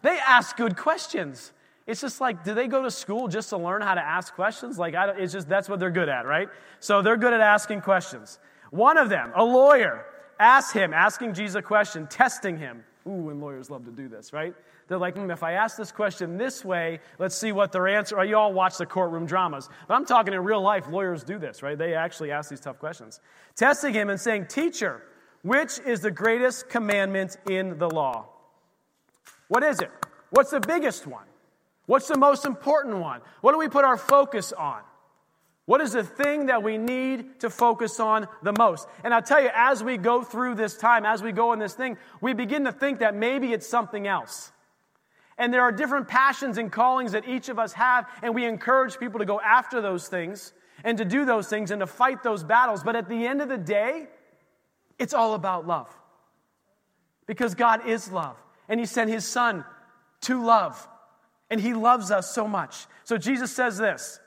They 0.01 0.17
ask 0.17 0.55
good 0.55 0.77
questions. 0.77 1.51
It's 1.86 2.01
just 2.01 2.21
like, 2.21 2.43
do 2.43 2.53
they 2.53 2.67
go 2.67 2.84
to 2.84 2.91
school 2.91 3.27
just 3.27 3.49
to 3.49 3.57
learn 3.57 3.82
how 3.82 3.95
to 3.95 4.01
ask 4.01 4.34
questions? 4.36 4.77
Like, 4.77 4.93
I 4.93 5.07
don't, 5.07 5.19
it's 5.19 5.34
just 5.34 5.49
that's 5.49 5.67
what 5.67 5.80
they're 5.80 5.89
good 5.89 6.09
at, 6.09 6.25
right? 6.25 6.47
So 6.80 7.01
they're 7.01 7.17
good 7.17 7.34
at 7.34 7.41
asking 7.41 7.82
questions. 7.82 8.38
One 8.69 8.97
of 8.97 9.09
them, 9.09 9.32
a 9.36 9.43
lawyer, 9.43 10.05
asked 10.39 10.73
him, 10.73 10.93
asking 10.93 11.34
Jesus 11.34 11.55
a 11.55 11.61
question, 11.63 12.05
testing 12.05 12.57
him. 12.57 12.84
Ooh, 13.07 13.29
and 13.29 13.39
lawyers 13.39 13.69
love 13.69 13.85
to 13.85 13.91
do 13.91 14.09
this, 14.09 14.33
right? 14.33 14.53
They're 14.87 14.97
like, 14.97 15.15
mm, 15.15 15.31
if 15.31 15.41
I 15.41 15.53
ask 15.53 15.77
this 15.77 15.91
question 15.91 16.37
this 16.37 16.65
way, 16.65 16.99
let's 17.17 17.35
see 17.35 17.51
what 17.51 17.71
their 17.71 17.87
answer. 17.87 18.17
Or 18.17 18.25
you 18.25 18.35
all 18.35 18.51
watch 18.51 18.77
the 18.77 18.85
courtroom 18.85 19.25
dramas, 19.25 19.69
but 19.87 19.93
I'm 19.93 20.05
talking 20.05 20.33
in 20.33 20.43
real 20.43 20.61
life. 20.61 20.87
Lawyers 20.89 21.23
do 21.23 21.39
this, 21.39 21.63
right? 21.63 21.77
They 21.77 21.93
actually 21.93 22.31
ask 22.31 22.49
these 22.49 22.59
tough 22.59 22.77
questions, 22.77 23.21
testing 23.55 23.93
him 23.93 24.09
and 24.09 24.19
saying, 24.19 24.47
"Teacher, 24.47 25.01
which 25.43 25.79
is 25.85 26.01
the 26.01 26.11
greatest 26.11 26.69
commandment 26.69 27.37
in 27.49 27.77
the 27.77 27.89
law?" 27.89 28.27
What 29.47 29.63
is 29.63 29.79
it? 29.79 29.91
What's 30.31 30.51
the 30.51 30.59
biggest 30.59 31.07
one? 31.07 31.25
What's 31.85 32.07
the 32.07 32.17
most 32.17 32.45
important 32.45 32.97
one? 32.97 33.21
What 33.41 33.53
do 33.53 33.57
we 33.57 33.67
put 33.67 33.85
our 33.85 33.97
focus 33.97 34.51
on? 34.53 34.81
What 35.70 35.82
is 35.82 35.91
the 35.91 36.03
thing 36.03 36.47
that 36.47 36.63
we 36.63 36.80
need 36.80 37.41
to 37.41 37.49
focus 37.51 37.99
on 37.99 38.28
the 38.41 38.53
most? 38.57 38.88
And 39.03 39.13
I'll 39.13 39.22
tell 39.22 39.39
you, 39.39 39.51
as 39.53 39.84
we 39.84 39.97
go 39.97 40.24
through 40.24 40.55
this 40.55 40.76
time, 40.76 41.05
as 41.05 41.22
we 41.22 41.32
go 41.32 41.53
in 41.53 41.59
this 41.59 41.76
thing, 41.76 41.95
we 42.22 42.34
begin 42.34 42.65
to 42.65 42.72
think 42.72 43.01
that 43.01 43.13
maybe 43.13 43.53
it's 43.53 43.67
something 43.67 44.07
else. 44.07 44.51
And 45.38 45.53
there 45.53 45.61
are 45.61 45.72
different 45.72 46.07
passions 46.07 46.57
and 46.57 46.72
callings 46.72 47.11
that 47.11 47.30
each 47.30 47.49
of 47.49 47.59
us 47.59 47.74
have, 47.74 48.07
and 48.24 48.34
we 48.34 48.45
encourage 48.45 48.97
people 48.97 49.20
to 49.20 49.28
go 49.28 49.39
after 49.39 49.80
those 49.80 50.07
things 50.07 50.53
and 50.84 50.97
to 50.97 51.05
do 51.05 51.24
those 51.24 51.47
things 51.47 51.70
and 51.70 51.82
to 51.82 51.86
fight 51.86 52.24
those 52.24 52.43
battles. 52.43 52.84
But 52.84 52.95
at 52.95 53.07
the 53.07 53.28
end 53.28 53.39
of 53.39 53.47
the 53.47 53.59
day, 53.59 54.07
it's 54.97 55.13
all 55.13 55.36
about 55.36 55.67
love. 55.67 55.95
Because 57.28 57.53
God 57.53 57.88
is 57.88 58.11
love, 58.11 58.38
and 58.67 58.80
He 58.80 58.88
sent 58.88 59.11
His 59.11 59.24
Son 59.24 59.63
to 60.22 60.43
love, 60.43 60.88
and 61.51 61.61
He 61.61 61.76
loves 61.76 62.09
us 62.09 62.34
so 62.34 62.47
much. 62.47 62.88
So 63.03 63.20
Jesus 63.20 63.55
says 63.55 63.78
this 63.78 64.20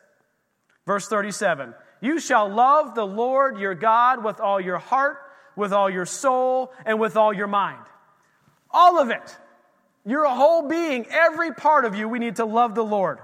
Verse 0.87 1.09
37 1.09 1.75
You 2.01 2.19
shall 2.19 2.49
love 2.49 2.95
the 2.95 3.07
Lord 3.07 3.59
your 3.59 3.75
God 3.75 4.25
with 4.25 4.41
all 4.41 4.61
your 4.61 4.79
heart, 4.79 5.19
with 5.57 5.73
all 5.73 5.91
your 5.91 6.07
soul, 6.07 6.73
and 6.85 6.99
with 6.99 7.17
all 7.17 7.33
your 7.33 7.47
mind. 7.47 7.85
All 8.71 8.99
of 8.99 9.11
it. 9.11 9.39
Your 10.05 10.27
whole 10.27 10.69
being, 10.69 11.07
every 11.11 11.53
part 11.53 11.85
of 11.85 11.95
you, 11.95 12.09
we 12.09 12.19
need 12.19 12.37
to 12.37 12.45
love 12.45 12.75
the 12.75 12.85
Lord. 12.85 13.21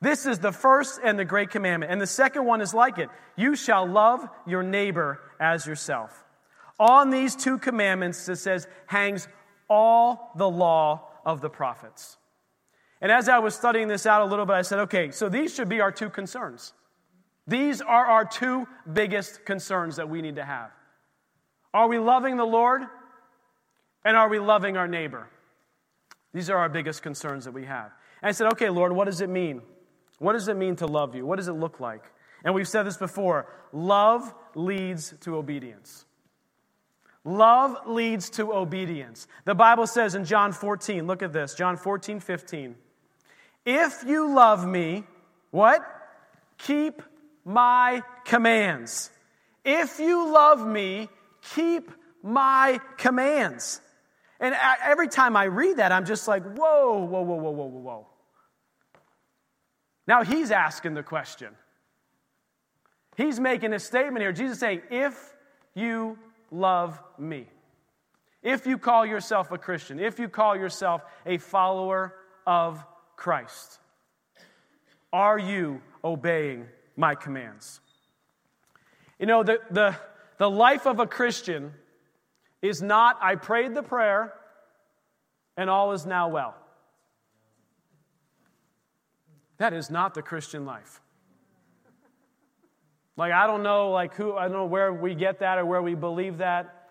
This 0.00 0.26
is 0.26 0.40
the 0.40 0.50
first 0.50 0.98
and 1.02 1.16
the 1.16 1.24
great 1.24 1.50
commandment. 1.50 1.92
And 1.92 2.00
the 2.00 2.08
second 2.08 2.44
one 2.44 2.60
is 2.60 2.74
like 2.74 2.98
it 2.98 3.08
you 3.36 3.54
shall 3.54 3.86
love 3.86 4.28
your 4.46 4.64
neighbor 4.64 5.20
as 5.38 5.64
yourself. 5.64 6.24
On 6.80 7.10
these 7.10 7.36
two 7.36 7.58
commandments, 7.58 8.28
it 8.28 8.36
says, 8.36 8.66
hangs 8.86 9.28
all 9.70 10.32
the 10.36 10.48
law 10.48 11.08
of 11.24 11.40
the 11.40 11.48
prophets. 11.48 12.16
And 13.02 13.10
as 13.10 13.28
I 13.28 13.40
was 13.40 13.56
studying 13.56 13.88
this 13.88 14.06
out 14.06 14.22
a 14.22 14.24
little 14.24 14.46
bit, 14.46 14.54
I 14.54 14.62
said, 14.62 14.78
okay, 14.80 15.10
so 15.10 15.28
these 15.28 15.52
should 15.52 15.68
be 15.68 15.80
our 15.80 15.90
two 15.90 16.08
concerns. 16.08 16.72
These 17.48 17.80
are 17.82 18.06
our 18.06 18.24
two 18.24 18.68
biggest 18.90 19.44
concerns 19.44 19.96
that 19.96 20.08
we 20.08 20.22
need 20.22 20.36
to 20.36 20.44
have. 20.44 20.70
Are 21.74 21.88
we 21.88 21.98
loving 21.98 22.36
the 22.36 22.46
Lord? 22.46 22.82
And 24.04 24.16
are 24.16 24.28
we 24.28 24.38
loving 24.38 24.76
our 24.76 24.86
neighbor? 24.86 25.28
These 26.32 26.48
are 26.48 26.56
our 26.56 26.68
biggest 26.68 27.02
concerns 27.02 27.44
that 27.44 27.52
we 27.52 27.64
have. 27.64 27.90
And 28.22 28.28
I 28.28 28.32
said, 28.32 28.52
okay, 28.52 28.70
Lord, 28.70 28.92
what 28.92 29.06
does 29.06 29.20
it 29.20 29.28
mean? 29.28 29.62
What 30.20 30.34
does 30.34 30.46
it 30.46 30.56
mean 30.56 30.76
to 30.76 30.86
love 30.86 31.16
you? 31.16 31.26
What 31.26 31.36
does 31.36 31.48
it 31.48 31.54
look 31.54 31.80
like? 31.80 32.04
And 32.44 32.54
we've 32.54 32.68
said 32.68 32.84
this 32.84 32.96
before 32.96 33.48
love 33.72 34.32
leads 34.54 35.12
to 35.22 35.36
obedience. 35.36 36.04
Love 37.24 37.76
leads 37.86 38.30
to 38.30 38.52
obedience. 38.52 39.26
The 39.44 39.54
Bible 39.54 39.88
says 39.88 40.14
in 40.14 40.24
John 40.24 40.52
14, 40.52 41.06
look 41.06 41.22
at 41.22 41.32
this, 41.32 41.54
John 41.54 41.76
14, 41.76 42.20
15. 42.20 42.76
If 43.64 44.04
you 44.06 44.34
love 44.34 44.66
me, 44.66 45.04
what? 45.50 45.84
Keep 46.58 47.02
my 47.44 48.02
commands. 48.24 49.10
If 49.64 50.00
you 50.00 50.32
love 50.32 50.66
me, 50.66 51.08
keep 51.54 51.90
my 52.22 52.80
commands. 52.96 53.80
And 54.40 54.56
every 54.82 55.08
time 55.08 55.36
I 55.36 55.44
read 55.44 55.76
that, 55.76 55.92
I'm 55.92 56.04
just 56.04 56.26
like, 56.26 56.42
whoa, 56.42 57.04
whoa, 57.04 57.22
whoa, 57.22 57.36
whoa, 57.36 57.50
whoa, 57.50 57.66
whoa, 57.66 57.80
whoa. 57.80 58.06
Now 60.06 60.24
he's 60.24 60.50
asking 60.50 60.94
the 60.94 61.02
question. 61.02 61.54
He's 63.16 63.38
making 63.38 63.72
a 63.72 63.78
statement 63.78 64.22
here. 64.22 64.32
Jesus 64.32 64.58
saying, 64.58 64.82
if 64.90 65.14
you 65.74 66.18
love 66.50 67.00
me, 67.18 67.46
if 68.42 68.66
you 68.66 68.78
call 68.78 69.06
yourself 69.06 69.52
a 69.52 69.58
Christian, 69.58 70.00
if 70.00 70.18
you 70.18 70.28
call 70.28 70.56
yourself 70.56 71.02
a 71.24 71.38
follower 71.38 72.14
of 72.46 72.84
Christ? 73.22 73.78
Are 75.12 75.38
you 75.38 75.80
obeying 76.02 76.66
my 76.96 77.14
commands? 77.14 77.80
You 79.20 79.26
know, 79.26 79.44
the, 79.44 79.60
the, 79.70 79.94
the 80.38 80.50
life 80.50 80.88
of 80.88 80.98
a 80.98 81.06
Christian 81.06 81.72
is 82.62 82.82
not, 82.82 83.18
I 83.22 83.36
prayed 83.36 83.74
the 83.74 83.82
prayer 83.84 84.34
and 85.56 85.70
all 85.70 85.92
is 85.92 86.04
now 86.04 86.30
well. 86.30 86.56
That 89.58 89.72
is 89.72 89.88
not 89.88 90.14
the 90.14 90.22
Christian 90.22 90.66
life. 90.66 91.00
Like, 93.16 93.32
I 93.32 93.46
don't 93.46 93.62
know, 93.62 93.92
like, 93.92 94.14
who, 94.14 94.34
I 94.34 94.48
don't 94.48 94.52
know 94.52 94.64
where 94.64 94.92
we 94.92 95.14
get 95.14 95.38
that 95.38 95.58
or 95.58 95.64
where 95.64 95.82
we 95.82 95.94
believe 95.94 96.38
that, 96.38 96.90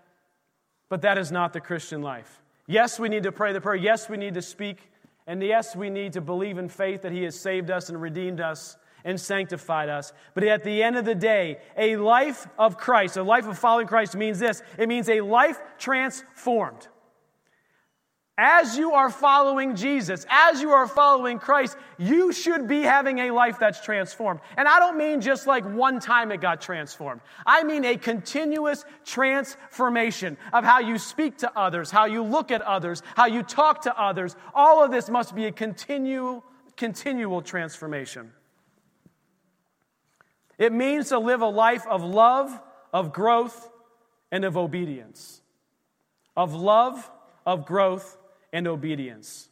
but 0.87 1.01
that 1.01 1.17
is 1.17 1.29
not 1.29 1.51
the 1.51 1.59
Christian 1.59 2.01
life. 2.01 2.41
Yes, 2.67 2.97
we 2.97 3.09
need 3.09 3.23
to 3.23 3.33
pray 3.33 3.51
the 3.51 3.59
prayer. 3.59 3.75
Yes, 3.75 4.07
we 4.07 4.15
need 4.15 4.35
to 4.35 4.41
speak 4.41 4.90
and 5.31 5.41
yes, 5.41 5.77
we 5.77 5.89
need 5.89 6.11
to 6.11 6.19
believe 6.19 6.57
in 6.57 6.67
faith 6.67 7.03
that 7.03 7.13
He 7.13 7.23
has 7.23 7.39
saved 7.39 7.71
us 7.71 7.87
and 7.87 8.01
redeemed 8.01 8.41
us 8.41 8.75
and 9.05 9.17
sanctified 9.17 9.87
us. 9.87 10.11
But 10.33 10.43
at 10.43 10.65
the 10.65 10.83
end 10.83 10.97
of 10.97 11.05
the 11.05 11.15
day, 11.15 11.59
a 11.77 11.95
life 11.95 12.49
of 12.59 12.75
Christ, 12.75 13.15
a 13.15 13.23
life 13.23 13.47
of 13.47 13.57
following 13.57 13.87
Christ 13.87 14.13
means 14.13 14.39
this 14.39 14.61
it 14.77 14.89
means 14.89 15.07
a 15.07 15.21
life 15.21 15.57
transformed. 15.77 16.89
As 18.43 18.75
you 18.75 18.93
are 18.93 19.11
following 19.11 19.75
Jesus, 19.75 20.25
as 20.27 20.63
you 20.63 20.71
are 20.71 20.87
following 20.87 21.37
Christ, 21.37 21.77
you 21.99 22.33
should 22.33 22.67
be 22.67 22.81
having 22.81 23.19
a 23.19 23.29
life 23.29 23.59
that's 23.59 23.85
transformed. 23.85 24.39
And 24.57 24.67
I 24.67 24.79
don't 24.79 24.97
mean 24.97 25.21
just 25.21 25.45
like 25.45 25.63
one 25.63 25.99
time 25.99 26.31
it 26.31 26.41
got 26.41 26.59
transformed. 26.59 27.21
I 27.45 27.63
mean 27.63 27.85
a 27.85 27.97
continuous 27.97 28.83
transformation 29.05 30.37
of 30.53 30.63
how 30.63 30.79
you 30.79 30.97
speak 30.97 31.37
to 31.37 31.55
others, 31.55 31.91
how 31.91 32.05
you 32.05 32.23
look 32.23 32.49
at 32.49 32.63
others, 32.63 33.03
how 33.15 33.27
you 33.27 33.43
talk 33.43 33.83
to 33.83 33.95
others. 33.95 34.35
All 34.55 34.83
of 34.83 34.89
this 34.89 35.07
must 35.07 35.35
be 35.35 35.45
a 35.45 35.51
continual, 35.51 36.43
continual 36.75 37.43
transformation. 37.43 38.31
It 40.57 40.73
means 40.73 41.09
to 41.09 41.19
live 41.19 41.41
a 41.41 41.47
life 41.47 41.85
of 41.85 42.01
love, 42.01 42.59
of 42.91 43.13
growth, 43.13 43.69
and 44.31 44.43
of 44.43 44.57
obedience. 44.57 45.43
Of 46.35 46.55
love, 46.55 47.07
of 47.45 47.67
growth, 47.67 48.17
and 48.53 48.67
obedience. 48.67 49.49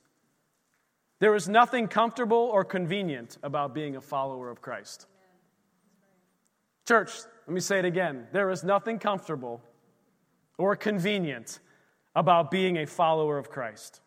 There 1.20 1.36
is 1.36 1.50
nothing 1.50 1.88
comfortable 1.88 2.50
or 2.52 2.64
convenient 2.64 3.38
about 3.44 3.74
being 3.74 3.96
a 3.96 4.02
follower 4.02 4.50
of 4.50 4.62
Christ. 4.62 5.06
Church, 6.88 7.12
let 7.46 7.54
me 7.54 7.60
say 7.60 7.80
it 7.80 7.86
again. 7.86 8.28
There 8.32 8.50
is 8.50 8.64
nothing 8.64 9.00
comfortable 9.00 9.62
or 10.58 10.76
convenient 10.76 11.60
about 12.16 12.52
being 12.52 12.78
a 12.78 12.86
follower 12.86 13.38
of 13.38 13.50
Christ. 13.50 14.02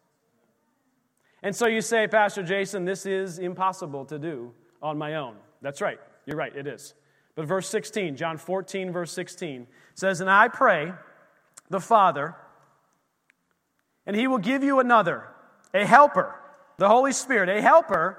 And 1.42 1.54
so 1.54 1.66
you 1.66 1.80
say, 1.80 2.06
Pastor 2.06 2.42
Jason, 2.42 2.84
this 2.84 3.04
is 3.04 3.38
impossible 3.38 4.04
to 4.06 4.18
do 4.18 4.52
on 4.80 4.96
my 4.96 5.16
own. 5.16 5.36
That's 5.60 5.80
right. 5.80 5.98
You're 6.26 6.36
right, 6.36 6.54
it 6.54 6.66
is. 6.66 6.94
But 7.34 7.46
verse 7.46 7.68
16, 7.68 8.16
John 8.16 8.36
14, 8.36 8.92
verse 8.92 9.12
16 9.12 9.66
says, 9.94 10.20
And 10.20 10.30
I 10.30 10.48
pray 10.48 10.92
the 11.70 11.80
Father 11.80 12.36
and 14.06 14.16
he 14.16 14.26
will 14.26 14.38
give 14.38 14.62
you 14.62 14.80
another, 14.80 15.26
a 15.72 15.86
helper, 15.86 16.34
the 16.78 16.88
Holy 16.88 17.12
Spirit, 17.12 17.48
a 17.48 17.60
helper 17.62 18.18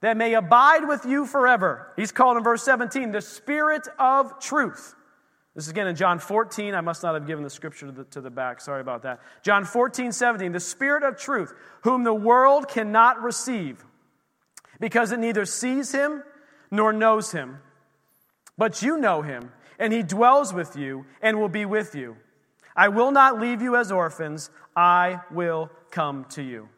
that 0.00 0.16
may 0.16 0.34
abide 0.34 0.86
with 0.86 1.04
you 1.04 1.26
forever. 1.26 1.92
He's 1.96 2.12
called 2.12 2.36
in 2.36 2.44
verse 2.44 2.62
17 2.62 3.12
the 3.12 3.20
Spirit 3.20 3.88
of 3.98 4.40
truth. 4.40 4.94
This 5.54 5.64
is 5.64 5.70
again 5.70 5.86
in 5.86 5.96
John 5.96 6.18
14. 6.18 6.74
I 6.74 6.82
must 6.82 7.02
not 7.02 7.14
have 7.14 7.26
given 7.26 7.42
the 7.42 7.50
scripture 7.50 7.86
to 7.86 7.92
the, 7.92 8.04
to 8.04 8.20
the 8.20 8.30
back. 8.30 8.60
Sorry 8.60 8.82
about 8.82 9.02
that. 9.02 9.20
John 9.42 9.64
14, 9.64 10.12
17. 10.12 10.52
The 10.52 10.60
Spirit 10.60 11.02
of 11.02 11.16
truth, 11.16 11.54
whom 11.80 12.04
the 12.04 12.12
world 12.12 12.68
cannot 12.68 13.22
receive, 13.22 13.82
because 14.78 15.12
it 15.12 15.18
neither 15.18 15.46
sees 15.46 15.92
him 15.92 16.22
nor 16.70 16.92
knows 16.92 17.32
him. 17.32 17.58
But 18.58 18.82
you 18.82 18.98
know 18.98 19.22
him, 19.22 19.50
and 19.78 19.94
he 19.94 20.02
dwells 20.02 20.52
with 20.52 20.76
you 20.76 21.06
and 21.22 21.38
will 21.38 21.48
be 21.48 21.64
with 21.64 21.94
you. 21.94 22.16
I 22.76 22.88
will 22.88 23.10
not 23.10 23.40
leave 23.40 23.62
you 23.62 23.76
as 23.76 23.90
orphans. 23.90 24.50
I 24.76 25.20
will 25.30 25.70
come 25.90 26.26
to 26.30 26.42
you. 26.42 26.68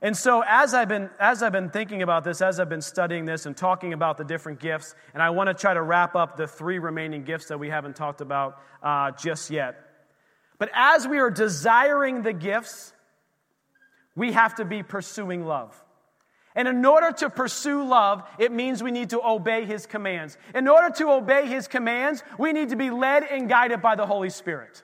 And 0.00 0.14
so, 0.14 0.44
as 0.46 0.74
I've, 0.74 0.88
been, 0.88 1.08
as 1.18 1.42
I've 1.42 1.52
been 1.52 1.70
thinking 1.70 2.02
about 2.02 2.24
this, 2.24 2.42
as 2.42 2.60
I've 2.60 2.68
been 2.68 2.82
studying 2.82 3.24
this 3.24 3.46
and 3.46 3.56
talking 3.56 3.94
about 3.94 4.18
the 4.18 4.24
different 4.24 4.60
gifts, 4.60 4.94
and 5.14 5.22
I 5.22 5.30
want 5.30 5.48
to 5.48 5.54
try 5.54 5.72
to 5.72 5.82
wrap 5.82 6.14
up 6.14 6.36
the 6.36 6.46
three 6.46 6.78
remaining 6.78 7.24
gifts 7.24 7.46
that 7.46 7.58
we 7.58 7.70
haven't 7.70 7.96
talked 7.96 8.20
about 8.20 8.58
uh, 8.82 9.12
just 9.12 9.50
yet. 9.50 9.76
But 10.58 10.70
as 10.74 11.08
we 11.08 11.18
are 11.18 11.30
desiring 11.30 12.22
the 12.22 12.34
gifts, 12.34 12.92
we 14.14 14.32
have 14.32 14.56
to 14.56 14.64
be 14.64 14.82
pursuing 14.82 15.46
love. 15.46 15.74
And 16.54 16.68
in 16.68 16.84
order 16.84 17.10
to 17.10 17.30
pursue 17.30 17.82
love, 17.84 18.22
it 18.38 18.52
means 18.52 18.82
we 18.82 18.92
need 18.92 19.10
to 19.10 19.26
obey 19.26 19.64
his 19.64 19.86
commands. 19.86 20.36
In 20.54 20.68
order 20.68 20.94
to 20.96 21.10
obey 21.10 21.46
his 21.46 21.66
commands, 21.66 22.22
we 22.38 22.52
need 22.52 22.68
to 22.68 22.76
be 22.76 22.90
led 22.90 23.24
and 23.24 23.48
guided 23.48 23.82
by 23.82 23.96
the 23.96 24.06
Holy 24.06 24.30
Spirit. 24.30 24.82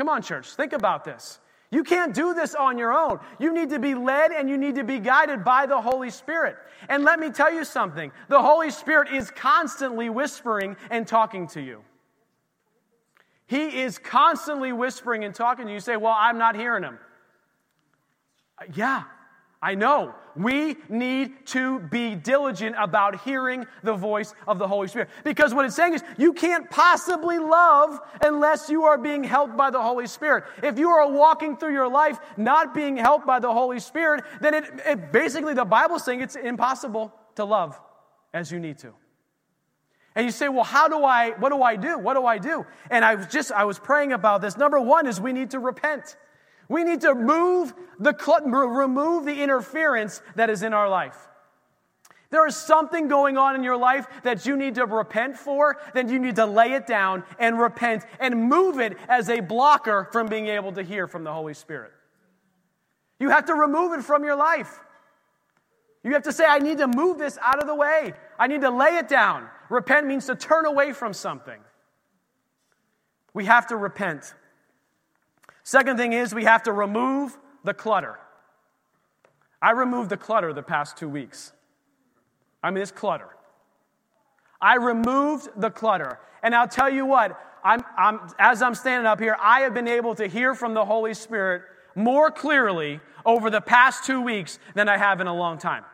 Come 0.00 0.08
on, 0.08 0.22
church, 0.22 0.54
think 0.54 0.72
about 0.72 1.04
this. 1.04 1.40
You 1.70 1.84
can't 1.84 2.14
do 2.14 2.32
this 2.32 2.54
on 2.54 2.78
your 2.78 2.90
own. 2.90 3.20
You 3.38 3.52
need 3.52 3.68
to 3.68 3.78
be 3.78 3.94
led 3.94 4.32
and 4.32 4.48
you 4.48 4.56
need 4.56 4.76
to 4.76 4.82
be 4.82 4.98
guided 4.98 5.44
by 5.44 5.66
the 5.66 5.78
Holy 5.78 6.08
Spirit. 6.08 6.56
And 6.88 7.04
let 7.04 7.20
me 7.20 7.28
tell 7.28 7.52
you 7.52 7.66
something 7.66 8.10
the 8.28 8.40
Holy 8.40 8.70
Spirit 8.70 9.12
is 9.12 9.30
constantly 9.30 10.08
whispering 10.08 10.78
and 10.90 11.06
talking 11.06 11.48
to 11.48 11.60
you. 11.60 11.82
He 13.46 13.82
is 13.82 13.98
constantly 13.98 14.72
whispering 14.72 15.22
and 15.24 15.34
talking 15.34 15.66
to 15.66 15.70
you. 15.70 15.74
You 15.74 15.80
say, 15.80 15.98
Well, 15.98 16.16
I'm 16.18 16.38
not 16.38 16.56
hearing 16.56 16.82
him. 16.82 16.98
Uh, 18.58 18.64
yeah, 18.74 19.02
I 19.62 19.74
know. 19.74 20.14
We 20.36 20.76
need 20.88 21.46
to 21.48 21.80
be 21.80 22.14
diligent 22.14 22.76
about 22.78 23.22
hearing 23.22 23.66
the 23.82 23.94
voice 23.94 24.34
of 24.46 24.58
the 24.58 24.66
Holy 24.66 24.88
Spirit. 24.88 25.10
Because 25.22 25.52
what 25.52 25.66
it's 25.66 25.76
saying 25.76 25.94
is, 25.94 26.02
you 26.16 26.32
can't 26.32 26.70
possibly 26.70 27.38
love 27.38 27.98
unless 28.22 28.70
you 28.70 28.84
are 28.84 28.96
being 28.96 29.22
helped 29.22 29.56
by 29.56 29.70
the 29.70 29.82
Holy 29.82 30.06
Spirit. 30.06 30.44
If 30.62 30.78
you 30.78 30.88
are 30.88 31.10
walking 31.10 31.56
through 31.56 31.72
your 31.72 31.88
life 31.88 32.18
not 32.38 32.74
being 32.74 32.96
helped 32.96 33.26
by 33.26 33.38
the 33.38 33.52
Holy 33.52 33.80
Spirit, 33.80 34.24
then 34.40 34.54
it, 34.54 34.64
it 34.86 35.12
basically, 35.12 35.52
the 35.52 35.64
Bible's 35.64 36.04
saying 36.04 36.22
it's 36.22 36.36
impossible 36.36 37.12
to 37.34 37.44
love 37.44 37.78
as 38.32 38.50
you 38.50 38.60
need 38.60 38.78
to. 38.78 38.94
And 40.14 40.24
you 40.24 40.32
say, 40.32 40.48
well, 40.48 40.64
how 40.64 40.88
do 40.88 41.04
I, 41.04 41.30
what 41.38 41.50
do 41.50 41.62
I 41.62 41.76
do? 41.76 41.98
What 41.98 42.14
do 42.14 42.24
I 42.24 42.38
do? 42.38 42.64
And 42.90 43.04
I 43.04 43.14
was 43.16 43.26
just, 43.26 43.52
I 43.52 43.64
was 43.64 43.78
praying 43.78 44.12
about 44.12 44.40
this. 44.40 44.56
Number 44.56 44.80
one 44.80 45.06
is 45.06 45.20
we 45.20 45.32
need 45.32 45.50
to 45.50 45.58
repent. 45.58 46.16
We 46.70 46.84
need 46.84 47.00
to 47.00 47.16
move 47.16 47.74
the, 47.98 48.14
remove 48.46 49.26
the 49.26 49.42
interference 49.42 50.22
that 50.36 50.48
is 50.48 50.62
in 50.62 50.72
our 50.72 50.88
life. 50.88 51.18
There 52.30 52.46
is 52.46 52.54
something 52.54 53.08
going 53.08 53.36
on 53.36 53.56
in 53.56 53.64
your 53.64 53.76
life 53.76 54.06
that 54.22 54.46
you 54.46 54.56
need 54.56 54.76
to 54.76 54.86
repent 54.86 55.36
for, 55.36 55.78
then 55.94 56.08
you 56.08 56.20
need 56.20 56.36
to 56.36 56.46
lay 56.46 56.74
it 56.74 56.86
down 56.86 57.24
and 57.40 57.58
repent 57.58 58.04
and 58.20 58.44
move 58.44 58.78
it 58.78 58.96
as 59.08 59.28
a 59.28 59.40
blocker 59.40 60.08
from 60.12 60.28
being 60.28 60.46
able 60.46 60.70
to 60.74 60.84
hear 60.84 61.08
from 61.08 61.24
the 61.24 61.32
Holy 61.32 61.54
Spirit. 61.54 61.90
You 63.18 63.30
have 63.30 63.46
to 63.46 63.54
remove 63.54 63.98
it 63.98 64.04
from 64.04 64.22
your 64.22 64.36
life. 64.36 64.78
You 66.04 66.12
have 66.12 66.22
to 66.22 66.32
say, 66.32 66.44
I 66.46 66.60
need 66.60 66.78
to 66.78 66.86
move 66.86 67.18
this 67.18 67.36
out 67.42 67.58
of 67.58 67.66
the 67.66 67.74
way. 67.74 68.14
I 68.38 68.46
need 68.46 68.60
to 68.60 68.70
lay 68.70 68.96
it 68.96 69.08
down. 69.08 69.48
Repent 69.70 70.06
means 70.06 70.26
to 70.26 70.36
turn 70.36 70.66
away 70.66 70.92
from 70.92 71.14
something. 71.14 71.60
We 73.34 73.46
have 73.46 73.66
to 73.66 73.76
repent. 73.76 74.34
Second 75.62 75.96
thing 75.96 76.12
is 76.12 76.34
we 76.34 76.44
have 76.44 76.62
to 76.64 76.72
remove 76.72 77.38
the 77.64 77.74
clutter. 77.74 78.18
I 79.62 79.72
removed 79.72 80.10
the 80.10 80.16
clutter 80.16 80.52
the 80.52 80.62
past 80.62 80.96
two 80.96 81.08
weeks. 81.08 81.52
I 82.62 82.70
mean, 82.70 82.82
it's 82.82 82.90
clutter. 82.90 83.28
I 84.60 84.76
removed 84.76 85.48
the 85.56 85.70
clutter. 85.70 86.20
And 86.42 86.54
I'll 86.54 86.68
tell 86.68 86.90
you 86.90 87.06
what, 87.06 87.38
I'm, 87.62 87.84
I'm, 87.96 88.20
as 88.38 88.62
I'm 88.62 88.74
standing 88.74 89.06
up 89.06 89.20
here, 89.20 89.36
I 89.40 89.60
have 89.60 89.74
been 89.74 89.88
able 89.88 90.14
to 90.14 90.26
hear 90.26 90.54
from 90.54 90.74
the 90.74 90.84
Holy 90.84 91.14
Spirit 91.14 91.62
more 91.94 92.30
clearly 92.30 93.00
over 93.26 93.50
the 93.50 93.60
past 93.60 94.04
two 94.04 94.20
weeks 94.20 94.58
than 94.74 94.88
I 94.88 94.96
have 94.96 95.20
in 95.20 95.26
a 95.26 95.34
long 95.34 95.58
time. 95.58 95.84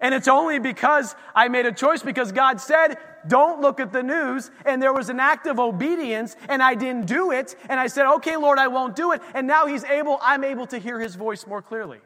And 0.00 0.14
it's 0.14 0.28
only 0.28 0.58
because 0.58 1.14
I 1.34 1.48
made 1.48 1.66
a 1.66 1.72
choice 1.72 2.02
because 2.02 2.32
God 2.32 2.60
said, 2.60 2.98
don't 3.26 3.60
look 3.60 3.80
at 3.80 3.92
the 3.92 4.02
news. 4.02 4.50
And 4.66 4.82
there 4.82 4.92
was 4.92 5.08
an 5.08 5.20
act 5.20 5.46
of 5.46 5.58
obedience 5.58 6.36
and 6.48 6.62
I 6.62 6.74
didn't 6.74 7.06
do 7.06 7.30
it. 7.30 7.56
And 7.68 7.80
I 7.80 7.86
said, 7.86 8.06
okay, 8.16 8.36
Lord, 8.36 8.58
I 8.58 8.68
won't 8.68 8.96
do 8.96 9.12
it. 9.12 9.22
And 9.34 9.46
now 9.46 9.66
he's 9.66 9.84
able, 9.84 10.18
I'm 10.20 10.44
able 10.44 10.66
to 10.66 10.78
hear 10.78 10.98
his 10.98 11.14
voice 11.14 11.46
more 11.46 11.62
clearly. 11.62 12.00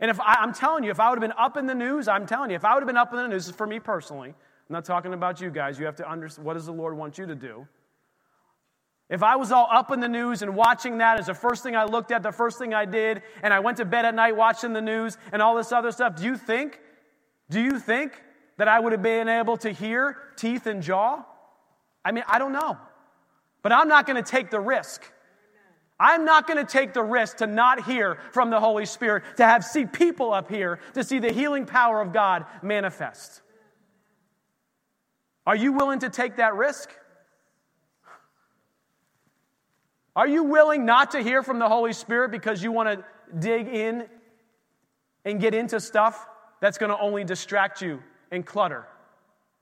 And 0.00 0.10
if 0.10 0.20
I, 0.20 0.42
am 0.42 0.52
telling 0.52 0.84
you, 0.84 0.90
if 0.90 1.00
I 1.00 1.08
would 1.08 1.16
have 1.16 1.28
been 1.28 1.38
up 1.38 1.56
in 1.56 1.66
the 1.66 1.74
news, 1.74 2.08
I'm 2.08 2.26
telling 2.26 2.50
you, 2.50 2.56
if 2.56 2.64
I 2.64 2.74
would 2.74 2.82
have 2.82 2.88
been 2.88 2.96
up 2.96 3.12
in 3.12 3.16
the 3.16 3.28
news, 3.28 3.44
this 3.44 3.48
is 3.48 3.56
for 3.56 3.66
me 3.66 3.78
personally, 3.78 4.30
I'm 4.30 4.72
not 4.72 4.84
talking 4.84 5.14
about 5.14 5.40
you 5.40 5.50
guys. 5.50 5.78
You 5.78 5.86
have 5.86 5.96
to 5.96 6.10
understand 6.10 6.44
what 6.44 6.54
does 6.54 6.66
the 6.66 6.72
Lord 6.72 6.96
want 6.96 7.16
you 7.16 7.26
to 7.26 7.34
do. 7.34 7.66
If 9.10 9.22
I 9.22 9.36
was 9.36 9.52
all 9.52 9.68
up 9.70 9.90
in 9.90 10.00
the 10.00 10.08
news 10.08 10.42
and 10.42 10.56
watching 10.56 10.98
that 10.98 11.18
as 11.18 11.26
the 11.26 11.34
first 11.34 11.62
thing 11.62 11.76
I 11.76 11.84
looked 11.84 12.10
at, 12.10 12.22
the 12.22 12.32
first 12.32 12.58
thing 12.58 12.72
I 12.72 12.86
did, 12.86 13.22
and 13.42 13.52
I 13.52 13.60
went 13.60 13.76
to 13.76 13.84
bed 13.84 14.04
at 14.04 14.14
night 14.14 14.34
watching 14.34 14.72
the 14.72 14.80
news 14.80 15.18
and 15.32 15.42
all 15.42 15.54
this 15.56 15.72
other 15.72 15.92
stuff, 15.92 16.16
do 16.16 16.24
you 16.24 16.36
think, 16.36 16.80
do 17.50 17.60
you 17.60 17.78
think 17.78 18.22
that 18.56 18.66
I 18.66 18.80
would 18.80 18.92
have 18.92 19.02
been 19.02 19.28
able 19.28 19.56
to 19.58 19.70
hear 19.70 20.16
teeth 20.36 20.66
and 20.66 20.82
jaw? 20.82 21.22
I 22.04 22.12
mean, 22.12 22.24
I 22.26 22.38
don't 22.38 22.52
know. 22.52 22.78
But 23.62 23.72
I'm 23.72 23.88
not 23.88 24.06
going 24.06 24.22
to 24.22 24.30
take 24.30 24.50
the 24.50 24.60
risk. 24.60 25.02
I'm 25.98 26.24
not 26.24 26.46
going 26.46 26.64
to 26.64 26.70
take 26.70 26.92
the 26.92 27.02
risk 27.02 27.38
to 27.38 27.46
not 27.46 27.84
hear 27.84 28.18
from 28.32 28.50
the 28.50 28.58
Holy 28.58 28.84
Spirit, 28.84 29.22
to 29.36 29.44
have 29.44 29.64
see 29.64 29.86
people 29.86 30.32
up 30.32 30.50
here 30.50 30.80
to 30.94 31.04
see 31.04 31.18
the 31.18 31.32
healing 31.32 31.66
power 31.66 32.00
of 32.00 32.12
God 32.12 32.46
manifest. 32.62 33.42
Are 35.46 35.54
you 35.54 35.72
willing 35.72 36.00
to 36.00 36.10
take 36.10 36.36
that 36.36 36.54
risk? 36.54 36.90
Are 40.16 40.28
you 40.28 40.44
willing 40.44 40.84
not 40.84 41.12
to 41.12 41.22
hear 41.22 41.42
from 41.42 41.58
the 41.58 41.68
Holy 41.68 41.92
Spirit 41.92 42.30
because 42.30 42.62
you 42.62 42.70
want 42.70 42.88
to 42.88 43.04
dig 43.38 43.66
in 43.66 44.06
and 45.24 45.40
get 45.40 45.54
into 45.54 45.80
stuff 45.80 46.28
that's 46.60 46.78
going 46.78 46.90
to 46.90 46.98
only 46.98 47.24
distract 47.24 47.82
you 47.82 48.00
and 48.30 48.46
clutter 48.46 48.86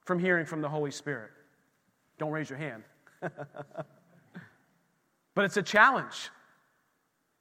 from 0.05 0.18
hearing 0.18 0.44
from 0.44 0.61
the 0.61 0.68
Holy 0.68 0.90
Spirit? 0.90 1.30
Don't 2.18 2.32
raise 2.32 2.50
your 2.50 2.59
hand. 2.59 2.82
but 3.20 5.44
it's 5.44 5.57
a 5.57 5.62
challenge. 5.62 6.30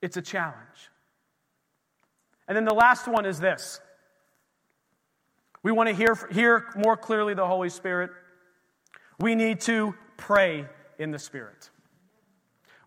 It's 0.01 0.15
a 0.15 0.21
challenge. 0.21 0.89
And 2.47 2.55
then 2.55 2.65
the 2.65 2.73
last 2.73 3.07
one 3.07 3.25
is 3.25 3.39
this 3.39 3.81
We 5.63 5.71
want 5.71 5.89
to 5.89 5.95
hear, 5.95 6.15
hear 6.31 6.67
more 6.75 6.95
clearly 6.95 7.33
the 7.33 7.47
Holy 7.47 7.69
Spirit. 7.69 8.11
We 9.19 9.35
need 9.35 9.61
to 9.61 9.95
pray 10.17 10.67
in 10.97 11.11
the 11.11 11.19
Spirit. 11.19 11.70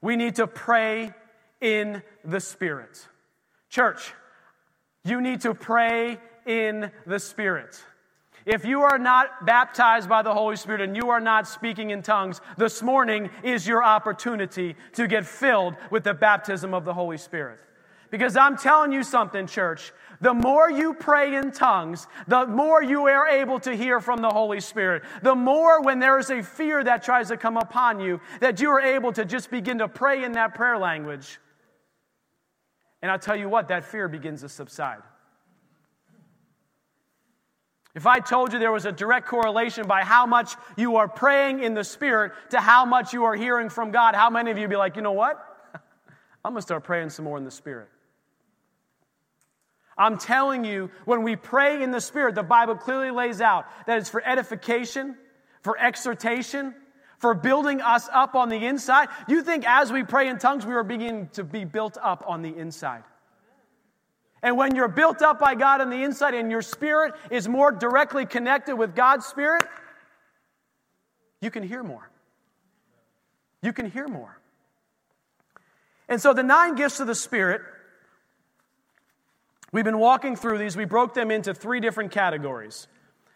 We 0.04 0.16
need 0.16 0.34
to 0.34 0.46
pray 0.46 1.14
in 1.62 2.02
the 2.26 2.38
Spirit. 2.38 3.08
Church, 3.70 4.12
you 5.02 5.22
need 5.22 5.40
to 5.40 5.54
pray 5.54 6.18
in 6.44 6.90
the 7.06 7.18
Spirit. 7.18 7.82
If 8.44 8.66
you 8.66 8.82
are 8.82 8.98
not 8.98 9.46
baptized 9.46 10.06
by 10.06 10.20
the 10.20 10.34
Holy 10.34 10.56
Spirit 10.56 10.82
and 10.82 10.94
you 10.94 11.08
are 11.08 11.20
not 11.20 11.48
speaking 11.48 11.88
in 11.88 12.02
tongues, 12.02 12.42
this 12.58 12.82
morning 12.82 13.30
is 13.42 13.66
your 13.66 13.82
opportunity 13.82 14.76
to 14.92 15.06
get 15.06 15.24
filled 15.24 15.74
with 15.90 16.04
the 16.04 16.12
baptism 16.12 16.74
of 16.74 16.84
the 16.84 16.92
Holy 16.92 17.16
Spirit. 17.16 17.58
Because 18.14 18.36
I'm 18.36 18.56
telling 18.56 18.92
you 18.92 19.02
something, 19.02 19.48
church. 19.48 19.92
The 20.20 20.32
more 20.32 20.70
you 20.70 20.94
pray 20.94 21.34
in 21.34 21.50
tongues, 21.50 22.06
the 22.28 22.46
more 22.46 22.80
you 22.80 23.08
are 23.08 23.26
able 23.26 23.58
to 23.58 23.74
hear 23.74 23.98
from 23.98 24.20
the 24.20 24.30
Holy 24.30 24.60
Spirit. 24.60 25.02
The 25.24 25.34
more, 25.34 25.82
when 25.82 25.98
there 25.98 26.16
is 26.20 26.30
a 26.30 26.40
fear 26.40 26.84
that 26.84 27.02
tries 27.02 27.26
to 27.26 27.36
come 27.36 27.56
upon 27.56 27.98
you, 27.98 28.20
that 28.38 28.60
you 28.60 28.70
are 28.70 28.80
able 28.80 29.12
to 29.14 29.24
just 29.24 29.50
begin 29.50 29.78
to 29.78 29.88
pray 29.88 30.22
in 30.22 30.30
that 30.34 30.54
prayer 30.54 30.78
language. 30.78 31.40
And 33.02 33.10
I'll 33.10 33.18
tell 33.18 33.34
you 33.34 33.48
what, 33.48 33.66
that 33.66 33.84
fear 33.84 34.06
begins 34.06 34.42
to 34.42 34.48
subside. 34.48 35.02
If 37.96 38.06
I 38.06 38.20
told 38.20 38.52
you 38.52 38.60
there 38.60 38.70
was 38.70 38.86
a 38.86 38.92
direct 38.92 39.26
correlation 39.26 39.88
by 39.88 40.04
how 40.04 40.24
much 40.24 40.54
you 40.76 40.98
are 40.98 41.08
praying 41.08 41.64
in 41.64 41.74
the 41.74 41.82
Spirit 41.82 42.30
to 42.50 42.60
how 42.60 42.84
much 42.84 43.12
you 43.12 43.24
are 43.24 43.34
hearing 43.34 43.70
from 43.70 43.90
God, 43.90 44.14
how 44.14 44.30
many 44.30 44.52
of 44.52 44.56
you 44.56 44.62
would 44.62 44.70
be 44.70 44.76
like, 44.76 44.94
you 44.94 45.02
know 45.02 45.10
what? 45.10 45.44
I'm 46.44 46.52
going 46.52 46.58
to 46.58 46.62
start 46.62 46.84
praying 46.84 47.10
some 47.10 47.24
more 47.24 47.38
in 47.38 47.44
the 47.44 47.50
Spirit. 47.50 47.88
I'm 49.96 50.18
telling 50.18 50.64
you, 50.64 50.90
when 51.04 51.22
we 51.22 51.36
pray 51.36 51.82
in 51.82 51.90
the 51.90 52.00
Spirit, 52.00 52.34
the 52.34 52.42
Bible 52.42 52.74
clearly 52.74 53.10
lays 53.10 53.40
out 53.40 53.66
that 53.86 53.98
it's 53.98 54.10
for 54.10 54.22
edification, 54.24 55.16
for 55.62 55.78
exhortation, 55.78 56.74
for 57.18 57.34
building 57.34 57.80
us 57.80 58.08
up 58.12 58.34
on 58.34 58.48
the 58.48 58.66
inside. 58.66 59.08
You 59.28 59.42
think 59.42 59.64
as 59.66 59.92
we 59.92 60.02
pray 60.02 60.28
in 60.28 60.38
tongues, 60.38 60.66
we 60.66 60.74
are 60.74 60.82
beginning 60.82 61.28
to 61.34 61.44
be 61.44 61.64
built 61.64 61.96
up 62.02 62.24
on 62.26 62.42
the 62.42 62.54
inside. 62.56 63.04
And 64.42 64.56
when 64.58 64.74
you're 64.74 64.88
built 64.88 65.22
up 65.22 65.38
by 65.38 65.54
God 65.54 65.80
on 65.80 65.88
the 65.88 66.02
inside 66.02 66.34
and 66.34 66.50
your 66.50 66.60
spirit 66.60 67.14
is 67.30 67.48
more 67.48 67.72
directly 67.72 68.26
connected 68.26 68.76
with 68.76 68.94
God's 68.94 69.24
spirit, 69.24 69.64
you 71.40 71.50
can 71.50 71.62
hear 71.62 71.82
more. 71.82 72.10
You 73.62 73.72
can 73.72 73.90
hear 73.90 74.06
more. 74.06 74.38
And 76.08 76.20
so 76.20 76.34
the 76.34 76.42
nine 76.42 76.74
gifts 76.74 77.00
of 77.00 77.06
the 77.06 77.14
Spirit, 77.14 77.62
we've 79.74 79.84
been 79.84 79.98
walking 79.98 80.36
through 80.36 80.56
these. 80.56 80.74
We 80.74 80.86
broke 80.86 81.12
them 81.12 81.30
into 81.30 81.52
three 81.52 81.80
different 81.80 82.10
categories. 82.10 82.88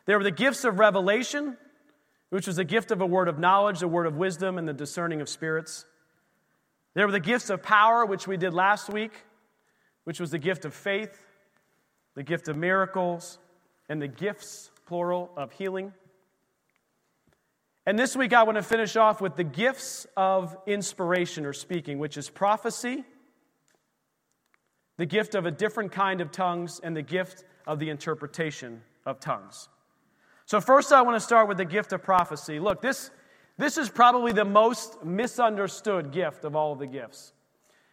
There 0.06 0.16
were 0.16 0.24
the 0.24 0.30
gifts 0.30 0.64
of 0.64 0.78
revelation, 0.78 1.58
which 2.30 2.46
was 2.46 2.56
the 2.56 2.64
gift 2.64 2.90
of 2.90 3.02
a 3.02 3.06
word 3.06 3.28
of 3.28 3.38
knowledge, 3.38 3.82
a 3.82 3.88
word 3.88 4.06
of 4.06 4.16
wisdom, 4.16 4.56
and 4.56 4.66
the 4.66 4.72
discerning 4.72 5.20
of 5.20 5.28
spirits. 5.28 5.84
There 6.94 7.04
were 7.04 7.12
the 7.12 7.20
gifts 7.20 7.50
of 7.50 7.62
power, 7.62 8.06
which 8.06 8.26
we 8.26 8.38
did 8.38 8.54
last 8.54 8.88
week 8.88 9.12
which 10.08 10.20
was 10.20 10.30
the 10.30 10.38
gift 10.38 10.64
of 10.64 10.72
faith, 10.72 11.26
the 12.14 12.22
gift 12.22 12.48
of 12.48 12.56
miracles, 12.56 13.38
and 13.90 14.00
the 14.00 14.08
gifts, 14.08 14.70
plural, 14.86 15.30
of 15.36 15.52
healing. 15.52 15.92
And 17.84 17.98
this 17.98 18.16
week 18.16 18.32
I 18.32 18.44
want 18.44 18.56
to 18.56 18.62
finish 18.62 18.96
off 18.96 19.20
with 19.20 19.36
the 19.36 19.44
gifts 19.44 20.06
of 20.16 20.56
inspiration 20.66 21.44
or 21.44 21.52
speaking, 21.52 21.98
which 21.98 22.16
is 22.16 22.30
prophecy, 22.30 23.04
the 24.98 25.06
gift 25.06 25.34
of 25.34 25.46
a 25.46 25.50
different 25.50 25.90
kind 25.90 26.20
of 26.20 26.30
tongues, 26.30 26.80
and 26.82 26.94
the 26.94 27.02
gift 27.02 27.44
of 27.66 27.78
the 27.78 27.88
interpretation 27.88 28.82
of 29.06 29.18
tongues. 29.18 29.68
So, 30.44 30.60
first, 30.60 30.92
I 30.92 31.02
want 31.02 31.16
to 31.16 31.20
start 31.20 31.48
with 31.48 31.56
the 31.56 31.64
gift 31.64 31.92
of 31.92 32.02
prophecy. 32.02 32.58
Look, 32.58 32.82
this, 32.82 33.10
this 33.56 33.78
is 33.78 33.88
probably 33.88 34.32
the 34.32 34.44
most 34.44 35.04
misunderstood 35.04 36.10
gift 36.12 36.44
of 36.44 36.54
all 36.56 36.72
of 36.72 36.78
the 36.78 36.86
gifts. 36.86 37.32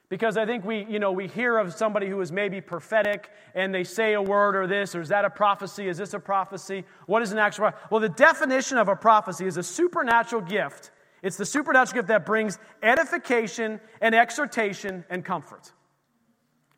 Because 0.10 0.38
I 0.38 0.45
think 0.45 0.64
we, 0.64 0.86
you 0.86 0.99
know, 0.99 1.12
we 1.12 1.28
hear 1.28 1.58
of 1.58 1.74
somebody 1.74 2.08
who 2.08 2.22
is 2.22 2.32
maybe 2.32 2.62
prophetic 2.62 3.30
and 3.56 3.74
they 3.74 3.84
say 3.84 4.14
a 4.14 4.22
word 4.22 4.56
or 4.56 4.68
this, 4.68 4.93
or 4.93 5.01
is 5.01 5.10
that 5.10 5.26
a 5.26 5.30
prophecy? 5.30 5.88
Is 5.88 5.97
this 5.97 6.14
a 6.14 6.20
prophecy? 6.20 6.86
What 7.08 7.24
is 7.24 7.32
an 7.32 7.39
actual 7.39 7.72
prophecy? 7.72 7.88
Well, 7.89 8.01
the 8.01 8.10
definition 8.10 8.78
of 8.78 8.88
a 8.88 8.95
prophecy 8.95 9.47
is 9.47 9.58
a 9.58 9.64
supernatural 9.64 10.43
gift. 10.43 10.91
It's 11.24 11.38
the 11.38 11.45
supernatural 11.45 12.01
gift 12.01 12.08
that 12.10 12.26
brings 12.26 12.60
edification 12.84 13.80
and 13.99 14.14
exhortation 14.14 15.03
and 15.10 15.26
comfort. 15.26 15.72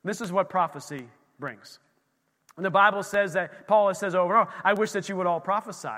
This 0.08 0.22
is 0.22 0.32
what 0.32 0.49
prophecy 0.49 1.08
brings. 1.39 1.80
And 2.55 2.66
the 2.66 2.72
Bible 2.72 3.03
says 3.03 3.34
that, 3.34 3.68
Paul 3.68 3.93
says 3.93 4.16
over 4.16 4.36
and 4.36 4.47
over, 4.47 4.53
I 4.64 4.74
wish 4.74 4.91
that 4.93 5.10
you 5.10 5.16
would 5.18 5.28
all 5.28 5.39
prophesy. 5.39 5.89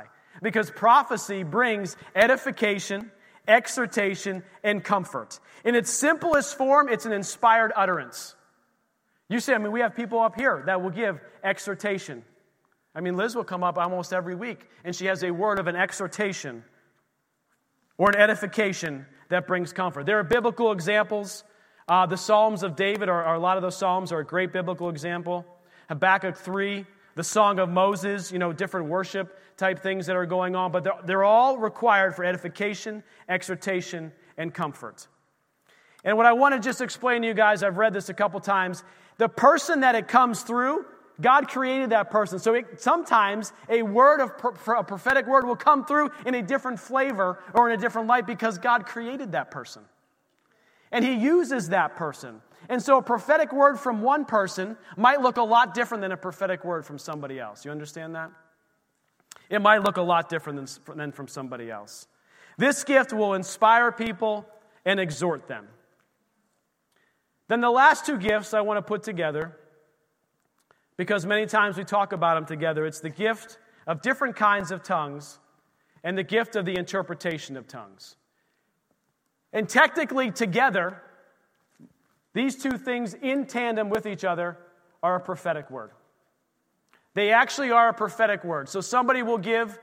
Because 0.41 0.69
prophecy 0.69 1.43
brings 1.43 1.95
edification 2.15 3.11
exhortation, 3.49 4.43
and 4.63 4.81
comfort. 4.83 5.39
In 5.65 5.75
its 5.75 5.89
simplest 5.89 6.57
form, 6.57 6.87
it's 6.87 7.05
an 7.05 7.11
inspired 7.11 7.73
utterance. 7.75 8.35
You 9.27 9.39
say, 9.39 9.53
I 9.53 9.57
mean, 9.57 9.71
we 9.71 9.81
have 9.81 9.95
people 9.95 10.19
up 10.19 10.35
here 10.35 10.63
that 10.67 10.81
will 10.81 10.91
give 10.91 11.19
exhortation. 11.43 12.23
I 12.95 13.01
mean, 13.01 13.17
Liz 13.17 13.35
will 13.35 13.43
come 13.43 13.63
up 13.63 13.77
almost 13.77 14.13
every 14.13 14.35
week, 14.35 14.67
and 14.83 14.95
she 14.95 15.07
has 15.07 15.23
a 15.23 15.31
word 15.31 15.59
of 15.59 15.67
an 15.67 15.75
exhortation 15.75 16.63
or 17.97 18.09
an 18.09 18.15
edification 18.15 19.05
that 19.29 19.47
brings 19.47 19.73
comfort. 19.73 20.05
There 20.05 20.19
are 20.19 20.23
biblical 20.23 20.71
examples. 20.71 21.43
Uh, 21.89 22.05
the 22.05 22.15
Psalms 22.15 22.61
of 22.61 22.75
David, 22.75 23.09
are, 23.09 23.33
a 23.33 23.39
lot 23.39 23.57
of 23.57 23.63
those 23.63 23.75
Psalms 23.75 24.11
are 24.11 24.19
a 24.19 24.25
great 24.25 24.53
biblical 24.53 24.89
example. 24.89 25.43
Habakkuk 25.87 26.37
3, 26.37 26.85
the 27.15 27.23
Song 27.23 27.57
of 27.57 27.67
Moses, 27.67 28.31
you 28.31 28.37
know, 28.37 28.53
different 28.53 28.87
worship 28.87 29.39
type 29.57 29.79
things 29.79 30.05
that 30.05 30.15
are 30.15 30.27
going 30.27 30.55
on, 30.55 30.71
but 30.71 30.83
they're, 30.83 30.99
they're 31.05 31.23
all 31.23 31.57
required 31.57 32.15
for 32.15 32.23
edification, 32.23 33.03
exhortation, 33.27 34.11
and 34.37 34.53
comfort. 34.53 35.07
And 36.03 36.15
what 36.15 36.27
I 36.27 36.33
want 36.33 36.53
to 36.53 36.59
just 36.59 36.79
explain 36.79 37.23
to 37.23 37.27
you 37.27 37.33
guys, 37.33 37.63
I've 37.63 37.77
read 37.77 37.91
this 37.91 38.09
a 38.09 38.13
couple 38.13 38.39
times. 38.39 38.83
The 39.17 39.27
person 39.27 39.79
that 39.79 39.95
it 39.95 40.07
comes 40.07 40.43
through, 40.43 40.85
God 41.19 41.47
created 41.47 41.89
that 41.89 42.11
person. 42.11 42.37
So 42.37 42.53
it, 42.53 42.79
sometimes 42.79 43.51
a 43.67 43.81
word 43.81 44.21
of 44.21 44.29
a 44.67 44.83
prophetic 44.83 45.25
word 45.25 45.43
will 45.43 45.55
come 45.55 45.83
through 45.83 46.11
in 46.27 46.35
a 46.35 46.41
different 46.43 46.79
flavor 46.79 47.39
or 47.55 47.67
in 47.67 47.77
a 47.77 47.81
different 47.81 48.07
light 48.07 48.27
because 48.27 48.59
God 48.59 48.85
created 48.85 49.31
that 49.31 49.49
person. 49.49 49.81
And 50.91 51.05
he 51.05 51.13
uses 51.13 51.69
that 51.69 51.95
person. 51.95 52.41
And 52.67 52.81
so 52.81 52.97
a 52.97 53.01
prophetic 53.01 53.53
word 53.53 53.79
from 53.79 54.01
one 54.01 54.25
person 54.25 54.77
might 54.97 55.21
look 55.21 55.37
a 55.37 55.43
lot 55.43 55.73
different 55.73 56.01
than 56.01 56.11
a 56.11 56.17
prophetic 56.17 56.63
word 56.63 56.85
from 56.85 56.97
somebody 56.97 57.39
else. 57.39 57.65
You 57.65 57.71
understand 57.71 58.15
that? 58.15 58.31
It 59.49 59.59
might 59.59 59.83
look 59.83 59.97
a 59.97 60.01
lot 60.01 60.29
different 60.29 60.83
than, 60.85 60.97
than 60.97 61.11
from 61.11 61.27
somebody 61.27 61.71
else. 61.71 62.07
This 62.57 62.83
gift 62.83 63.13
will 63.13 63.33
inspire 63.33 63.91
people 63.91 64.45
and 64.85 64.99
exhort 64.99 65.47
them. 65.47 65.67
Then 67.47 67.61
the 67.61 67.71
last 67.71 68.05
two 68.05 68.17
gifts 68.17 68.53
I 68.53 68.61
want 68.61 68.77
to 68.77 68.81
put 68.81 69.01
together, 69.01 69.57
because 70.97 71.25
many 71.25 71.47
times 71.47 71.77
we 71.77 71.83
talk 71.83 72.13
about 72.13 72.35
them 72.35 72.45
together, 72.45 72.85
it's 72.85 72.99
the 72.99 73.09
gift 73.09 73.57
of 73.87 74.01
different 74.01 74.35
kinds 74.35 74.69
of 74.71 74.83
tongues 74.83 75.39
and 76.03 76.17
the 76.17 76.23
gift 76.23 76.55
of 76.55 76.65
the 76.65 76.77
interpretation 76.77 77.57
of 77.57 77.67
tongues. 77.67 78.17
And 79.51 79.67
technically, 79.67 80.31
together, 80.31 81.01
these 82.33 82.55
two 82.55 82.77
things 82.77 83.13
in 83.13 83.45
tandem 83.45 83.89
with 83.89 84.05
each 84.05 84.23
other 84.23 84.57
are 85.01 85.15
a 85.15 85.19
prophetic 85.19 85.71
word. 85.71 85.91
They 87.15 87.31
actually 87.31 87.71
are 87.71 87.89
a 87.89 87.93
prophetic 87.93 88.43
word. 88.43 88.69
So 88.69 88.81
somebody 88.81 89.23
will 89.23 89.37
give 89.37 89.79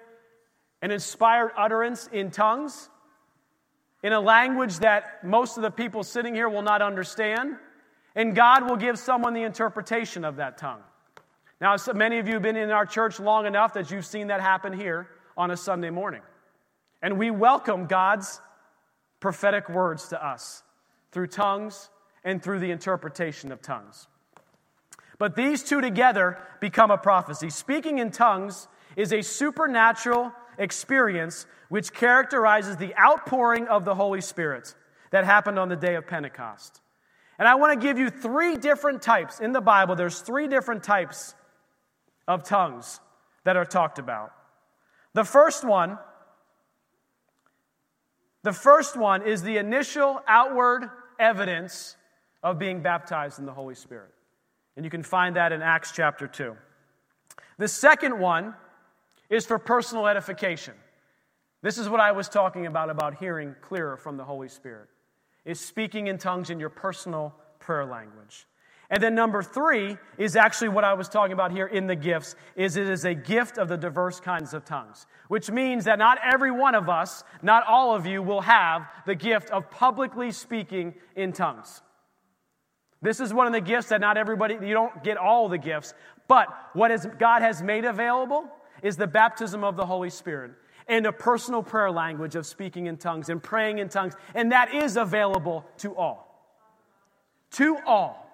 an 0.83 0.91
inspired 0.91 1.53
utterance 1.57 2.09
in 2.13 2.31
tongues, 2.31 2.89
in 4.03 4.13
a 4.13 4.21
language 4.21 4.79
that 4.79 5.25
most 5.25 5.57
of 5.57 5.63
the 5.63 5.71
people 5.71 6.05
sitting 6.05 6.35
here 6.35 6.49
will 6.49 6.63
not 6.63 6.83
understand, 6.83 7.57
and 8.15 8.35
God 8.35 8.69
will 8.69 8.77
give 8.77 8.99
someone 8.99 9.35
the 9.35 9.43
interpretation 9.43 10.25
of 10.25 10.37
that 10.37 10.59
tongue. 10.59 10.81
Now, 11.61 11.77
so 11.77 11.93
many 11.93 12.19
of 12.19 12.29
you 12.29 12.35
have 12.35 12.43
been 12.43 12.57
in 12.57 12.71
our 12.71 12.87
church 12.87 13.19
long 13.19 13.47
enough 13.47 13.73
that 13.75 13.91
you've 13.91 14.07
seen 14.07 14.29
that 14.29 14.41
happen 14.41 14.73
here 14.73 15.09
on 15.37 15.51
a 15.51 15.57
Sunday 15.57 15.91
morning. 15.91 16.23
And 17.03 17.19
we 17.19 17.31
welcome 17.31 17.87
God's 17.87 18.41
prophetic 19.27 19.69
words 19.69 20.07
to 20.07 20.25
us 20.25 20.63
through 21.11 21.27
tongues 21.27 21.91
and 22.23 22.41
through 22.41 22.61
the 22.61 22.71
interpretation 22.71 23.51
of 23.51 23.61
tongues. 23.61 24.07
But 25.19 25.35
these 25.35 25.65
two 25.65 25.81
together 25.81 26.39
become 26.61 26.93
a 26.93 26.97
prophecy. 26.97 27.51
Speaking 27.51 27.99
in 27.99 28.13
tongues 28.13 28.69
is 28.95 29.13
a 29.13 29.23
supernatural 29.23 30.33
experience 30.59 31.45
which 31.71 31.93
characterizes 31.93 32.77
the 32.77 32.97
outpouring 32.97 33.67
of 33.67 33.85
the 33.85 33.97
Holy 33.97 34.21
Spirit 34.21 34.77
that 35.11 35.25
happened 35.25 35.59
on 35.59 35.69
the 35.69 35.75
day 35.75 35.97
of 35.97 36.07
Pentecost. 36.07 36.81
And 37.37 37.49
I 37.49 37.57
want 37.57 37.73
to 37.81 37.85
give 37.85 37.99
you 37.99 38.11
three 38.11 38.57
different 38.57 39.03
types. 39.03 39.41
In 39.41 39.51
the 39.51 39.61
Bible, 39.61 39.97
there's 39.97 40.21
three 40.21 40.47
different 40.47 40.85
types 40.85 41.35
of 42.29 42.45
tongues 42.45 43.01
that 43.43 43.57
are 43.57 43.65
talked 43.65 43.99
about. 43.99 44.31
The 45.15 45.25
first 45.25 45.65
one, 45.65 45.99
the 48.47 48.53
first 48.53 48.97
one 48.97 49.23
is 49.23 49.43
the 49.43 49.57
initial 49.57 50.23
outward 50.29 50.89
evidence 51.19 51.97
of 52.45 52.61
being 52.61 52.81
baptized 52.81 53.41
in 53.41 53.45
the 53.45 53.53
Holy 53.53 53.75
Spirit. 53.75 54.13
And 54.77 54.85
you 54.85 54.91
can 54.91 55.03
find 55.03 55.35
that 55.35 55.51
in 55.51 55.63
Acts 55.63 55.91
chapter 55.91 56.29
2. 56.29 56.57
The 57.59 57.67
second 57.67 58.21
one 58.21 58.55
is 59.29 59.45
for 59.47 59.59
personal 59.59 60.07
edification. 60.07 60.75
This 61.63 61.77
is 61.77 61.89
what 61.89 61.99
I 61.99 62.13
was 62.13 62.29
talking 62.29 62.67
about 62.67 62.89
about 62.89 63.17
hearing 63.17 63.57
clearer 63.63 63.97
from 63.97 64.17
the 64.17 64.23
Holy 64.23 64.49
Spirit. 64.49 64.87
Is 65.45 65.59
speaking 65.59 66.07
in 66.07 66.17
tongues 66.17 66.49
in 66.49 66.61
your 66.61 66.71
personal 66.71 67.35
prayer 67.59 67.85
language. 67.85 68.47
And 68.89 69.03
then 69.03 69.15
number 69.15 69.43
3 69.43 69.97
is 70.17 70.37
actually 70.37 70.69
what 70.69 70.85
I 70.85 70.95
was 70.95 71.09
talking 71.09 71.33
about 71.33 71.51
here 71.51 71.67
in 71.67 71.89
the 71.89 71.97
gifts 71.97 72.37
is 72.55 72.77
it 72.77 72.89
is 72.89 73.05
a 73.05 73.15
gift 73.15 73.59
of 73.59 73.69
the 73.69 73.77
diverse 73.77 74.21
kinds 74.21 74.55
of 74.55 74.65
tongues, 74.65 75.07
which 75.29 75.51
means 75.51 75.85
that 75.87 75.99
not 75.99 76.19
every 76.23 76.53
one 76.53 76.77
of 76.77 76.89
us, 76.89 77.25
not 77.43 77.65
all 77.67 77.97
of 77.97 78.07
you 78.07 78.23
will 78.23 78.43
have 78.43 78.87
the 79.05 79.15
gift 79.15 79.51
of 79.51 79.71
publicly 79.71 80.31
speaking 80.31 80.95
in 81.17 81.33
tongues. 81.33 81.83
This 83.03 83.19
is 83.19 83.35
one 83.35 83.47
of 83.47 83.53
the 83.53 83.61
gifts 83.61 83.89
that 83.89 84.01
not 84.01 84.17
everybody 84.17 84.55
you 84.55 84.73
don't 84.73 85.03
get 85.03 85.17
all 85.17 85.49
the 85.49 85.59
gifts, 85.59 85.93
but 86.29 86.49
what 86.73 86.91
is, 86.91 87.07
God 87.19 87.43
has 87.43 87.63
made 87.63 87.85
available 87.85 88.49
is 88.83 88.97
the 88.97 89.07
baptism 89.07 89.65
of 89.65 89.77
the 89.77 89.85
Holy 89.85 90.11
Spirit 90.11 90.53
and 90.89 91.07
a 91.07 91.13
personal 91.13 91.63
prayer 91.63 91.91
language 91.91 92.37
of 92.37 92.47
speaking 92.47 92.87
in 92.87 92.97
tongues 92.97 93.29
and 93.29 93.43
praying 93.43 93.79
in 93.79 93.89
tongues, 93.89 94.15
and 94.35 94.53
that 94.53 94.73
is 94.73 94.97
available 94.97 95.65
to 95.79 95.95
all. 95.97 96.23
To 97.53 97.79
all. 97.85 98.26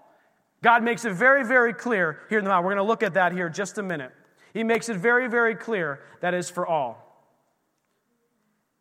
God 0.63 0.83
makes 0.85 1.05
it 1.05 1.13
very, 1.13 1.45
very 1.45 1.75
clear 1.75 2.21
here 2.29 2.39
in 2.39 2.45
the 2.45 2.51
Bible. 2.51 2.65
We're 2.65 2.75
going 2.75 2.85
to 2.85 2.89
look 2.89 3.03
at 3.03 3.15
that 3.15 3.33
here 3.33 3.49
just 3.49 3.79
a 3.79 3.83
minute. 3.83 4.13
He 4.55 4.63
makes 4.63 4.89
it 4.89 4.97
very, 4.97 5.29
very 5.29 5.55
clear 5.55 6.01
that 6.21 6.35
is 6.35 6.49
for 6.49 6.67
all. 6.67 7.09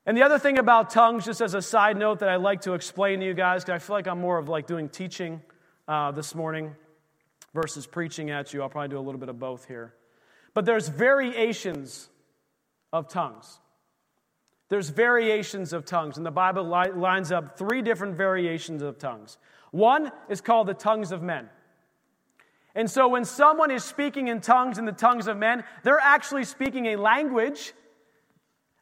And 0.06 0.16
the 0.18 0.24
other 0.24 0.40
thing 0.40 0.58
about 0.58 0.90
tongues, 0.90 1.26
just 1.26 1.42
as 1.42 1.54
a 1.54 1.62
side 1.62 1.98
note 1.98 2.20
that 2.20 2.30
I'd 2.30 2.42
like 2.42 2.62
to 2.62 2.74
explain 2.74 3.20
to 3.20 3.26
you 3.26 3.34
guys, 3.34 3.64
because 3.64 3.82
I 3.82 3.86
feel 3.86 3.96
like 3.96 4.08
I'm 4.08 4.20
more 4.20 4.38
of 4.38 4.50
like 4.50 4.68
doing 4.68 4.90
teaching 4.90 5.42
uh, 5.88 6.12
this 6.12 6.36
morning 6.36 6.76
versus 7.54 7.86
preaching 7.88 8.30
at 8.30 8.54
you. 8.54 8.62
I'll 8.62 8.70
probably 8.70 8.90
do 8.90 9.00
a 9.00 9.02
little 9.02 9.20
bit 9.20 9.30
of 9.30 9.40
both 9.40 9.68
here. 9.68 9.94
But 10.54 10.66
there's 10.66 10.88
variations 10.88 12.10
of 12.92 13.08
tongues. 13.08 13.60
There's 14.70 14.90
variations 14.90 15.74
of 15.74 15.86
tongues, 15.86 16.18
and 16.18 16.26
the 16.26 16.32
Bible 16.32 16.64
li- 16.64 16.92
lines 16.92 17.32
up 17.32 17.58
three 17.58 17.82
different 17.82 18.16
variations 18.16 18.82
of 18.82 18.98
tongues. 18.98 19.38
One 19.72 20.12
is 20.30 20.42
called 20.42 20.68
the 20.68 20.74
tongues 20.74 21.12
of 21.12 21.22
men. 21.22 21.50
And 22.76 22.89
so 22.89 23.07
when 23.07 23.26
someone 23.26 23.72
is 23.72 23.84
speaking 23.84 24.30
in 24.30 24.41
tongues 24.41 24.78
in 24.78 24.86
the 24.86 24.91
tongues 24.91 25.28
of 25.28 25.38
men, 25.38 25.63
they're 25.84 25.99
actually 25.99 26.45
speaking 26.45 26.88
a 26.88 26.95
language 26.95 27.74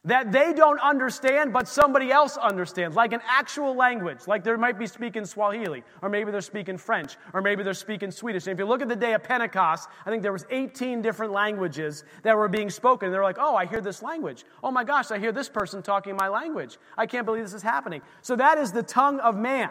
that 0.04 0.32
they 0.32 0.54
don't 0.54 0.80
understand, 0.80 1.52
but 1.52 1.68
somebody 1.68 2.10
else 2.10 2.38
understands, 2.38 2.96
like 2.96 3.12
an 3.12 3.20
actual 3.28 3.74
language. 3.74 4.20
Like 4.26 4.42
they 4.42 4.54
might 4.56 4.78
be 4.78 4.86
speaking 4.86 5.26
Swahili, 5.26 5.84
or 6.00 6.08
maybe 6.08 6.30
they're 6.30 6.40
speaking 6.40 6.78
French, 6.78 7.18
or 7.34 7.42
maybe 7.42 7.62
they're 7.62 7.74
speaking 7.74 8.10
Swedish. 8.10 8.46
And 8.46 8.54
if 8.54 8.58
you 8.58 8.64
look 8.64 8.80
at 8.80 8.88
the 8.88 8.96
day 8.96 9.12
of 9.12 9.22
Pentecost, 9.22 9.90
I 10.06 10.10
think 10.10 10.22
there 10.22 10.32
was 10.32 10.46
18 10.50 11.02
different 11.02 11.32
languages 11.32 12.04
that 12.22 12.34
were 12.34 12.48
being 12.48 12.70
spoken. 12.70 13.12
They're 13.12 13.22
like, 13.22 13.36
oh, 13.38 13.56
I 13.56 13.66
hear 13.66 13.82
this 13.82 14.02
language. 14.02 14.44
Oh 14.62 14.70
my 14.70 14.84
gosh, 14.84 15.10
I 15.10 15.18
hear 15.18 15.32
this 15.32 15.50
person 15.50 15.82
talking 15.82 16.16
my 16.16 16.28
language. 16.28 16.78
I 16.96 17.04
can't 17.04 17.26
believe 17.26 17.44
this 17.44 17.54
is 17.54 17.62
happening. 17.62 18.00
So 18.22 18.36
that 18.36 18.56
is 18.56 18.72
the 18.72 18.82
tongue 18.82 19.20
of 19.20 19.36
man. 19.36 19.70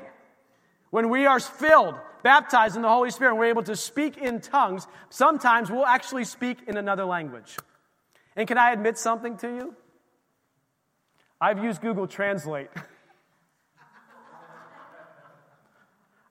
When 0.90 1.10
we 1.10 1.26
are 1.26 1.40
filled, 1.40 1.96
baptized 2.24 2.76
in 2.76 2.82
the 2.82 2.90
Holy 2.90 3.12
Spirit, 3.12 3.32
and 3.32 3.40
we're 3.40 3.46
able 3.46 3.64
to 3.64 3.76
speak 3.76 4.18
in 4.18 4.42
tongues, 4.42 4.88
sometimes 5.10 5.70
we'll 5.70 5.86
actually 5.86 6.26
speak 6.26 6.60
in 6.68 6.78
another 6.78 7.06
language. 7.06 7.58
And 8.36 8.48
can 8.48 8.58
I 8.58 8.72
admit 8.72 8.98
something 8.98 9.38
to 9.38 9.48
you? 9.48 9.76
I've 11.42 11.64
used 11.64 11.82
Google 11.82 12.08
Translate. 12.08 12.70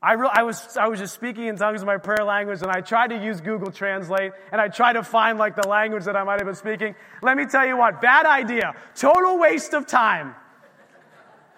I, 0.02 0.12
re- 0.12 0.30
I, 0.32 0.42
was, 0.42 0.76
I 0.76 0.86
was 0.88 1.00
just 1.00 1.14
speaking 1.14 1.44
in 1.44 1.56
tongues 1.56 1.80
in 1.80 1.86
my 1.86 1.96
prayer 1.96 2.24
language, 2.24 2.62
and 2.62 2.70
I 2.70 2.82
tried 2.82 3.08
to 3.08 3.16
use 3.16 3.40
Google 3.40 3.72
Translate, 3.72 4.32
and 4.52 4.60
I 4.60 4.68
tried 4.68 4.92
to 4.94 5.02
find 5.02 5.38
like 5.38 5.56
the 5.56 5.66
language 5.66 6.04
that 6.04 6.16
I 6.16 6.22
might 6.24 6.38
have 6.40 6.46
been 6.46 6.54
speaking. 6.54 6.94
Let 7.22 7.36
me 7.36 7.46
tell 7.46 7.66
you 7.66 7.76
what, 7.76 8.00
bad 8.00 8.26
idea. 8.26 8.74
Total 8.94 9.38
waste 9.38 9.74
of 9.74 9.86
time. 9.86 10.34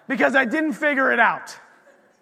Because 0.07 0.35
I 0.35 0.45
didn't 0.45 0.73
figure 0.73 1.11
it 1.11 1.19
out. 1.19 1.55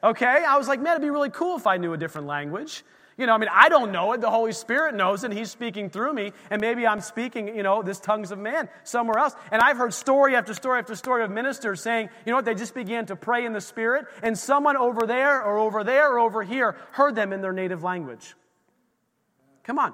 Okay? 0.03 0.43
I 0.47 0.57
was 0.57 0.67
like, 0.67 0.81
man, 0.81 0.93
it'd 0.93 1.01
be 1.01 1.09
really 1.09 1.29
cool 1.29 1.57
if 1.57 1.67
I 1.67 1.77
knew 1.77 1.93
a 1.93 1.97
different 1.97 2.27
language. 2.27 2.83
You 3.17 3.25
know, 3.25 3.33
I 3.33 3.37
mean, 3.37 3.49
I 3.51 3.67
don't 3.67 3.91
know 3.91 4.13
it. 4.13 4.21
The 4.21 4.29
Holy 4.29 4.53
Spirit 4.53 4.95
knows 4.95 5.25
it, 5.25 5.31
and 5.31 5.37
He's 5.37 5.51
speaking 5.51 5.89
through 5.89 6.13
me. 6.13 6.31
And 6.49 6.61
maybe 6.61 6.87
I'm 6.87 7.01
speaking, 7.01 7.53
you 7.53 7.63
know, 7.63 7.83
this 7.83 7.99
tongues 7.99 8.31
of 8.31 8.39
man 8.39 8.69
somewhere 8.85 9.17
else. 9.19 9.35
And 9.51 9.61
I've 9.61 9.75
heard 9.75 9.93
story 9.93 10.37
after 10.37 10.53
story 10.53 10.79
after 10.79 10.95
story 10.95 11.25
of 11.25 11.29
ministers 11.29 11.81
saying, 11.81 12.07
you 12.25 12.31
know 12.31 12.37
what, 12.37 12.45
they 12.45 12.55
just 12.55 12.73
began 12.73 13.05
to 13.07 13.17
pray 13.17 13.45
in 13.45 13.51
the 13.51 13.59
Spirit, 13.59 14.05
and 14.23 14.37
someone 14.37 14.77
over 14.77 15.05
there 15.05 15.43
or 15.43 15.57
over 15.57 15.83
there 15.83 16.13
or 16.13 16.19
over 16.19 16.43
here 16.43 16.77
heard 16.91 17.13
them 17.13 17.33
in 17.33 17.41
their 17.41 17.51
native 17.51 17.83
language. 17.83 18.35
Come 19.63 19.79
on. 19.79 19.93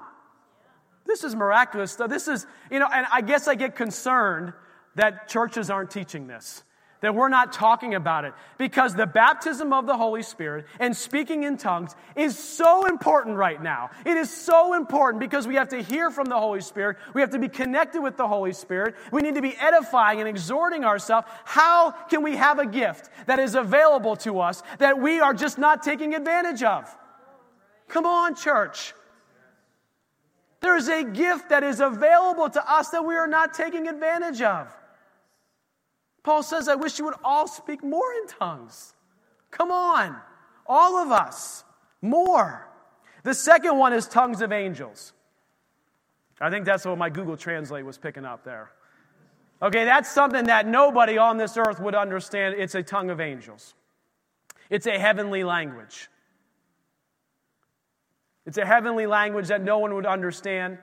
This 1.04 1.24
is 1.24 1.34
miraculous. 1.34 1.96
This 1.96 2.28
is, 2.28 2.46
you 2.70 2.78
know, 2.78 2.88
and 2.92 3.06
I 3.12 3.22
guess 3.22 3.48
I 3.48 3.56
get 3.56 3.74
concerned 3.74 4.52
that 4.94 5.28
churches 5.28 5.68
aren't 5.68 5.90
teaching 5.90 6.28
this 6.28 6.62
that 7.00 7.14
we're 7.14 7.28
not 7.28 7.52
talking 7.52 7.94
about 7.94 8.24
it 8.24 8.32
because 8.58 8.94
the 8.94 9.06
baptism 9.06 9.72
of 9.72 9.86
the 9.86 9.96
Holy 9.96 10.22
Spirit 10.22 10.66
and 10.80 10.96
speaking 10.96 11.42
in 11.42 11.56
tongues 11.56 11.94
is 12.14 12.38
so 12.38 12.86
important 12.86 13.36
right 13.36 13.62
now. 13.62 13.90
It 14.04 14.16
is 14.16 14.30
so 14.30 14.74
important 14.74 15.20
because 15.20 15.46
we 15.46 15.56
have 15.56 15.68
to 15.68 15.82
hear 15.82 16.10
from 16.10 16.26
the 16.26 16.38
Holy 16.38 16.60
Spirit. 16.60 16.96
We 17.14 17.20
have 17.20 17.30
to 17.30 17.38
be 17.38 17.48
connected 17.48 18.02
with 18.02 18.16
the 18.16 18.26
Holy 18.26 18.52
Spirit. 18.52 18.94
We 19.12 19.22
need 19.22 19.34
to 19.34 19.42
be 19.42 19.56
edifying 19.56 20.20
and 20.20 20.28
exhorting 20.28 20.84
ourselves. 20.84 21.26
How 21.44 21.90
can 21.90 22.22
we 22.22 22.36
have 22.36 22.58
a 22.58 22.66
gift 22.66 23.10
that 23.26 23.38
is 23.38 23.54
available 23.54 24.16
to 24.16 24.40
us 24.40 24.62
that 24.78 24.98
we 24.98 25.20
are 25.20 25.34
just 25.34 25.58
not 25.58 25.82
taking 25.82 26.14
advantage 26.14 26.62
of? 26.62 26.94
Come 27.88 28.06
on, 28.06 28.34
church. 28.34 28.94
There 30.60 30.76
is 30.76 30.88
a 30.88 31.04
gift 31.04 31.50
that 31.50 31.62
is 31.62 31.80
available 31.80 32.50
to 32.50 32.72
us 32.72 32.88
that 32.90 33.04
we 33.04 33.14
are 33.14 33.28
not 33.28 33.54
taking 33.54 33.86
advantage 33.86 34.42
of. 34.42 34.74
Paul 36.26 36.42
says, 36.42 36.66
I 36.66 36.74
wish 36.74 36.98
you 36.98 37.04
would 37.04 37.14
all 37.22 37.46
speak 37.46 37.84
more 37.84 38.12
in 38.20 38.26
tongues. 38.26 38.94
Come 39.52 39.70
on, 39.70 40.16
all 40.66 40.96
of 40.96 41.12
us, 41.12 41.62
more. 42.02 42.68
The 43.22 43.32
second 43.32 43.78
one 43.78 43.92
is 43.92 44.08
tongues 44.08 44.42
of 44.42 44.50
angels. 44.50 45.12
I 46.40 46.50
think 46.50 46.64
that's 46.66 46.84
what 46.84 46.98
my 46.98 47.10
Google 47.10 47.36
Translate 47.36 47.84
was 47.84 47.96
picking 47.96 48.24
up 48.24 48.42
there. 48.42 48.72
Okay, 49.62 49.84
that's 49.84 50.10
something 50.10 50.46
that 50.46 50.66
nobody 50.66 51.16
on 51.16 51.36
this 51.36 51.56
earth 51.56 51.78
would 51.78 51.94
understand. 51.94 52.56
It's 52.58 52.74
a 52.74 52.82
tongue 52.82 53.10
of 53.10 53.20
angels, 53.20 53.74
it's 54.68 54.88
a 54.88 54.98
heavenly 54.98 55.44
language. 55.44 56.08
It's 58.46 58.58
a 58.58 58.66
heavenly 58.66 59.06
language 59.06 59.46
that 59.46 59.62
no 59.62 59.78
one 59.78 59.94
would 59.94 60.06
understand. 60.06 60.78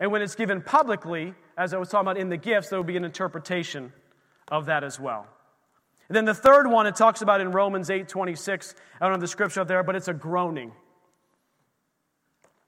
And 0.00 0.10
when 0.10 0.22
it's 0.22 0.34
given 0.34 0.62
publicly, 0.62 1.34
as 1.58 1.74
I 1.74 1.78
was 1.78 1.90
talking 1.90 2.06
about 2.06 2.16
in 2.16 2.30
the 2.30 2.38
gifts, 2.38 2.70
there 2.70 2.78
would 2.78 2.86
be 2.86 2.96
an 2.96 3.04
interpretation 3.04 3.92
of 4.48 4.66
that 4.66 4.84
as 4.84 4.98
well. 4.98 5.26
And 6.08 6.16
then 6.16 6.24
the 6.24 6.34
third 6.34 6.66
one 6.66 6.86
it 6.86 6.96
talks 6.96 7.22
about 7.22 7.40
in 7.40 7.50
Romans 7.52 7.90
8 7.90 8.08
26. 8.08 8.74
I 9.00 9.04
don't 9.04 9.12
have 9.12 9.20
the 9.20 9.28
scripture 9.28 9.60
up 9.60 9.68
there, 9.68 9.82
but 9.82 9.96
it's 9.96 10.08
a 10.08 10.14
groaning. 10.14 10.72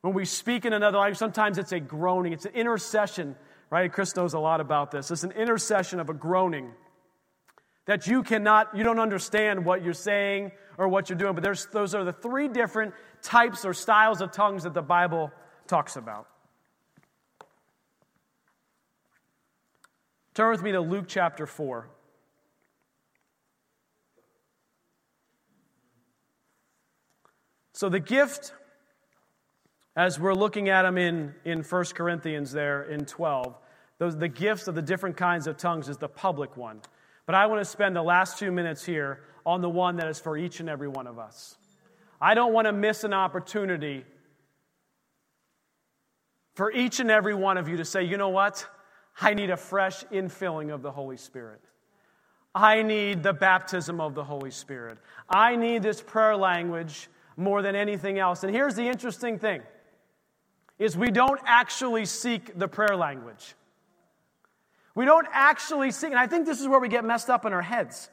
When 0.01 0.15
we 0.15 0.25
speak 0.25 0.65
in 0.65 0.73
another 0.73 0.99
language, 0.99 1.19
sometimes 1.19 1.59
it's 1.59 1.73
a 1.73 1.81
groaning. 1.81 2.33
It's 2.33 2.45
an 2.45 2.55
intercession, 2.55 3.37
right? 3.71 3.93
Chris 3.93 4.15
knows 4.15 4.35
a 4.35 4.39
lot 4.39 4.61
about 4.61 4.91
this. 4.91 5.11
It's 5.11 5.25
an 5.25 5.33
intercession 5.33 6.01
of 6.01 6.09
a 6.09 6.15
groaning 6.15 6.73
that 7.87 8.07
you 8.07 8.23
cannot, 8.23 8.77
you 8.77 8.85
don't 8.85 8.99
understand 8.99 9.65
what 9.65 9.83
you're 9.83 9.93
saying 9.93 10.53
or 10.79 10.89
what 10.89 11.09
you're 11.09 11.19
doing. 11.19 11.35
But 11.35 11.43
there's, 11.43 11.67
those 11.67 11.95
are 11.95 12.05
the 12.05 12.13
three 12.13 12.49
different 12.49 12.95
types 13.23 13.65
or 13.65 13.75
styles 13.75 14.21
of 14.21 14.33
tongues 14.33 14.65
that 14.65 14.75
the 14.75 14.83
Bible 14.83 15.33
talks 15.67 15.97
about. 15.97 16.29
Turn 20.37 20.51
with 20.51 20.63
me 20.63 20.73
to 20.73 20.83
Luke 20.83 21.07
chapter 21.09 21.47
4. 21.47 21.89
So, 27.73 27.89
the 27.89 28.01
gift, 28.01 28.53
as 29.97 30.21
we're 30.21 30.35
looking 30.35 30.69
at 30.69 30.83
them 30.83 30.99
in, 30.99 31.35
in 31.47 31.63
1 31.63 31.85
Corinthians 31.95 32.53
there 32.53 32.83
in 32.83 33.07
12, 33.07 33.57
those, 33.97 34.15
the 34.15 34.29
gifts 34.29 34.69
of 34.69 34.75
the 34.75 34.83
different 34.83 35.17
kinds 35.17 35.47
of 35.47 35.57
tongues 35.57 35.89
is 35.89 35.97
the 35.97 36.07
public 36.07 36.55
one. 36.55 36.83
But 37.25 37.35
I 37.35 37.47
want 37.47 37.63
to 37.63 37.65
spend 37.65 37.97
the 37.97 38.03
last 38.03 38.39
two 38.39 38.53
minutes 38.53 38.85
here 38.85 39.21
on 39.47 39.63
the 39.63 39.71
one 39.71 39.97
that 39.97 40.07
is 40.07 40.21
for 40.21 40.37
each 40.37 40.61
and 40.61 40.69
every 40.69 40.89
one 40.89 41.07
of 41.07 41.19
us. 41.19 41.57
I 42.21 42.35
don't 42.35 42.53
want 42.53 42.67
to 42.67 42.75
miss 42.75 43.05
an 43.05 43.15
opportunity 43.15 44.05
for 46.53 46.71
each 46.73 47.01
and 47.01 47.11
every 47.11 47.35
one 47.35 47.57
of 47.57 47.71
you 47.71 47.79
to 47.79 47.87
say, 47.87 48.05
you 48.05 48.19
know 48.19 48.29
what? 48.29 48.69
I 49.21 49.35
need 49.35 49.51
a 49.51 49.57
fresh 49.57 50.05
infilling 50.05 50.73
of 50.73 50.83
the 50.83 50.93
Holy 50.93 51.17
Spirit. 51.17 51.61
I 52.55 52.83
need 52.83 53.23
the 53.23 53.33
baptism 53.33 54.01
of 54.01 54.15
the 54.15 54.25
Holy 54.25 54.51
Spirit. 54.51 54.99
I 55.29 55.57
need 55.57 55.83
this 55.83 56.01
prayer 56.01 56.37
language 56.37 57.09
more 57.37 57.61
than 57.63 57.77
anything 57.77 58.19
else. 58.19 58.45
And 58.45 58.55
here's 58.55 58.75
the 58.75 58.87
interesting 58.89 59.39
thing 59.39 59.63
is 60.79 60.97
we 60.97 61.11
don't 61.11 61.41
actually 61.45 62.05
seek 62.05 62.59
the 62.59 62.69
prayer 62.69 62.97
language. 62.97 63.55
We 64.95 65.05
don't 65.05 65.27
actually 65.31 65.91
seek, 65.91 66.11
and 66.11 66.19
I 66.19 66.27
think 66.27 66.47
this 66.47 66.61
is 66.61 66.69
where 66.69 66.81
we 66.81 66.89
get 66.89 67.05
messed 67.05 67.29
up 67.29 67.45
in 67.45 67.53
our 67.53 67.63
heads. 67.63 68.11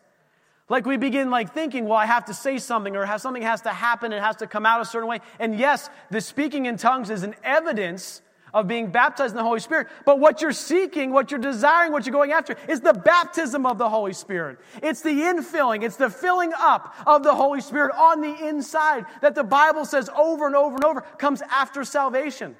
Like 0.69 0.85
we 0.85 0.97
begin 0.97 1.29
like 1.29 1.53
thinking, 1.53 1.85
well, 1.85 1.97
I 1.97 2.05
have 2.05 2.25
to 2.25 2.33
say 2.33 2.57
something 2.57 2.95
or 2.95 3.05
something 3.17 3.43
has 3.43 3.61
to 3.61 3.69
happen, 3.69 4.11
it 4.11 4.21
has 4.21 4.37
to 4.37 4.47
come 4.47 4.65
out 4.65 4.81
a 4.81 4.85
certain 4.85 5.07
way. 5.07 5.19
And 5.39 5.57
yes, 5.57 5.89
the 6.09 6.21
speaking 6.21 6.65
in 6.65 6.77
tongues 6.77 7.09
is 7.09 7.23
an 7.23 7.35
evidence 7.43 8.21
of 8.53 8.67
being 8.67 8.91
baptized 8.91 9.31
in 9.31 9.37
the 9.37 9.43
Holy 9.43 9.59
Spirit. 9.59 9.87
But 10.05 10.19
what 10.19 10.41
you're 10.41 10.51
seeking, 10.51 11.11
what 11.11 11.31
you're 11.31 11.39
desiring, 11.39 11.91
what 11.91 12.05
you're 12.05 12.13
going 12.13 12.31
after 12.31 12.55
is 12.67 12.81
the 12.81 12.93
baptism 12.93 13.65
of 13.65 13.77
the 13.77 13.89
Holy 13.89 14.13
Spirit. 14.13 14.59
It's 14.81 15.01
the 15.01 15.09
infilling, 15.09 15.83
it's 15.83 15.95
the 15.95 16.09
filling 16.09 16.51
up 16.57 16.95
of 17.05 17.23
the 17.23 17.33
Holy 17.33 17.61
Spirit 17.61 17.95
on 17.97 18.21
the 18.21 18.47
inside 18.47 19.05
that 19.21 19.35
the 19.35 19.43
Bible 19.43 19.85
says 19.85 20.09
over 20.15 20.45
and 20.45 20.55
over 20.55 20.75
and 20.75 20.83
over 20.83 21.01
comes 21.01 21.41
after 21.49 21.83
salvation. 21.83 22.55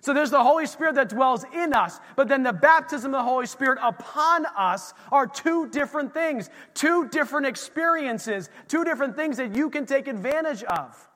So 0.00 0.12
there's 0.12 0.30
the 0.30 0.42
Holy 0.42 0.66
Spirit 0.66 0.94
that 0.96 1.08
dwells 1.08 1.44
in 1.52 1.72
us, 1.72 1.98
but 2.14 2.28
then 2.28 2.44
the 2.44 2.52
baptism 2.52 3.12
of 3.12 3.18
the 3.18 3.28
Holy 3.28 3.46
Spirit 3.46 3.80
upon 3.82 4.46
us 4.56 4.94
are 5.10 5.26
two 5.26 5.68
different 5.70 6.14
things, 6.14 6.48
two 6.74 7.08
different 7.08 7.46
experiences, 7.46 8.48
two 8.68 8.84
different 8.84 9.16
things 9.16 9.36
that 9.38 9.56
you 9.56 9.68
can 9.68 9.84
take 9.84 10.06
advantage 10.06 10.62
of. 10.62 11.08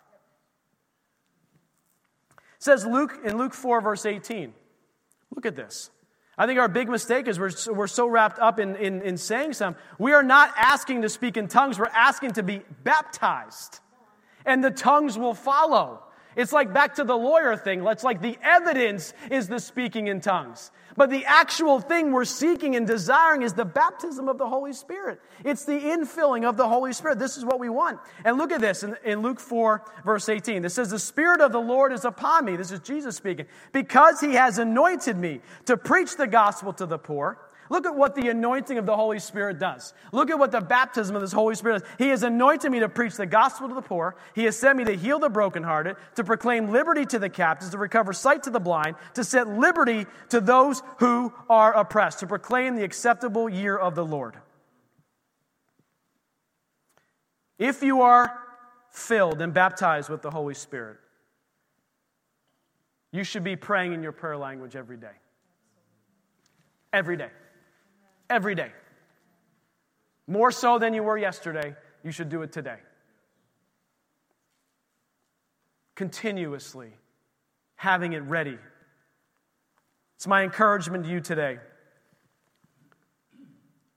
Says 2.61 2.85
Luke 2.85 3.19
in 3.25 3.39
Luke 3.39 3.55
4, 3.55 3.81
verse 3.81 4.05
18. 4.07 4.53
Look 5.35 5.47
at 5.47 5.57
this. 5.57 5.91
I 6.37 6.47
think 6.47 6.61
our 6.61 6.69
big 6.69 6.89
mistake 6.89 7.27
is 7.27 7.39
we're, 7.39 7.51
we're 7.73 7.87
so 7.87 8.07
wrapped 8.07 8.39
up 8.39 8.59
in, 8.59 8.77
in, 8.77 9.03
in 9.03 9.17
saying 9.17 9.55
something. 9.55 9.83
We 9.99 10.13
are 10.13 10.23
not 10.23 10.53
asking 10.57 11.03
to 11.03 11.09
speak 11.09 11.37
in 11.37 11.49
tongues, 11.49 11.79
we're 11.79 11.87
asking 11.87 12.33
to 12.33 12.43
be 12.43 12.61
baptized. 12.85 13.81
And 14.45 14.63
the 14.63 14.71
tongues 14.71 15.19
will 15.19 15.35
follow. 15.35 16.03
It's 16.41 16.53
like 16.53 16.73
back 16.73 16.95
to 16.95 17.05
the 17.05 17.17
lawyer 17.17 17.55
thing. 17.55 17.87
It's 17.87 18.03
like 18.03 18.23
the 18.23 18.39
evidence 18.43 19.13
is 19.31 19.47
the 19.47 19.61
speaking 19.61 20.07
in 20.07 20.23
tongues. 20.23 20.71
But 20.97 21.11
the 21.11 21.25
actual 21.27 21.81
thing 21.81 22.13
we're 22.13 22.25
seeking 22.25 22.77
and 22.77 22.87
desiring 22.87 23.43
is 23.43 23.53
the 23.53 23.65
baptism 23.65 24.27
of 24.27 24.39
the 24.39 24.49
Holy 24.49 24.73
Spirit. 24.73 25.21
It's 25.45 25.65
the 25.65 25.79
infilling 25.79 26.49
of 26.49 26.57
the 26.57 26.67
Holy 26.67 26.95
Spirit. 26.95 27.19
This 27.19 27.37
is 27.37 27.45
what 27.45 27.61
we 27.61 27.69
want. 27.69 28.01
And 28.25 28.39
look 28.39 28.53
at 28.53 28.61
this 28.61 28.83
in, 28.83 28.97
in 29.05 29.21
Luke 29.21 29.39
4, 29.39 29.85
verse 30.05 30.29
18. 30.29 30.63
This 30.63 30.75
says, 30.75 30.91
The 30.91 30.99
Spirit 30.99 31.43
of 31.43 31.53
the 31.53 31.61
Lord 31.61 31.93
is 31.93 32.07
upon 32.07 32.47
me. 32.47 32.57
This 32.57 32.73
is 32.73 32.81
Jesus 32.81 33.17
speaking. 33.17 33.47
Because 33.73 34.21
he 34.21 34.33
has 34.33 34.59
anointed 34.59 35.19
me 35.19 35.41
to 35.67 35.77
preach 35.77 36.17
the 36.17 36.27
gospel 36.27 36.73
to 36.73 36.87
the 36.87 36.99
poor. 36.99 37.39
Look 37.71 37.87
at 37.87 37.95
what 37.95 38.17
the 38.17 38.29
anointing 38.29 38.79
of 38.79 38.85
the 38.85 38.97
Holy 38.97 39.21
Spirit 39.21 39.61
does. 39.61 39.95
Look 40.11 40.29
at 40.29 40.39
what 40.41 40.51
the 40.51 40.61
baptism 40.61 41.15
of 41.15 41.23
this 41.23 41.33
Holy 41.33 41.55
Spirit 41.55 41.81
does. 41.81 41.89
He 41.99 42.09
has 42.09 42.25
anointed 42.25 42.71
me 42.71 42.81
to 42.81 42.89
preach 42.89 43.15
the 43.15 43.27
gospel 43.27 43.69
to 43.69 43.75
the 43.77 43.81
poor. 43.81 44.17
He 44.35 44.45
has 44.45 44.59
sent 44.59 44.77
me 44.77 44.85
to 44.85 44.97
heal 44.97 45.21
the 45.21 45.31
brokenhearted, 45.31 45.95
to 46.17 46.25
proclaim 46.25 46.73
liberty 46.73 47.07
to 47.07 47.21
the 47.21 47.29
captives, 47.29 47.71
to 47.71 47.79
recover 47.79 48.13
sight 48.13 48.43
to 48.43 48.51
the 48.51 48.59
blind, 48.59 48.97
to 49.15 49.23
set 49.23 49.47
liberty 49.47 50.07
to 50.31 50.41
those 50.41 50.83
who 50.99 51.33
are 51.49 51.73
oppressed, 51.73 52.19
to 52.19 52.27
proclaim 52.27 52.75
the 52.75 52.83
acceptable 52.83 53.49
year 53.49 53.77
of 53.77 53.95
the 53.95 54.05
Lord. 54.05 54.37
If 57.57 57.85
you 57.85 58.03
are 58.03 58.37
filled 58.91 59.41
and 59.41 59.55
baptized 59.55 60.11
with 60.11 60.23
the 60.23 60.31
Holy 60.33 60.55
Spirit, 60.55 60.97
you 63.13 63.23
should 63.23 63.45
be 63.45 63.55
praying 63.55 63.93
in 63.93 64.03
your 64.03 64.13
prayer 64.13 64.37
language 64.37 64.75
every 64.75 64.97
day. 64.97 65.15
Every 66.93 67.17
day 67.17 67.29
every 68.31 68.55
day. 68.55 68.73
More 70.27 70.51
so 70.53 70.79
than 70.79 70.95
you 70.95 71.03
were 71.03 71.19
yesterday, 71.19 71.75
you 72.05 72.13
should 72.13 72.29
do 72.29 72.43
it 72.43 72.53
today. 72.53 72.79
Continuously 75.97 76.93
having 77.75 78.13
it 78.13 78.21
ready. 78.21 78.59
It's 80.17 80.27
my 80.27 80.45
encouragement 80.45 81.05
to 81.05 81.11
you 81.11 81.21
today. 81.21 81.59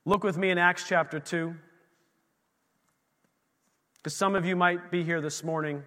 Look 0.05 0.23
with 0.23 0.37
me 0.37 0.49
in 0.49 0.57
Acts 0.57 0.85
chapter 0.87 1.19
2. 1.19 1.53
Because 3.97 4.15
some 4.15 4.35
of 4.35 4.45
you 4.45 4.55
might 4.55 4.91
be 4.91 5.03
here 5.03 5.21
this 5.21 5.43
morning 5.43 5.83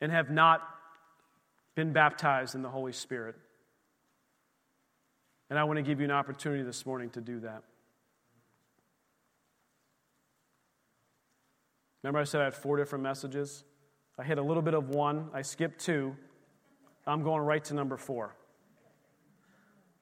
and 0.00 0.12
have 0.12 0.30
not 0.30 0.62
been 1.74 1.92
baptized 1.92 2.54
in 2.54 2.62
the 2.62 2.70
Holy 2.70 2.92
Spirit. 2.92 3.34
And 5.48 5.58
I 5.58 5.64
want 5.64 5.76
to 5.76 5.82
give 5.82 6.00
you 6.00 6.04
an 6.04 6.10
opportunity 6.10 6.62
this 6.62 6.84
morning 6.84 7.10
to 7.10 7.20
do 7.20 7.40
that. 7.40 7.62
Remember, 12.02 12.20
I 12.20 12.24
said 12.24 12.40
I 12.40 12.44
had 12.44 12.54
four 12.54 12.76
different 12.76 13.02
messages? 13.02 13.64
I 14.18 14.24
hit 14.24 14.38
a 14.38 14.42
little 14.42 14.62
bit 14.62 14.74
of 14.74 14.90
one, 14.90 15.28
I 15.34 15.42
skipped 15.42 15.80
two. 15.80 16.16
I'm 17.06 17.22
going 17.22 17.42
right 17.42 17.62
to 17.64 17.74
number 17.74 17.96
four. 17.96 18.34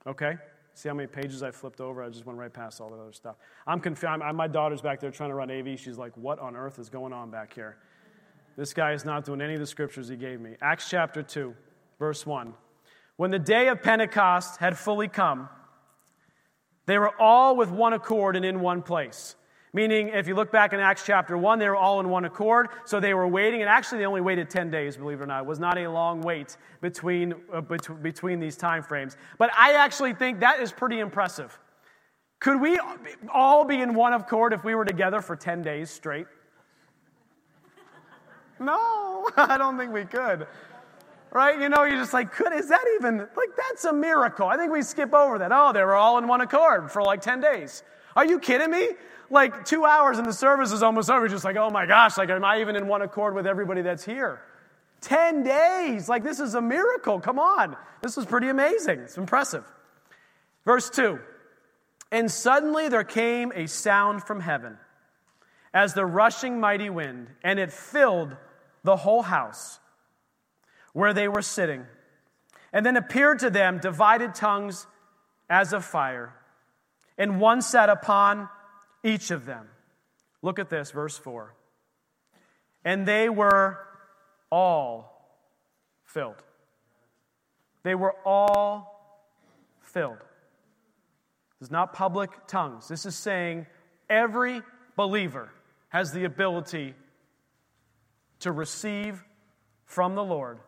Okay? 0.06 0.36
See 0.74 0.88
how 0.88 0.94
many 0.94 1.06
pages 1.06 1.42
I 1.42 1.50
flipped 1.50 1.80
over? 1.80 2.02
I 2.02 2.08
just 2.08 2.26
went 2.26 2.38
right 2.38 2.52
past 2.52 2.80
all 2.80 2.90
that 2.90 2.96
other 2.96 3.12
stuff. 3.12 3.36
I'm 3.66 3.80
confused. 3.80 4.20
My 4.34 4.48
daughter's 4.48 4.80
back 4.80 5.00
there 5.00 5.10
trying 5.10 5.30
to 5.30 5.34
run 5.34 5.50
AV. 5.50 5.78
She's 5.78 5.98
like, 5.98 6.16
What 6.16 6.38
on 6.40 6.56
earth 6.56 6.78
is 6.78 6.88
going 6.88 7.12
on 7.12 7.30
back 7.30 7.54
here? 7.54 7.76
This 8.56 8.72
guy 8.72 8.92
is 8.92 9.04
not 9.04 9.24
doing 9.24 9.40
any 9.40 9.54
of 9.54 9.60
the 9.60 9.66
scriptures 9.66 10.08
he 10.08 10.16
gave 10.16 10.40
me. 10.40 10.56
Acts 10.60 10.88
chapter 10.88 11.22
2, 11.22 11.54
verse 11.98 12.24
1. 12.26 12.54
When 13.16 13.30
the 13.30 13.38
day 13.38 13.68
of 13.68 13.82
Pentecost 13.82 14.58
had 14.58 14.76
fully 14.76 15.08
come, 15.08 15.48
they 16.86 16.98
were 16.98 17.12
all 17.20 17.56
with 17.56 17.70
one 17.70 17.92
accord 17.92 18.36
and 18.36 18.44
in 18.44 18.60
one 18.60 18.82
place. 18.82 19.36
Meaning, 19.72 20.10
if 20.10 20.28
you 20.28 20.36
look 20.36 20.52
back 20.52 20.72
in 20.72 20.78
Acts 20.78 21.04
chapter 21.04 21.36
1, 21.36 21.58
they 21.58 21.68
were 21.68 21.76
all 21.76 21.98
in 21.98 22.08
one 22.08 22.24
accord. 22.24 22.68
So 22.84 23.00
they 23.00 23.12
were 23.12 23.26
waiting, 23.26 23.60
and 23.60 23.68
actually 23.68 23.98
they 23.98 24.06
only 24.06 24.20
waited 24.20 24.48
10 24.48 24.70
days, 24.70 24.96
believe 24.96 25.20
it 25.20 25.24
or 25.24 25.26
not. 25.26 25.40
It 25.40 25.46
was 25.46 25.58
not 25.58 25.78
a 25.78 25.88
long 25.88 26.20
wait 26.20 26.56
between, 26.80 27.34
uh, 27.52 27.60
bet- 27.60 28.02
between 28.02 28.38
these 28.38 28.56
time 28.56 28.84
frames. 28.84 29.16
But 29.36 29.50
I 29.56 29.72
actually 29.72 30.12
think 30.12 30.38
that 30.40 30.60
is 30.60 30.70
pretty 30.70 31.00
impressive. 31.00 31.58
Could 32.38 32.60
we 32.60 32.78
all 33.32 33.64
be 33.64 33.80
in 33.80 33.94
one 33.94 34.12
accord 34.12 34.52
if 34.52 34.62
we 34.62 34.76
were 34.76 34.84
together 34.84 35.20
for 35.20 35.34
10 35.34 35.62
days 35.62 35.90
straight? 35.90 36.26
No, 38.60 39.28
I 39.36 39.58
don't 39.58 39.76
think 39.76 39.92
we 39.92 40.04
could 40.04 40.46
right? 41.34 41.60
You 41.60 41.68
know, 41.68 41.82
you're 41.82 41.98
just 41.98 42.14
like, 42.14 42.32
could, 42.32 42.52
is 42.54 42.68
that 42.68 42.84
even, 42.94 43.18
like, 43.18 43.56
that's 43.56 43.84
a 43.84 43.92
miracle. 43.92 44.46
I 44.46 44.56
think 44.56 44.72
we 44.72 44.80
skip 44.82 45.12
over 45.12 45.38
that. 45.40 45.50
Oh, 45.52 45.72
they 45.72 45.82
were 45.82 45.96
all 45.96 46.16
in 46.16 46.28
one 46.28 46.40
accord 46.40 46.90
for 46.90 47.02
like 47.02 47.20
10 47.20 47.40
days. 47.40 47.82
Are 48.16 48.24
you 48.24 48.38
kidding 48.38 48.70
me? 48.70 48.90
Like, 49.28 49.64
two 49.64 49.84
hours 49.84 50.18
and 50.18 50.26
the 50.26 50.32
service 50.32 50.70
is 50.70 50.82
almost 50.82 51.10
over. 51.10 51.28
Just 51.28 51.44
like, 51.44 51.56
oh 51.56 51.70
my 51.70 51.86
gosh, 51.86 52.16
like, 52.16 52.30
am 52.30 52.44
I 52.44 52.60
even 52.60 52.76
in 52.76 52.86
one 52.86 53.02
accord 53.02 53.34
with 53.34 53.48
everybody 53.48 53.82
that's 53.82 54.04
here? 54.04 54.40
10 55.00 55.42
days. 55.42 56.08
Like, 56.08 56.22
this 56.22 56.38
is 56.38 56.54
a 56.54 56.62
miracle. 56.62 57.18
Come 57.20 57.40
on. 57.40 57.76
This 58.00 58.16
is 58.16 58.24
pretty 58.24 58.48
amazing. 58.48 59.00
It's 59.00 59.18
impressive. 59.18 59.64
Verse 60.64 60.88
2 60.88 61.18
And 62.12 62.30
suddenly 62.30 62.88
there 62.88 63.02
came 63.02 63.52
a 63.56 63.66
sound 63.66 64.22
from 64.22 64.38
heaven 64.38 64.78
as 65.72 65.94
the 65.94 66.06
rushing 66.06 66.60
mighty 66.60 66.88
wind, 66.88 67.26
and 67.42 67.58
it 67.58 67.72
filled 67.72 68.36
the 68.84 68.94
whole 68.94 69.22
house 69.22 69.80
where 70.94 71.12
they 71.12 71.28
were 71.28 71.42
sitting, 71.42 71.84
and 72.72 72.86
then 72.86 72.96
appeared 72.96 73.40
to 73.40 73.50
them 73.50 73.78
divided 73.78 74.34
tongues 74.34 74.86
as 75.50 75.74
of 75.74 75.84
fire, 75.84 76.32
and 77.18 77.38
one 77.38 77.60
sat 77.60 77.90
upon 77.90 78.48
each 79.02 79.30
of 79.30 79.44
them. 79.44 79.68
Look 80.40 80.58
at 80.58 80.70
this, 80.70 80.90
verse 80.90 81.18
4. 81.18 81.54
And 82.84 83.06
they 83.06 83.28
were 83.28 83.78
all 84.50 85.38
filled. 86.04 86.42
They 87.82 87.94
were 87.94 88.14
all 88.24 89.26
filled. 89.80 90.18
This 91.58 91.68
is 91.68 91.70
not 91.70 91.92
public 91.92 92.30
tongues. 92.46 92.88
This 92.88 93.04
is 93.04 93.16
saying 93.16 93.66
every 94.08 94.62
believer 94.96 95.50
has 95.88 96.12
the 96.12 96.24
ability 96.24 96.94
to 98.40 98.52
receive 98.52 99.24
from 99.86 100.14
the 100.14 100.24
Lord 100.24 100.60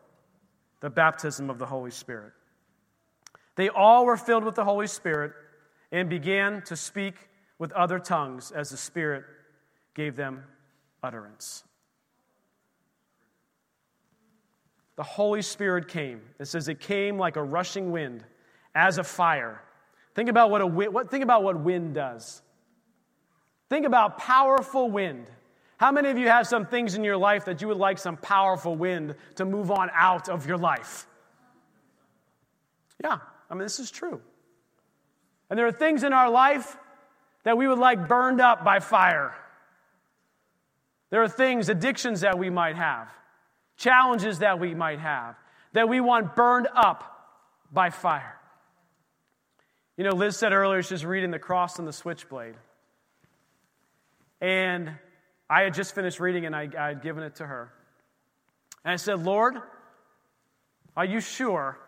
the 0.81 0.91
baptism 0.91 1.51
of 1.51 1.59
the 1.59 1.66
Holy 1.66 1.91
Spirit. 1.91 2.33
They 3.57 3.68
all 3.68 4.05
were 4.05 4.16
filled 4.16 4.45
with 4.45 4.55
the 4.55 4.64
Holy 4.64 4.87
Spirit 4.87 5.33
and 5.91 6.09
began 6.09 6.62
to 6.62 6.77
speak 6.77 7.14
with 7.59 7.72
other 7.72 7.99
tongues 7.99 8.53
as 8.53 8.70
the 8.70 8.77
Spirit 8.77 9.24
gave 9.95 10.16
them 10.16 10.45
utterance. 11.03 11.64
The 14.97 15.03
Holy 15.03 15.43
Spirit 15.43 15.89
came. 15.89 16.20
It 16.39 16.47
says 16.47 16.68
it 16.68 16.81
came 16.81 17.18
like 17.18 17.37
a 17.37 17.43
rushing 17.43 17.93
wind, 17.93 18.24
as 18.74 18.99
a 18.99 19.05
fire. 19.05 19.62
Think 20.14 20.29
about 20.29 20.51
what, 20.51 20.61
a, 20.61 20.66
what, 20.66 21.11
think 21.11 21.24
about 21.24 21.43
what 21.43 21.59
wind 21.59 21.95
does. 21.95 22.43
Think 23.68 23.87
about 23.87 24.18
powerful 24.18 24.91
wind. 24.91 25.31
How 25.79 25.93
many 25.93 26.09
of 26.09 26.16
you 26.16 26.29
have 26.29 26.47
some 26.47 26.66
things 26.66 26.95
in 26.95 27.05
your 27.05 27.16
life 27.16 27.45
that 27.45 27.61
you 27.61 27.68
would 27.68 27.77
like 27.77 27.99
some 27.99 28.16
powerful 28.16 28.74
wind 28.77 29.14
to 29.37 29.45
move 29.45 29.70
on 29.70 29.91
out 29.93 30.29
of 30.29 30.47
your 30.47 30.57
life? 30.57 31.07
Yeah, 33.03 33.18
I 33.51 33.55
mean, 33.55 33.62
this 33.62 33.79
is 33.79 33.91
true. 33.91 34.20
And 35.51 35.59
there 35.59 35.66
are 35.66 35.72
things 35.72 36.03
in 36.03 36.12
our 36.12 36.31
life 36.31 36.77
that 37.45 37.59
we 37.59 37.68
would 37.68 37.79
like 37.79 38.09
burned 38.09 38.41
up 38.41 38.64
by 38.64 38.81
fire. 38.81 39.35
There 41.11 41.22
are 41.22 41.29
things, 41.29 41.68
addictions 41.68 42.22
that 42.22 42.39
we 42.39 42.51
might 42.51 42.77
have, 42.77 43.09
challenges 43.77 44.41
that 44.41 44.59
we 44.59 44.74
might 44.74 44.99
have, 44.99 45.37
that 45.72 45.89
we 45.89 46.01
want 46.01 46.35
burned 46.35 46.68
up 46.74 47.12
by 47.70 47.91
fire. 47.91 48.37
You 49.97 50.05
know, 50.05 50.11
Liz 50.11 50.37
said 50.37 50.53
earlier 50.53 50.83
she's 50.83 51.05
reading 51.05 51.31
The 51.31 51.39
Cross 51.39 51.79
and 51.79 51.87
the 51.87 51.93
Switchblade. 51.93 52.55
And 54.41 54.93
I 55.49 55.62
had 55.62 55.74
just 55.74 55.94
finished 55.94 56.20
reading 56.20 56.47
and 56.47 56.55
I, 56.55 56.68
I 56.78 56.88
had 56.88 57.03
given 57.03 57.22
it 57.22 57.36
to 57.36 57.47
her. 57.47 57.72
And 58.84 58.92
I 58.92 58.97
said, 58.97 59.24
Lord, 59.24 59.57
are 60.97 61.05
you 61.05 61.20
sure 61.20 61.78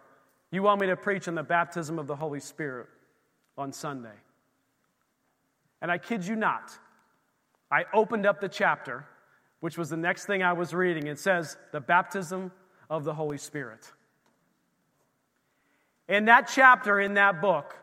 You 0.51 0.63
want 0.63 0.81
me 0.81 0.87
to 0.87 0.97
preach 0.97 1.29
on 1.29 1.35
the 1.35 1.43
baptism 1.43 1.99
of 1.99 2.07
the 2.07 2.17
Holy 2.17 2.41
Spirit 2.41 2.87
on 3.57 3.73
Sunday. 3.73 4.15
And 5.81 5.91
I 5.91 5.99
kid 5.99 6.27
you 6.27 6.37
not, 6.37 6.73
I 7.71 7.85
opened 7.93 8.27
up 8.27 8.41
the 8.41 8.49
chapter, 8.49 9.07
which 9.61 9.77
was 9.77 9.91
the 9.91 9.97
next 9.97 10.25
thing 10.25 10.43
I 10.43 10.55
was 10.55 10.73
reading. 10.73 11.07
It 11.07 11.19
says, 11.19 11.57
The 11.73 11.81
baptism 11.81 12.51
of 12.89 13.05
the 13.05 13.15
Holy 13.15 13.39
Spirit. 13.39 13.93
In 16.09 16.25
that 16.25 16.51
chapter, 16.53 16.99
in 16.99 17.15
that 17.15 17.43
book, 17.43 17.77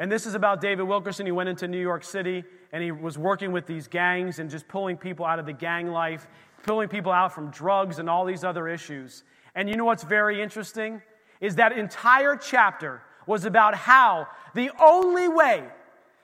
and 0.00 0.10
this 0.10 0.24
is 0.24 0.34
about 0.34 0.62
David 0.62 0.84
Wilkerson. 0.84 1.26
He 1.26 1.32
went 1.32 1.50
into 1.50 1.68
New 1.68 1.80
York 1.80 2.04
City 2.04 2.42
and 2.72 2.82
he 2.82 2.90
was 2.90 3.18
working 3.18 3.52
with 3.52 3.66
these 3.66 3.86
gangs 3.86 4.38
and 4.38 4.48
just 4.48 4.66
pulling 4.66 4.96
people 4.96 5.26
out 5.26 5.38
of 5.38 5.44
the 5.44 5.52
gang 5.52 5.88
life, 5.88 6.26
pulling 6.62 6.88
people 6.88 7.12
out 7.12 7.34
from 7.34 7.50
drugs 7.50 7.98
and 7.98 8.08
all 8.08 8.24
these 8.24 8.42
other 8.42 8.66
issues. 8.66 9.24
And 9.54 9.68
you 9.68 9.76
know 9.76 9.84
what's 9.84 10.02
very 10.02 10.40
interesting? 10.40 11.02
Is 11.42 11.56
that 11.56 11.72
entire 11.76 12.34
chapter 12.34 13.02
was 13.26 13.44
about 13.44 13.74
how 13.74 14.26
the 14.54 14.70
only 14.80 15.28
way, 15.28 15.64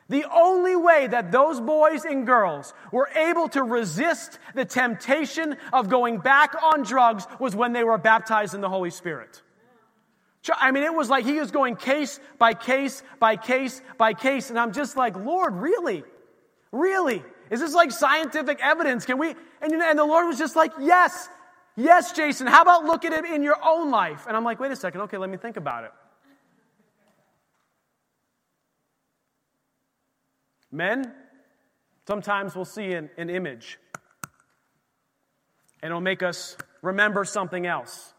the 0.08 0.24
only 0.32 0.74
way 0.74 1.06
that 1.08 1.30
those 1.30 1.60
boys 1.60 2.06
and 2.06 2.26
girls 2.26 2.72
were 2.92 3.10
able 3.14 3.46
to 3.50 3.62
resist 3.62 4.38
the 4.54 4.64
temptation 4.64 5.54
of 5.74 5.90
going 5.90 6.18
back 6.18 6.54
on 6.62 6.82
drugs 6.82 7.26
was 7.38 7.54
when 7.54 7.74
they 7.74 7.84
were 7.84 7.98
baptized 7.98 8.54
in 8.54 8.62
the 8.62 8.70
Holy 8.70 8.90
Spirit. 8.90 9.42
I 10.54 10.70
mean, 10.70 10.84
it 10.84 10.94
was 10.94 11.08
like 11.08 11.24
he 11.24 11.40
was 11.40 11.50
going 11.50 11.76
case 11.76 12.20
by 12.38 12.54
case 12.54 13.02
by 13.18 13.36
case 13.36 13.82
by 13.98 14.14
case. 14.14 14.50
And 14.50 14.58
I'm 14.58 14.72
just 14.72 14.96
like, 14.96 15.16
Lord, 15.16 15.54
really? 15.54 16.04
Really? 16.72 17.22
Is 17.50 17.60
this 17.60 17.74
like 17.74 17.90
scientific 17.90 18.60
evidence? 18.62 19.04
Can 19.04 19.18
we? 19.18 19.34
And, 19.60 19.72
and 19.72 19.98
the 19.98 20.04
Lord 20.04 20.26
was 20.26 20.38
just 20.38 20.56
like, 20.56 20.72
yes, 20.78 21.28
yes, 21.76 22.12
Jason. 22.12 22.46
How 22.46 22.62
about 22.62 22.84
look 22.84 23.04
at 23.04 23.12
it 23.12 23.24
in 23.24 23.42
your 23.42 23.56
own 23.64 23.90
life? 23.90 24.26
And 24.26 24.36
I'm 24.36 24.44
like, 24.44 24.60
wait 24.60 24.72
a 24.72 24.76
second. 24.76 25.00
Okay, 25.02 25.16
let 25.16 25.30
me 25.30 25.36
think 25.36 25.56
about 25.56 25.84
it. 25.84 25.92
Men, 30.70 31.12
sometimes 32.06 32.54
we'll 32.54 32.64
see 32.64 32.92
an, 32.92 33.08
an 33.16 33.30
image, 33.30 33.78
and 35.80 35.90
it'll 35.90 36.00
make 36.00 36.22
us 36.22 36.56
remember 36.82 37.24
something 37.24 37.66
else. 37.66 38.12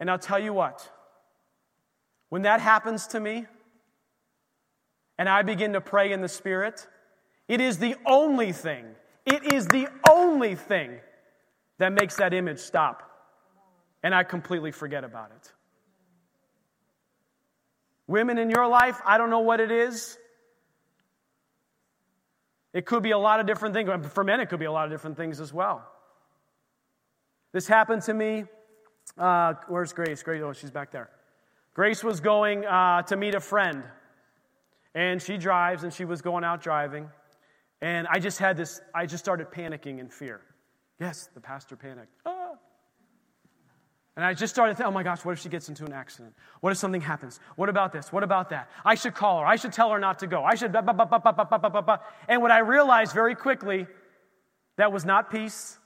And 0.00 0.10
I'll 0.10 0.18
tell 0.18 0.38
you 0.38 0.52
what, 0.52 0.88
when 2.28 2.42
that 2.42 2.60
happens 2.60 3.06
to 3.08 3.20
me 3.20 3.46
and 5.18 5.28
I 5.28 5.42
begin 5.42 5.72
to 5.72 5.80
pray 5.80 6.12
in 6.12 6.20
the 6.20 6.28
Spirit, 6.28 6.86
it 7.48 7.60
is 7.60 7.78
the 7.78 7.96
only 8.06 8.52
thing, 8.52 8.84
it 9.26 9.52
is 9.52 9.66
the 9.66 9.88
only 10.08 10.54
thing 10.54 11.00
that 11.78 11.92
makes 11.92 12.16
that 12.16 12.34
image 12.34 12.58
stop. 12.58 13.02
And 14.02 14.14
I 14.14 14.22
completely 14.22 14.70
forget 14.70 15.02
about 15.02 15.32
it. 15.34 15.52
Women 18.06 18.38
in 18.38 18.50
your 18.50 18.66
life, 18.68 19.00
I 19.04 19.18
don't 19.18 19.30
know 19.30 19.40
what 19.40 19.60
it 19.60 19.70
is. 19.70 20.16
It 22.72 22.86
could 22.86 23.02
be 23.02 23.10
a 23.10 23.18
lot 23.18 23.40
of 23.40 23.46
different 23.46 23.74
things. 23.74 23.90
For 24.12 24.22
men, 24.22 24.40
it 24.40 24.48
could 24.48 24.60
be 24.60 24.66
a 24.66 24.72
lot 24.72 24.84
of 24.84 24.90
different 24.90 25.16
things 25.16 25.40
as 25.40 25.52
well. 25.52 25.84
This 27.52 27.66
happened 27.66 28.02
to 28.02 28.14
me 28.14 28.44
uh, 29.16 29.54
where's 29.68 29.92
Grace? 29.92 30.22
Grace, 30.22 30.42
oh, 30.44 30.52
she's 30.52 30.70
back 30.70 30.90
there. 30.90 31.10
Grace 31.74 32.02
was 32.02 32.20
going 32.20 32.66
uh, 32.66 33.02
to 33.02 33.16
meet 33.16 33.34
a 33.34 33.40
friend, 33.40 33.84
and 34.94 35.22
she 35.22 35.36
drives, 35.38 35.84
and 35.84 35.92
she 35.92 36.04
was 36.04 36.20
going 36.22 36.44
out 36.44 36.60
driving. 36.60 37.08
And 37.80 38.08
I 38.08 38.18
just 38.18 38.38
had 38.38 38.56
this, 38.56 38.80
I 38.94 39.06
just 39.06 39.24
started 39.24 39.50
panicking 39.50 40.00
in 40.00 40.08
fear. 40.08 40.40
Yes, 40.98 41.28
the 41.34 41.40
pastor 41.40 41.76
panicked. 41.76 42.12
Ah. 42.26 42.54
And 44.16 44.24
I 44.24 44.34
just 44.34 44.52
started 44.52 44.76
thinking, 44.76 44.88
oh 44.88 44.94
my 44.94 45.04
gosh, 45.04 45.24
what 45.24 45.30
if 45.30 45.38
she 45.38 45.48
gets 45.48 45.68
into 45.68 45.84
an 45.84 45.92
accident? 45.92 46.34
What 46.60 46.72
if 46.72 46.78
something 46.78 47.00
happens? 47.00 47.38
What 47.54 47.68
about 47.68 47.92
this? 47.92 48.12
What 48.12 48.24
about 48.24 48.50
that? 48.50 48.68
I 48.84 48.96
should 48.96 49.14
call 49.14 49.38
her. 49.38 49.46
I 49.46 49.54
should 49.54 49.72
tell 49.72 49.90
her 49.90 50.00
not 50.00 50.18
to 50.18 50.26
go. 50.26 50.42
I 50.42 50.56
should. 50.56 50.74
And 50.74 52.42
what 52.42 52.50
I 52.50 52.58
realized 52.58 53.12
very 53.12 53.36
quickly, 53.36 53.86
that 54.76 54.90
was 54.90 55.04
not 55.04 55.30
peace. 55.30 55.78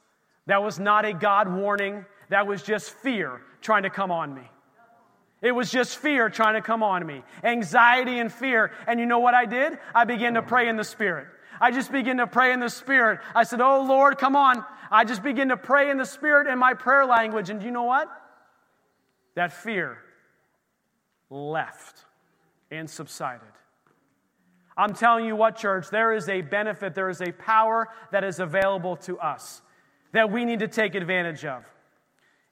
That 0.47 0.63
was 0.63 0.81
not 0.81 1.05
a 1.05 1.13
God 1.13 1.47
warning. 1.53 2.07
That 2.33 2.47
was 2.47 2.63
just 2.63 2.91
fear 2.91 3.43
trying 3.61 3.83
to 3.83 3.91
come 3.91 4.11
on 4.11 4.35
me. 4.35 4.41
It 5.43 5.53
was 5.53 5.71
just 5.71 5.99
fear 5.99 6.31
trying 6.31 6.55
to 6.55 6.63
come 6.63 6.83
on 6.83 7.05
me. 7.05 7.23
Anxiety 7.45 8.21
and 8.21 8.33
fear. 8.33 8.73
And 8.87 8.99
you 8.99 9.05
know 9.05 9.19
what 9.19 9.35
I 9.35 9.45
did? 9.45 9.79
I 9.95 10.05
began 10.05 10.33
to 10.35 10.43
pray 10.43 10.71
in 10.71 10.77
the 10.77 10.85
Spirit. 10.85 11.27
I 11.61 11.73
just 11.73 11.93
began 11.93 12.17
to 12.17 12.27
pray 12.27 12.55
in 12.55 12.61
the 12.61 12.71
Spirit. 12.71 13.21
I 13.35 13.45
said, 13.45 13.61
Oh 13.61 13.85
Lord, 13.87 14.17
come 14.17 14.35
on. 14.35 14.65
I 14.91 15.05
just 15.05 15.23
began 15.23 15.49
to 15.49 15.59
pray 15.59 15.91
in 15.91 15.99
the 15.99 16.07
Spirit 16.07 16.47
in 16.47 16.59
my 16.59 16.73
prayer 16.73 17.05
language. 17.05 17.51
And 17.51 17.63
you 17.63 17.71
know 17.71 17.83
what? 17.83 18.09
That 19.35 19.53
fear 19.53 19.99
left 21.29 21.99
and 22.71 22.89
subsided. 22.89 23.43
I'm 24.75 24.95
telling 24.95 25.27
you 25.27 25.37
what, 25.37 25.57
church, 25.57 25.91
there 25.91 26.15
is 26.15 26.31
a 26.31 26.41
benefit, 26.41 26.95
there 26.95 27.11
is 27.11 27.21
a 27.21 27.31
power 27.33 27.91
that 28.11 28.25
is 28.25 28.41
available 28.41 28.97
to 28.97 29.19
us 29.19 29.61
that 30.13 30.33
we 30.33 30.47
need 30.47 30.61
to 30.61 30.69
take 30.69 30.95
advantage 30.95 31.45
of. 31.45 31.67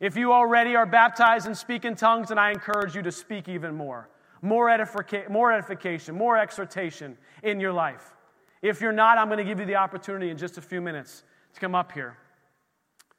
If 0.01 0.17
you 0.17 0.33
already 0.33 0.75
are 0.77 0.87
baptized 0.87 1.47
and 1.47 1.57
speak 1.57 1.85
in 1.85 1.95
tongues, 1.95 2.29
then 2.29 2.39
I 2.39 2.51
encourage 2.51 2.95
you 2.97 3.03
to 3.03 3.13
speak 3.13 3.49
even 3.49 3.75
more. 3.75 4.09
More, 4.41 4.69
edifica- 4.69 5.29
more 5.29 5.53
edification, 5.53 6.15
more 6.15 6.39
exhortation 6.39 7.19
in 7.43 7.61
your 7.61 7.73
life. 7.73 8.15
If 8.63 8.81
you're 8.81 8.93
not, 8.93 9.19
I'm 9.19 9.29
going 9.29 9.39
to 9.39 9.45
give 9.45 9.61
you 9.61 9.67
the 9.67 9.77
opportunity 9.77 10.31
in 10.31 10.39
just 10.39 10.57
a 10.57 10.63
few 10.63 10.81
minutes 10.81 11.23
to 11.53 11.61
come 11.61 11.75
up 11.75 11.93
here 11.93 12.17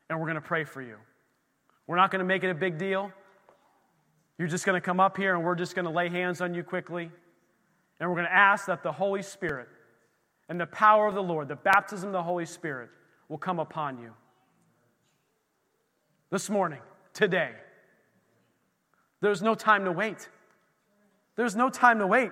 and 0.10 0.20
we're 0.20 0.26
going 0.26 0.36
to 0.36 0.42
pray 0.42 0.64
for 0.64 0.82
you. 0.82 0.98
We're 1.86 1.98
not 1.98 2.10
going 2.10 2.20
to 2.20 2.26
make 2.26 2.44
it 2.44 2.50
a 2.50 2.56
big 2.56 2.80
deal. 2.80 3.12
You're 4.40 4.48
just 4.48 4.66
going 4.66 4.80
to 4.80 4.86
come 4.86 5.00
up 5.00 5.18
here 5.18 5.36
and 5.36 5.44
we're 5.44 5.56
just 5.56 5.76
going 5.76 5.86
to 5.86 5.92
lay 5.92 6.10
hands 6.10 6.42
on 6.42 6.56
you 6.56 6.64
quickly. 6.64 7.12
And 8.00 8.10
we're 8.10 8.16
going 8.16 8.28
to 8.28 8.34
ask 8.34 8.66
that 8.66 8.82
the 8.82 8.92
Holy 8.92 9.22
Spirit 9.22 9.68
and 10.50 10.60
the 10.60 10.66
power 10.66 11.08
of 11.08 11.14
the 11.14 11.22
Lord, 11.22 11.48
the 11.48 11.56
baptism 11.56 12.08
of 12.08 12.14
the 12.14 12.24
Holy 12.24 12.46
Spirit, 12.46 12.90
will 13.30 13.38
come 13.38 13.60
upon 13.60 14.00
you 14.00 14.12
this 16.32 16.50
morning, 16.50 16.80
today. 17.14 17.52
There's 19.20 19.42
no 19.42 19.54
time 19.54 19.86
to 19.86 19.92
wait. 19.92 20.30
There's 21.36 21.56
no 21.56 21.70
time 21.70 22.00
to 22.00 22.08
wait. 22.08 22.32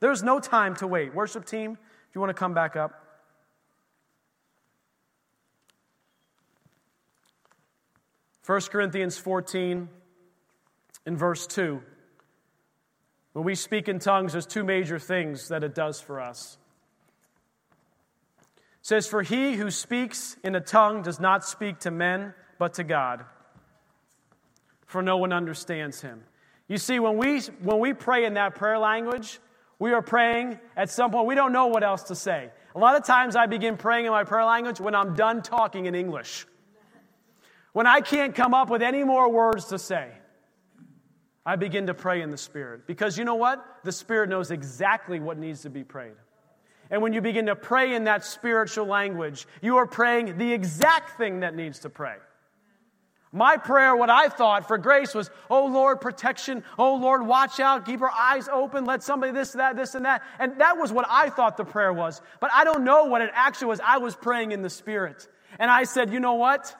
There's 0.00 0.22
no 0.22 0.38
time 0.38 0.76
to 0.76 0.86
wait. 0.86 1.14
Worship 1.14 1.46
team, 1.46 1.78
if 2.08 2.14
you 2.14 2.20
want 2.20 2.28
to 2.30 2.38
come 2.38 2.52
back 2.52 2.76
up. 2.76 3.02
First 8.42 8.70
Corinthians 8.70 9.18
14 9.18 9.88
in 11.06 11.16
verse 11.16 11.46
2. 11.46 11.82
When 13.32 13.44
we 13.44 13.54
speak 13.54 13.88
in 13.88 13.98
tongues, 13.98 14.32
there's 14.32 14.46
two 14.46 14.62
major 14.62 14.98
things 14.98 15.48
that 15.48 15.64
it 15.64 15.74
does 15.74 16.00
for 16.00 16.20
us. 16.20 16.58
It 18.50 18.86
says, 18.86 19.08
For 19.08 19.22
he 19.22 19.54
who 19.54 19.70
speaks 19.70 20.36
in 20.44 20.54
a 20.54 20.60
tongue 20.60 21.02
does 21.02 21.18
not 21.18 21.44
speak 21.44 21.80
to 21.80 21.90
men 21.90 22.34
but 22.58 22.74
to 22.74 22.84
God, 22.84 23.24
for 24.86 25.02
no 25.02 25.16
one 25.16 25.32
understands 25.32 26.00
him. 26.00 26.22
You 26.68 26.78
see, 26.78 26.98
when 26.98 27.16
we, 27.16 27.40
when 27.62 27.78
we 27.78 27.92
pray 27.92 28.24
in 28.24 28.34
that 28.34 28.54
prayer 28.54 28.78
language, 28.78 29.38
we 29.78 29.92
are 29.92 30.02
praying 30.02 30.58
at 30.76 30.90
some 30.90 31.10
point, 31.10 31.26
we 31.26 31.34
don't 31.34 31.52
know 31.52 31.66
what 31.66 31.84
else 31.84 32.04
to 32.04 32.14
say. 32.14 32.50
A 32.74 32.78
lot 32.78 32.96
of 32.96 33.04
times 33.04 33.36
I 33.36 33.46
begin 33.46 33.76
praying 33.76 34.06
in 34.06 34.12
my 34.12 34.24
prayer 34.24 34.44
language 34.44 34.80
when 34.80 34.94
I'm 34.94 35.14
done 35.14 35.42
talking 35.42 35.86
in 35.86 35.94
English. 35.94 36.46
When 37.72 37.86
I 37.86 38.00
can't 38.00 38.34
come 38.34 38.54
up 38.54 38.70
with 38.70 38.82
any 38.82 39.04
more 39.04 39.30
words 39.30 39.66
to 39.66 39.78
say, 39.78 40.10
I 41.44 41.56
begin 41.56 41.86
to 41.86 41.94
pray 41.94 42.22
in 42.22 42.30
the 42.30 42.36
Spirit. 42.36 42.86
Because 42.86 43.16
you 43.16 43.24
know 43.24 43.34
what? 43.36 43.64
The 43.84 43.92
Spirit 43.92 44.28
knows 44.28 44.50
exactly 44.50 45.20
what 45.20 45.38
needs 45.38 45.62
to 45.62 45.70
be 45.70 45.84
prayed. 45.84 46.16
And 46.90 47.02
when 47.02 47.12
you 47.12 47.20
begin 47.20 47.46
to 47.46 47.56
pray 47.56 47.94
in 47.94 48.04
that 48.04 48.24
spiritual 48.24 48.86
language, 48.86 49.46
you 49.60 49.76
are 49.76 49.86
praying 49.86 50.38
the 50.38 50.52
exact 50.52 51.18
thing 51.18 51.40
that 51.40 51.54
needs 51.54 51.80
to 51.80 51.90
pray. 51.90 52.16
My 53.32 53.56
prayer, 53.56 53.96
what 53.96 54.08
I 54.08 54.28
thought 54.28 54.66
for 54.66 54.78
grace 54.78 55.14
was, 55.14 55.30
oh 55.50 55.66
Lord, 55.66 56.00
protection. 56.00 56.62
Oh 56.78 56.94
Lord, 56.94 57.26
watch 57.26 57.60
out. 57.60 57.84
Keep 57.84 58.00
our 58.02 58.10
eyes 58.10 58.48
open. 58.48 58.84
Let 58.84 59.02
somebody 59.02 59.32
this, 59.32 59.52
that, 59.52 59.76
this, 59.76 59.94
and 59.94 60.04
that. 60.04 60.22
And 60.38 60.58
that 60.60 60.78
was 60.78 60.92
what 60.92 61.06
I 61.10 61.28
thought 61.28 61.56
the 61.56 61.64
prayer 61.64 61.92
was. 61.92 62.22
But 62.40 62.50
I 62.54 62.64
don't 62.64 62.84
know 62.84 63.04
what 63.04 63.20
it 63.20 63.30
actually 63.34 63.68
was. 63.68 63.80
I 63.84 63.98
was 63.98 64.14
praying 64.14 64.52
in 64.52 64.62
the 64.62 64.70
Spirit. 64.70 65.28
And 65.58 65.70
I 65.70 65.84
said, 65.84 66.12
you 66.12 66.20
know 66.20 66.34
what? 66.34 66.74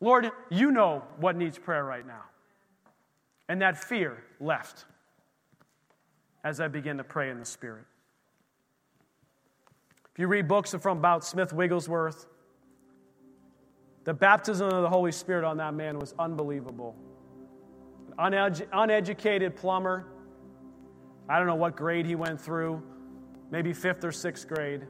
Lord, 0.00 0.30
you 0.50 0.70
know 0.70 1.04
what 1.18 1.36
needs 1.36 1.58
prayer 1.58 1.84
right 1.84 2.06
now. 2.06 2.24
And 3.48 3.62
that 3.62 3.76
fear 3.76 4.24
left 4.40 4.86
as 6.42 6.60
I 6.60 6.68
began 6.68 6.96
to 6.98 7.04
pray 7.04 7.30
in 7.30 7.38
the 7.38 7.44
Spirit. 7.44 7.84
If 10.12 10.20
you 10.20 10.26
read 10.26 10.48
books 10.48 10.74
from 10.74 10.98
about 10.98 11.24
Smith 11.24 11.52
Wigglesworth, 11.52 12.26
the 14.06 14.14
baptism 14.14 14.70
of 14.70 14.82
the 14.82 14.88
Holy 14.88 15.10
Spirit 15.10 15.44
on 15.44 15.56
that 15.56 15.74
man 15.74 15.98
was 15.98 16.14
unbelievable. 16.16 16.94
An 18.18 18.32
unedu- 18.32 18.68
uneducated 18.72 19.56
plumber. 19.56 20.06
I 21.28 21.38
don't 21.38 21.48
know 21.48 21.56
what 21.56 21.76
grade 21.76 22.06
he 22.06 22.14
went 22.14 22.40
through, 22.40 22.80
maybe 23.50 23.72
fifth 23.72 24.04
or 24.04 24.12
sixth 24.12 24.46
grade. 24.46 24.86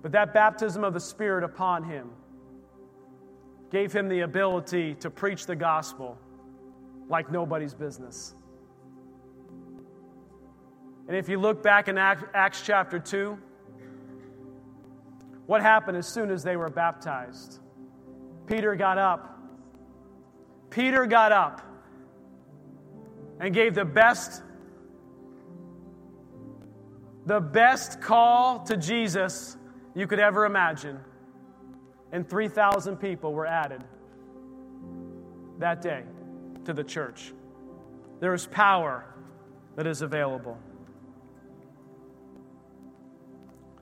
But 0.00 0.12
that 0.12 0.32
baptism 0.32 0.82
of 0.82 0.94
the 0.94 1.00
Spirit 1.00 1.44
upon 1.44 1.84
him 1.84 2.08
gave 3.70 3.92
him 3.92 4.08
the 4.08 4.20
ability 4.20 4.94
to 4.94 5.10
preach 5.10 5.44
the 5.44 5.56
gospel 5.56 6.18
like 7.10 7.30
nobody's 7.30 7.74
business. 7.74 8.34
And 11.06 11.14
if 11.14 11.28
you 11.28 11.38
look 11.38 11.62
back 11.62 11.88
in 11.88 11.98
Acts 11.98 12.62
chapter 12.62 12.98
2, 12.98 13.38
what 15.46 15.62
happened 15.62 15.96
as 15.96 16.06
soon 16.06 16.30
as 16.30 16.42
they 16.42 16.56
were 16.56 16.70
baptized? 16.70 17.60
Peter 18.46 18.74
got 18.74 18.98
up. 18.98 19.38
Peter 20.70 21.06
got 21.06 21.32
up 21.32 21.62
and 23.40 23.54
gave 23.54 23.74
the 23.74 23.84
best 23.84 24.42
the 27.26 27.40
best 27.40 28.00
call 28.00 28.60
to 28.60 28.76
Jesus 28.76 29.56
you 29.94 30.06
could 30.06 30.20
ever 30.20 30.46
imagine. 30.46 31.00
And 32.12 32.28
3,000 32.28 32.96
people 32.98 33.32
were 33.32 33.46
added 33.46 33.82
that 35.58 35.82
day 35.82 36.04
to 36.64 36.72
the 36.72 36.84
church. 36.84 37.32
There 38.20 38.32
is 38.32 38.46
power 38.46 39.12
that 39.74 39.88
is 39.88 40.02
available. 40.02 40.56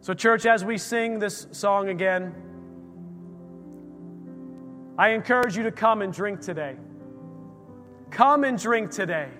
So, 0.04 0.12
church, 0.12 0.44
as 0.44 0.62
we 0.62 0.76
sing 0.76 1.18
this 1.18 1.46
song 1.52 1.88
again, 1.88 2.34
I 4.98 5.12
encourage 5.12 5.56
you 5.56 5.62
to 5.62 5.72
come 5.72 6.02
and 6.02 6.12
drink 6.12 6.42
today. 6.42 6.76
Come 8.10 8.44
and 8.44 8.58
drink 8.58 8.90
today. 8.90 9.30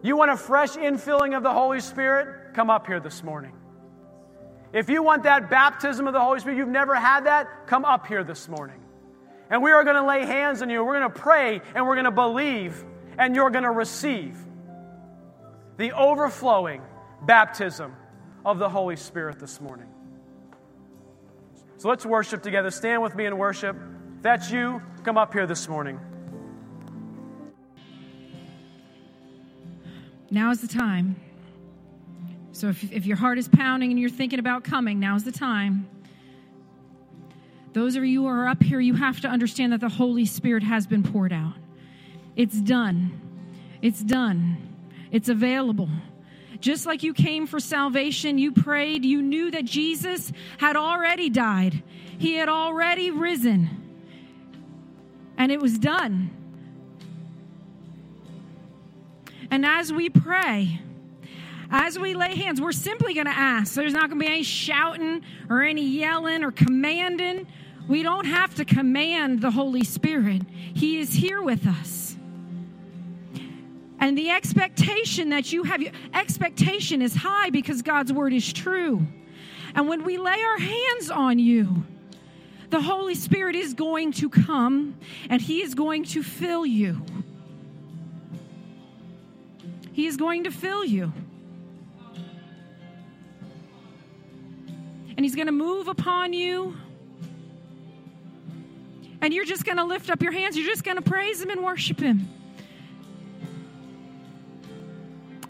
You 0.00 0.16
want 0.16 0.30
a 0.30 0.36
fresh 0.36 0.74
infilling 0.74 1.36
of 1.36 1.42
the 1.42 1.52
Holy 1.52 1.80
Spirit? 1.80 2.54
Come 2.54 2.70
up 2.70 2.86
here 2.86 3.00
this 3.00 3.24
morning. 3.24 3.52
If 4.72 4.88
you 4.88 5.02
want 5.02 5.24
that 5.24 5.50
baptism 5.50 6.06
of 6.06 6.12
the 6.12 6.20
Holy 6.20 6.38
Spirit, 6.38 6.58
you've 6.58 6.68
never 6.68 6.94
had 6.94 7.26
that, 7.26 7.66
come 7.66 7.84
up 7.84 8.06
here 8.06 8.22
this 8.22 8.48
morning. 8.48 8.80
And 9.50 9.60
we 9.60 9.72
are 9.72 9.82
going 9.82 9.96
to 9.96 10.06
lay 10.06 10.24
hands 10.24 10.62
on 10.62 10.70
you. 10.70 10.84
We're 10.84 11.00
going 11.00 11.12
to 11.12 11.18
pray 11.18 11.62
and 11.74 11.84
we're 11.84 11.96
going 11.96 12.04
to 12.04 12.12
believe 12.12 12.84
and 13.18 13.34
you're 13.34 13.50
going 13.50 13.64
to 13.64 13.72
receive 13.72 14.38
the 15.78 15.90
overflowing 15.90 16.80
baptism 17.26 17.92
of 18.44 18.58
the 18.58 18.68
Holy 18.68 18.96
Spirit 18.96 19.38
this 19.38 19.60
morning. 19.60 19.88
So 21.78 21.88
let's 21.88 22.04
worship 22.04 22.42
together. 22.42 22.70
Stand 22.70 23.02
with 23.02 23.14
me 23.14 23.26
in 23.26 23.38
worship. 23.38 23.76
If 24.16 24.22
that's 24.22 24.50
you, 24.50 24.82
come 25.04 25.16
up 25.16 25.32
here 25.32 25.46
this 25.46 25.68
morning. 25.68 26.00
Now 30.30 30.50
is 30.50 30.60
the 30.60 30.68
time. 30.68 31.16
So 32.52 32.68
if, 32.68 32.92
if 32.92 33.06
your 33.06 33.16
heart 33.16 33.38
is 33.38 33.48
pounding 33.48 33.90
and 33.92 34.00
you're 34.00 34.10
thinking 34.10 34.40
about 34.40 34.64
coming, 34.64 34.98
now's 34.98 35.22
the 35.22 35.32
time. 35.32 35.88
Those 37.72 37.94
of 37.94 38.04
you 38.04 38.22
who 38.22 38.28
are 38.28 38.48
up 38.48 38.62
here, 38.62 38.80
you 38.80 38.94
have 38.94 39.20
to 39.20 39.28
understand 39.28 39.72
that 39.72 39.80
the 39.80 39.88
Holy 39.88 40.24
Spirit 40.24 40.64
has 40.64 40.86
been 40.86 41.04
poured 41.04 41.32
out. 41.32 41.54
It's 42.34 42.60
done. 42.60 43.20
It's 43.80 44.00
done. 44.00 44.76
It's 45.12 45.28
available. 45.28 45.88
Just 46.60 46.86
like 46.86 47.02
you 47.02 47.14
came 47.14 47.46
for 47.46 47.60
salvation, 47.60 48.38
you 48.38 48.52
prayed, 48.52 49.04
you 49.04 49.22
knew 49.22 49.50
that 49.50 49.64
Jesus 49.64 50.32
had 50.58 50.76
already 50.76 51.30
died, 51.30 51.82
He 52.18 52.34
had 52.34 52.48
already 52.48 53.10
risen, 53.10 53.70
and 55.36 55.52
it 55.52 55.60
was 55.60 55.78
done. 55.78 56.30
And 59.50 59.64
as 59.64 59.92
we 59.92 60.10
pray, 60.10 60.80
as 61.70 61.98
we 61.98 62.14
lay 62.14 62.34
hands, 62.34 62.60
we're 62.60 62.72
simply 62.72 63.14
going 63.14 63.26
to 63.26 63.32
ask. 63.32 63.74
There's 63.74 63.92
not 63.92 64.08
going 64.08 64.20
to 64.20 64.26
be 64.26 64.30
any 64.30 64.42
shouting 64.42 65.22
or 65.48 65.62
any 65.62 65.84
yelling 65.86 66.42
or 66.42 66.50
commanding. 66.50 67.46
We 67.86 68.02
don't 68.02 68.26
have 68.26 68.54
to 68.56 68.64
command 68.64 69.40
the 69.40 69.50
Holy 69.50 69.84
Spirit, 69.84 70.42
He 70.50 70.98
is 70.98 71.12
here 71.12 71.42
with 71.42 71.66
us. 71.66 72.07
And 74.00 74.16
the 74.16 74.30
expectation 74.30 75.30
that 75.30 75.52
you 75.52 75.64
have, 75.64 75.82
expectation 76.14 77.02
is 77.02 77.14
high 77.14 77.50
because 77.50 77.82
God's 77.82 78.12
word 78.12 78.32
is 78.32 78.52
true. 78.52 79.06
And 79.74 79.88
when 79.88 80.04
we 80.04 80.18
lay 80.18 80.40
our 80.40 80.58
hands 80.58 81.10
on 81.10 81.38
you, 81.38 81.84
the 82.70 82.80
Holy 82.80 83.14
Spirit 83.14 83.56
is 83.56 83.74
going 83.74 84.12
to 84.12 84.28
come 84.28 84.96
and 85.28 85.40
He 85.40 85.62
is 85.62 85.74
going 85.74 86.04
to 86.04 86.22
fill 86.22 86.64
you. 86.64 87.02
He 89.92 90.06
is 90.06 90.16
going 90.16 90.44
to 90.44 90.50
fill 90.50 90.84
you. 90.84 91.12
And 95.16 95.24
He's 95.24 95.34
going 95.34 95.46
to 95.46 95.52
move 95.52 95.88
upon 95.88 96.32
you. 96.32 96.76
And 99.20 99.34
you're 99.34 99.44
just 99.44 99.64
going 99.64 99.78
to 99.78 99.84
lift 99.84 100.08
up 100.10 100.22
your 100.22 100.30
hands. 100.30 100.56
You're 100.56 100.68
just 100.68 100.84
going 100.84 100.96
to 100.96 101.02
praise 101.02 101.42
Him 101.42 101.50
and 101.50 101.64
worship 101.64 101.98
Him. 101.98 102.28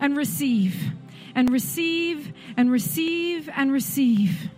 And 0.01 0.17
receive, 0.17 0.93
and 1.35 1.51
receive, 1.51 2.33
and 2.57 2.71
receive, 2.71 3.49
and 3.55 3.73
receive. 3.73 4.51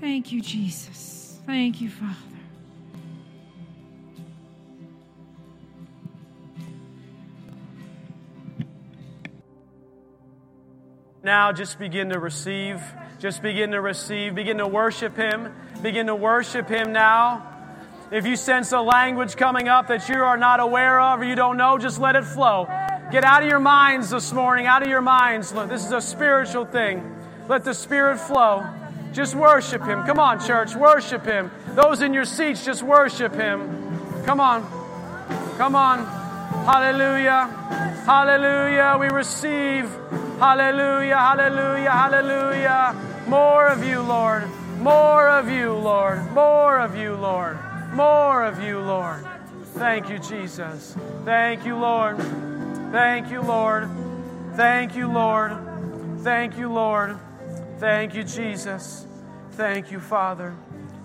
Thank 0.00 0.32
you, 0.32 0.40
Jesus. 0.42 1.40
Thank 1.46 1.80
you, 1.80 1.90
Father. 1.90 2.16
Now, 11.24 11.52
just 11.52 11.78
begin 11.78 12.10
to 12.10 12.18
receive. 12.18 12.82
Just 13.20 13.42
begin 13.42 13.70
to 13.70 13.80
receive. 13.80 14.34
Begin 14.34 14.58
to 14.58 14.66
worship 14.66 15.16
Him. 15.16 15.54
Begin 15.80 16.08
to 16.08 16.16
worship 16.16 16.68
Him 16.68 16.92
now. 16.92 17.51
If 18.12 18.26
you 18.26 18.36
sense 18.36 18.72
a 18.72 18.80
language 18.82 19.36
coming 19.36 19.68
up 19.68 19.88
that 19.88 20.06
you 20.10 20.16
are 20.16 20.36
not 20.36 20.60
aware 20.60 21.00
of 21.00 21.20
or 21.20 21.24
you 21.24 21.34
don't 21.34 21.56
know, 21.56 21.78
just 21.78 21.98
let 21.98 22.14
it 22.14 22.26
flow. 22.26 22.68
Get 23.10 23.24
out 23.24 23.42
of 23.42 23.48
your 23.48 23.58
minds 23.58 24.10
this 24.10 24.34
morning, 24.34 24.66
out 24.66 24.82
of 24.82 24.88
your 24.88 25.00
minds. 25.00 25.50
This 25.50 25.86
is 25.86 25.92
a 25.92 26.00
spiritual 26.02 26.66
thing. 26.66 27.16
Let 27.48 27.64
the 27.64 27.72
Spirit 27.72 28.18
flow. 28.18 28.66
Just 29.14 29.34
worship 29.34 29.82
Him. 29.84 30.04
Come 30.04 30.18
on, 30.18 30.44
church, 30.46 30.76
worship 30.76 31.24
Him. 31.24 31.50
Those 31.68 32.02
in 32.02 32.12
your 32.12 32.26
seats, 32.26 32.66
just 32.66 32.82
worship 32.82 33.34
Him. 33.34 34.22
Come 34.26 34.40
on. 34.40 34.60
Come 35.56 35.74
on. 35.74 36.04
Hallelujah. 36.66 37.46
Hallelujah. 38.04 38.98
We 39.00 39.08
receive. 39.08 39.88
Hallelujah. 40.38 41.16
Hallelujah. 41.16 41.90
Hallelujah. 41.90 43.24
More 43.26 43.68
of 43.68 43.82
you, 43.82 44.02
Lord. 44.02 44.44
More 44.80 45.28
of 45.30 45.48
you, 45.48 45.72
Lord. 45.72 46.30
More 46.32 46.78
of 46.78 46.94
you, 46.94 47.14
Lord. 47.14 47.58
More 47.92 48.44
of 48.44 48.62
you, 48.62 48.80
Lord. 48.80 49.26
Thank 49.74 50.08
you, 50.08 50.18
Jesus. 50.18 50.96
Thank 51.24 51.66
you, 51.66 51.76
Lord. 51.76 52.16
Thank 52.90 53.30
you, 53.30 53.42
Lord. 53.42 53.88
Thank 54.54 54.96
you, 54.96 55.08
Lord. 55.08 55.52
Thank 56.20 56.56
you, 56.56 56.72
Lord. 56.72 57.18
Thank 57.78 58.14
you, 58.14 58.24
Jesus. 58.24 59.06
Thank 59.52 59.90
you, 59.90 60.00
Father. 60.00 60.54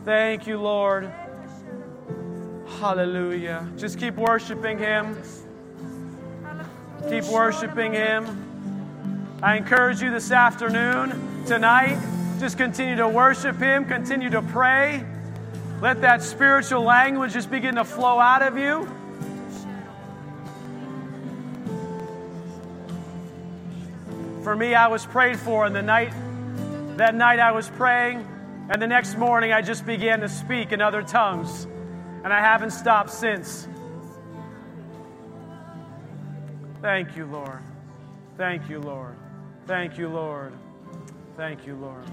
Thank 0.06 0.48
you, 0.48 0.60
Lord. 0.60 1.12
Hallelujah. 2.80 3.68
Just 3.78 4.00
keep 4.00 4.16
worshiping 4.16 4.78
Him. 4.78 5.18
Keep 7.10 7.26
worshiping 7.26 7.92
Him. 7.92 9.40
I 9.44 9.58
encourage 9.58 10.02
you 10.02 10.10
this 10.10 10.32
afternoon, 10.32 11.46
tonight, 11.46 11.98
just 12.40 12.58
continue 12.58 12.96
to 12.96 13.10
worship 13.10 13.58
Him, 13.58 13.86
continue 13.86 14.30
to 14.30 14.42
pray. 14.42 15.04
Let 15.80 16.02
that 16.02 16.24
spiritual 16.24 16.82
language 16.82 17.34
just 17.34 17.52
begin 17.52 17.76
to 17.76 17.84
flow 17.84 18.20
out 18.20 18.42
of 18.42 18.58
you. 18.58 18.88
For 24.44 24.56
me, 24.56 24.74
I 24.74 24.88
was 24.88 25.06
prayed 25.06 25.38
for, 25.38 25.66
and 25.66 25.76
the 25.76 25.84
night 25.84 26.14
that 26.98 27.14
night 27.14 27.40
I 27.40 27.52
was 27.52 27.70
praying, 27.70 28.28
and 28.72 28.82
the 28.82 28.88
next 28.88 29.18
morning 29.18 29.54
I 29.54 29.62
just 29.62 29.86
began 29.86 30.22
to 30.22 30.30
speak 30.30 30.72
in 30.72 30.82
other 30.82 31.04
tongues, 31.04 31.66
and 32.24 32.34
I 32.34 32.40
haven't 32.40 32.72
stopped 32.72 33.12
since. 33.12 33.68
Thank 36.82 37.16
you, 37.16 37.28
Lord. 37.28 37.60
Thank 38.36 38.68
you, 38.68 38.80
Lord. 38.80 39.16
Thank 39.68 39.98
you, 40.00 40.08
Lord. 40.08 40.54
Thank 41.36 41.68
you, 41.68 41.76
Lord 41.76 42.06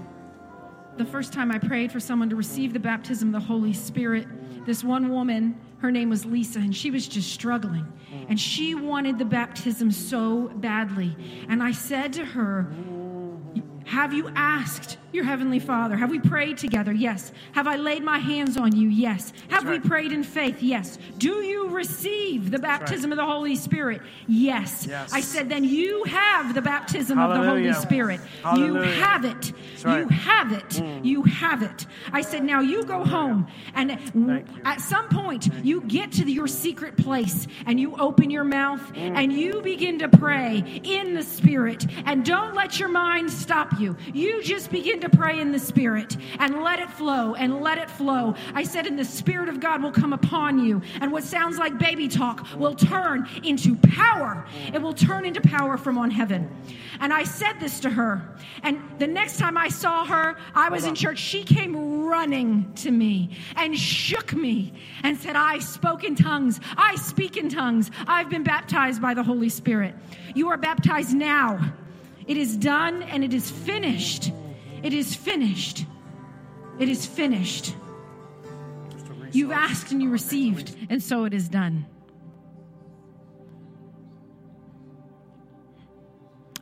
the 0.97 1.05
first 1.05 1.33
time 1.33 1.51
I 1.51 1.59
prayed 1.59 1.91
for 1.91 1.99
someone 1.99 2.29
to 2.29 2.35
receive 2.35 2.73
the 2.73 2.79
baptism 2.79 3.33
of 3.33 3.41
the 3.41 3.47
Holy 3.47 3.73
Spirit, 3.73 4.27
this 4.65 4.83
one 4.83 5.09
woman, 5.09 5.59
her 5.79 5.91
name 5.91 6.09
was 6.09 6.25
Lisa, 6.25 6.59
and 6.59 6.75
she 6.75 6.91
was 6.91 7.07
just 7.07 7.31
struggling. 7.31 7.91
And 8.29 8.39
she 8.39 8.75
wanted 8.75 9.17
the 9.17 9.25
baptism 9.25 9.91
so 9.91 10.49
badly. 10.55 11.15
And 11.49 11.61
I 11.61 11.71
said 11.71 12.13
to 12.13 12.25
her, 12.25 12.73
have 13.85 14.13
you 14.13 14.29
asked 14.35 14.97
your 15.15 15.23
Heavenly 15.23 15.59
Father? 15.59 15.95
Have 15.95 16.11
we 16.11 16.19
prayed 16.19 16.57
together? 16.57 16.91
Yes. 16.91 17.31
Have 17.53 17.67
I 17.67 17.77
laid 17.77 18.03
my 18.03 18.19
hands 18.19 18.57
on 18.57 18.75
you? 18.75 18.89
Yes. 18.89 19.33
Have 19.49 19.63
right. 19.63 19.81
we 19.81 19.89
prayed 19.89 20.11
in 20.11 20.23
faith? 20.23 20.61
Yes. 20.61 20.99
Do 21.17 21.43
you 21.43 21.69
receive 21.69 22.51
the 22.51 22.59
baptism 22.59 23.09
right. 23.09 23.17
of 23.19 23.25
the 23.25 23.31
Holy 23.31 23.55
Spirit? 23.55 24.01
Yes. 24.27 24.85
yes. 24.87 25.13
I 25.13 25.21
said, 25.21 25.49
then 25.49 25.63
you 25.63 26.03
have 26.03 26.53
the 26.53 26.61
baptism 26.61 27.17
Hallelujah. 27.17 27.39
of 27.39 27.45
the 27.45 27.49
Holy 27.49 27.81
Spirit. 27.81 28.19
Hallelujah. 28.43 28.85
You 28.85 29.01
have 29.01 29.25
it. 29.25 29.53
right. 29.83 29.99
You 29.99 30.07
have 30.09 30.51
it. 30.51 30.83
You 31.03 31.23
have 31.23 31.63
it. 31.63 31.87
I 32.11 32.21
said, 32.21 32.43
now 32.43 32.59
you 32.59 32.83
go 32.83 33.03
home. 33.03 33.47
And 33.73 33.97
you. 34.13 34.43
at 34.65 34.81
some 34.81 35.07
point, 35.09 35.49
you 35.63 35.81
get 35.81 36.11
to 36.13 36.29
your 36.29 36.47
secret 36.47 36.97
place 36.97 37.47
and 37.65 37.79
you 37.79 37.95
open 37.97 38.29
your 38.29 38.43
mouth 38.43 38.81
and 38.95 39.31
you 39.31 39.61
begin 39.61 39.99
to 39.99 40.09
pray 40.09 40.81
in 40.83 41.13
the 41.13 41.23
Spirit. 41.23 41.85
And 42.05 42.25
don't 42.25 42.53
let 42.53 42.79
your 42.79 42.89
mind 42.89 43.31
stop 43.31 43.79
you. 43.79 43.95
You 44.13 44.43
just 44.43 44.71
begin 44.71 44.99
to 45.01 45.04
pray 45.09 45.39
in 45.39 45.51
the 45.51 45.59
Spirit 45.59 46.17
and 46.39 46.63
let 46.63 46.79
it 46.79 46.89
flow 46.89 47.35
and 47.35 47.61
let 47.61 47.77
it 47.77 47.89
flow. 47.89 48.35
I 48.53 48.63
said, 48.63 48.87
and 48.87 48.97
the 48.97 49.05
Spirit 49.05 49.49
of 49.49 49.59
God 49.59 49.81
will 49.81 49.91
come 49.91 50.13
upon 50.13 50.63
you. 50.63 50.81
And 51.01 51.11
what 51.11 51.23
sounds 51.23 51.57
like 51.57 51.77
baby 51.77 52.07
talk 52.07 52.47
will 52.55 52.75
turn 52.75 53.27
into 53.43 53.75
power. 53.75 54.45
It 54.73 54.81
will 54.81 54.93
turn 54.93 55.25
into 55.25 55.41
power 55.41 55.77
from 55.77 55.97
on 55.97 56.11
heaven. 56.11 56.49
And 56.99 57.13
I 57.13 57.23
said 57.23 57.59
this 57.59 57.79
to 57.81 57.89
her. 57.89 58.21
And 58.63 58.81
the 58.99 59.07
next 59.07 59.37
time 59.37 59.57
I 59.57 59.69
saw 59.69 60.05
her, 60.05 60.37
I 60.53 60.69
was 60.69 60.85
in 60.85 60.95
church. 60.95 61.19
She 61.19 61.43
came 61.43 62.05
running 62.05 62.73
to 62.75 62.91
me 62.91 63.37
and 63.55 63.77
shook 63.77 64.33
me 64.33 64.73
and 65.03 65.17
said, 65.17 65.35
I 65.35 65.59
spoke 65.59 66.03
in 66.03 66.15
tongues. 66.15 66.59
I 66.77 66.95
speak 66.95 67.37
in 67.37 67.49
tongues. 67.49 67.91
I've 68.07 68.29
been 68.29 68.43
baptized 68.43 69.01
by 69.01 69.13
the 69.13 69.23
Holy 69.23 69.49
Spirit. 69.49 69.95
You 70.33 70.49
are 70.49 70.57
baptized 70.57 71.13
now. 71.13 71.73
It 72.27 72.37
is 72.37 72.57
done 72.57 73.03
and 73.03 73.23
it 73.23 73.33
is 73.33 73.49
finished. 73.51 74.31
It 74.85 74.93
is 74.93 75.15
finished. 75.15 75.83
It 76.77 76.89
is 76.89 77.07
finished. 77.07 77.73
You've 79.31 79.51
asked 79.51 79.91
and 79.91 79.99
you 79.99 80.11
received, 80.11 80.75
and 80.91 81.01
so 81.01 81.25
it 81.25 81.33
is 81.33 81.49
done. 81.49 81.87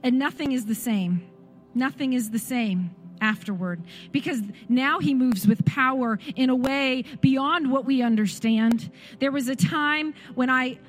And 0.02 0.18
nothing 0.18 0.54
is 0.54 0.68
the 0.68 0.76
same. 0.76 1.30
Nothing 1.76 2.14
is 2.14 2.32
the 2.32 2.40
same 2.40 2.95
afterward 3.20 3.82
because 4.14 4.41
now 4.70 5.00
he 5.00 5.14
moves 5.14 5.45
with 5.45 5.66
power 5.66 6.18
in 6.38 6.50
a 6.50 6.56
way 6.56 7.04
beyond 7.20 7.72
what 7.72 7.84
we 7.84 8.02
understand. 8.02 8.90
There 9.20 9.32
was 9.32 9.50
a 9.50 9.56
time 9.56 10.14
when 10.34 10.50
I 10.50 10.80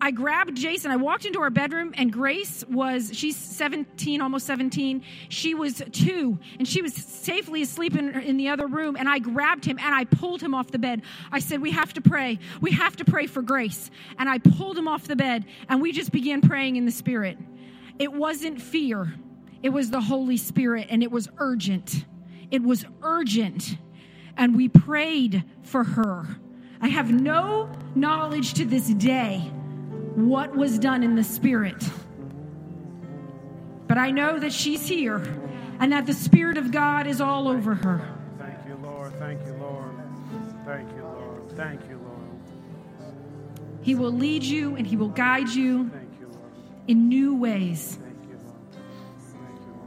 I 0.00 0.12
grabbed 0.12 0.56
Jason. 0.56 0.92
I 0.92 0.96
walked 0.96 1.24
into 1.24 1.40
our 1.40 1.50
bedroom, 1.50 1.92
and 1.96 2.12
Grace 2.12 2.64
was, 2.68 3.10
she's 3.12 3.36
17, 3.36 4.20
almost 4.20 4.46
17. 4.46 5.02
She 5.28 5.54
was 5.54 5.82
two, 5.92 6.38
and 6.58 6.68
she 6.68 6.82
was 6.82 6.94
safely 6.94 7.62
asleep 7.62 7.96
in, 7.96 8.10
in 8.20 8.36
the 8.36 8.48
other 8.48 8.66
room. 8.68 8.96
And 8.96 9.08
I 9.08 9.18
grabbed 9.18 9.64
him 9.64 9.78
and 9.78 9.94
I 9.94 10.04
pulled 10.04 10.40
him 10.40 10.54
off 10.54 10.70
the 10.70 10.78
bed. 10.78 11.02
I 11.32 11.40
said, 11.40 11.60
We 11.60 11.72
have 11.72 11.92
to 11.94 12.00
pray. 12.00 12.38
We 12.60 12.70
have 12.72 12.96
to 12.96 13.04
pray 13.04 13.26
for 13.26 13.42
Grace. 13.42 13.90
And 14.18 14.28
I 14.28 14.38
pulled 14.38 14.78
him 14.78 14.86
off 14.86 15.08
the 15.08 15.16
bed, 15.16 15.46
and 15.68 15.82
we 15.82 15.92
just 15.92 16.12
began 16.12 16.40
praying 16.42 16.76
in 16.76 16.84
the 16.84 16.92
Spirit. 16.92 17.38
It 17.98 18.12
wasn't 18.12 18.62
fear, 18.62 19.12
it 19.62 19.70
was 19.70 19.90
the 19.90 20.00
Holy 20.00 20.36
Spirit, 20.36 20.86
and 20.90 21.02
it 21.02 21.10
was 21.10 21.28
urgent. 21.38 22.04
It 22.50 22.62
was 22.62 22.84
urgent. 23.02 23.76
And 24.36 24.56
we 24.56 24.68
prayed 24.68 25.42
for 25.62 25.82
her. 25.82 26.26
I 26.80 26.86
have 26.86 27.10
no 27.10 27.68
knowledge 27.96 28.54
to 28.54 28.64
this 28.64 28.86
day 28.90 29.50
what 30.26 30.56
was 30.56 30.78
done 30.78 31.02
in 31.02 31.14
the 31.14 31.24
Spirit. 31.24 31.82
But 33.86 33.98
I 33.98 34.10
know 34.10 34.38
that 34.38 34.52
she's 34.52 34.86
here 34.86 35.22
and 35.80 35.92
that 35.92 36.06
the 36.06 36.12
Spirit 36.12 36.58
of 36.58 36.72
God 36.72 37.06
is 37.06 37.20
all 37.20 37.48
over 37.48 37.74
her. 37.74 38.00
Thank 38.38 38.66
you, 38.66 38.74
Lord. 38.82 39.12
Thank 39.18 39.46
you, 39.46 39.52
Lord. 39.54 39.94
Thank 40.64 40.90
you, 40.96 41.02
Lord. 41.02 41.50
Thank 41.56 41.88
you, 41.88 41.98
Lord. 41.98 42.18
He 43.82 43.94
will 43.94 44.12
lead 44.12 44.42
you 44.42 44.76
and 44.76 44.86
He 44.86 44.96
will 44.96 45.08
guide 45.08 45.48
you 45.48 45.90
in 46.88 47.08
new 47.08 47.34
ways. 47.36 47.98
Thank 48.02 48.28
you, 48.28 48.38
Lord. 48.44 48.60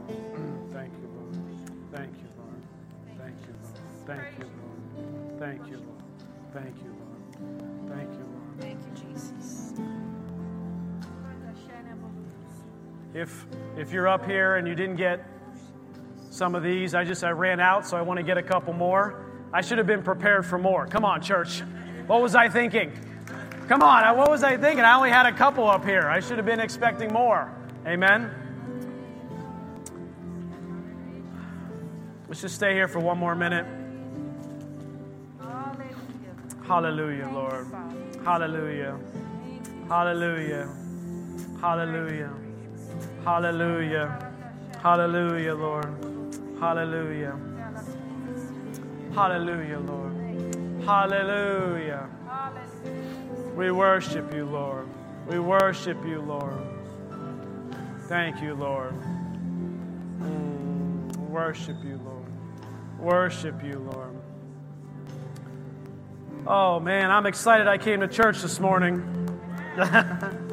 in 0.08 0.32
new 0.42 0.56
ways. 0.58 0.72
Thank 0.72 0.92
you, 0.94 1.08
Lord. 1.14 1.34
Thank 1.92 2.12
you, 2.14 2.28
Lord. 2.38 2.62
Thank 3.18 3.36
you, 3.38 3.54
Lord. 3.58 4.06
Thank 4.06 4.38
you, 4.38 4.46
Lord. 4.46 5.38
Thank 5.38 5.70
you, 5.70 5.76
Lord. 5.76 6.02
Thank 6.52 6.76
you, 6.82 6.91
If 13.14 13.46
if 13.76 13.92
you're 13.92 14.08
up 14.08 14.24
here 14.24 14.56
and 14.56 14.66
you 14.66 14.74
didn't 14.74 14.96
get 14.96 15.24
some 16.30 16.54
of 16.54 16.62
these, 16.62 16.94
I 16.94 17.04
just 17.04 17.22
I 17.24 17.30
ran 17.30 17.60
out, 17.60 17.86
so 17.86 17.96
I 17.96 18.02
want 18.02 18.18
to 18.18 18.24
get 18.24 18.38
a 18.38 18.42
couple 18.42 18.72
more. 18.72 19.24
I 19.52 19.60
should 19.60 19.78
have 19.78 19.86
been 19.86 20.02
prepared 20.02 20.46
for 20.46 20.58
more. 20.58 20.86
Come 20.86 21.04
on, 21.04 21.20
church. 21.20 21.62
What 22.06 22.22
was 22.22 22.34
I 22.34 22.48
thinking? 22.48 22.92
Come 23.68 23.82
on, 23.82 24.16
what 24.16 24.30
was 24.30 24.42
I 24.42 24.56
thinking? 24.56 24.84
I 24.84 24.96
only 24.96 25.10
had 25.10 25.26
a 25.26 25.32
couple 25.32 25.68
up 25.68 25.84
here. 25.84 26.08
I 26.08 26.20
should 26.20 26.36
have 26.36 26.46
been 26.46 26.60
expecting 26.60 27.12
more. 27.12 27.54
Amen. 27.86 28.30
Let's 32.28 32.40
just 32.40 32.54
stay 32.54 32.72
here 32.72 32.88
for 32.88 32.98
one 32.98 33.18
more 33.18 33.34
minute. 33.34 33.66
Hallelujah, 36.66 37.28
Lord. 37.28 37.66
Hallelujah. 38.24 38.98
Hallelujah. 39.88 40.68
Hallelujah. 41.60 42.41
Hallelujah. 43.24 44.32
Hallelujah, 44.82 45.54
Lord. 45.54 45.94
Hallelujah. 46.58 47.38
Hallelujah, 49.14 49.78
Lord. 49.78 50.82
Hallelujah. 50.84 52.08
We 53.54 53.70
worship 53.70 54.34
you, 54.34 54.44
Lord. 54.46 54.88
We 55.28 55.38
worship 55.38 56.04
you, 56.04 56.20
Lord. 56.20 56.66
Thank 58.08 58.42
you, 58.42 58.54
Lord. 58.54 58.94
Mm, 60.18 61.16
worship 61.28 61.76
you, 61.84 62.00
Lord. 62.04 62.26
Worship 62.98 63.62
you, 63.62 63.78
Lord. 63.78 64.16
Oh, 66.44 66.80
man, 66.80 67.12
I'm 67.12 67.26
excited 67.26 67.68
I 67.68 67.78
came 67.78 68.00
to 68.00 68.08
church 68.08 68.42
this 68.42 68.58
morning. 68.58 69.28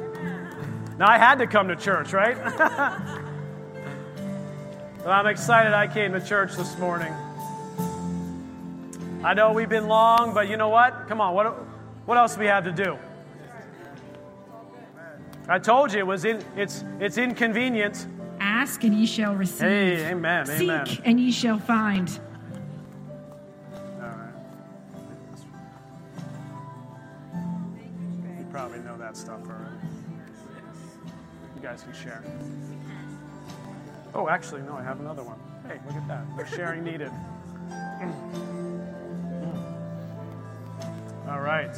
now, 1.00 1.10
I 1.10 1.18
had 1.18 1.40
to 1.40 1.48
come 1.48 1.70
to 1.70 1.78
church, 1.78 2.12
right? 2.12 2.36
but 4.98 5.10
I'm 5.10 5.28
excited 5.28 5.72
I 5.72 5.88
came 5.88 6.12
to 6.12 6.20
church 6.20 6.58
this 6.58 6.78
morning. 6.78 7.14
I 9.24 9.34
know 9.34 9.54
we've 9.54 9.70
been 9.70 9.88
long, 9.88 10.34
but 10.34 10.50
you 10.50 10.58
know 10.58 10.68
what? 10.68 11.08
Come 11.08 11.22
on, 11.22 11.34
what, 11.34 11.56
what 12.06 12.18
else 12.18 12.34
do 12.34 12.42
we 12.42 12.48
have 12.48 12.66
to 12.66 12.74
do? 12.74 13.00
I 15.48 15.58
told 15.58 15.94
you 15.94 16.00
it 16.00 16.06
was 16.06 16.26
in, 16.26 16.44
it's, 16.58 16.84
it's 17.00 17.18
inconvenient. 17.18 18.06
Ask 18.42 18.84
and 18.84 18.94
ye 18.94 19.06
shall 19.06 19.36
receive. 19.36 19.60
Hey, 19.60 20.12
amen, 20.12 20.48
Seek 20.48 20.64
amen. 20.64 20.86
and 21.06 21.18
ye 21.18 21.32
shall 21.32 21.60
find. 21.60 22.20
All 23.74 24.02
right. 24.02 24.34
You 28.38 28.46
probably 28.52 28.80
know 28.80 28.98
that 28.98 29.16
stuff 29.16 29.40
already. 29.48 29.79
Guys 31.70 31.84
can 31.84 31.94
share. 31.94 32.24
Oh, 34.16 34.28
actually, 34.28 34.64
no, 34.64 34.74
I 34.74 34.82
have 34.82 35.02
another 35.02 35.22
one. 35.22 35.38
Hey, 35.68 35.80
look 35.86 35.96
at 35.96 36.08
that. 36.08 36.26
No 36.36 36.44
sharing 36.44 36.84
needed. 36.84 37.12
Mm. 37.70 38.12
All 41.30 41.42
right. 41.42 41.78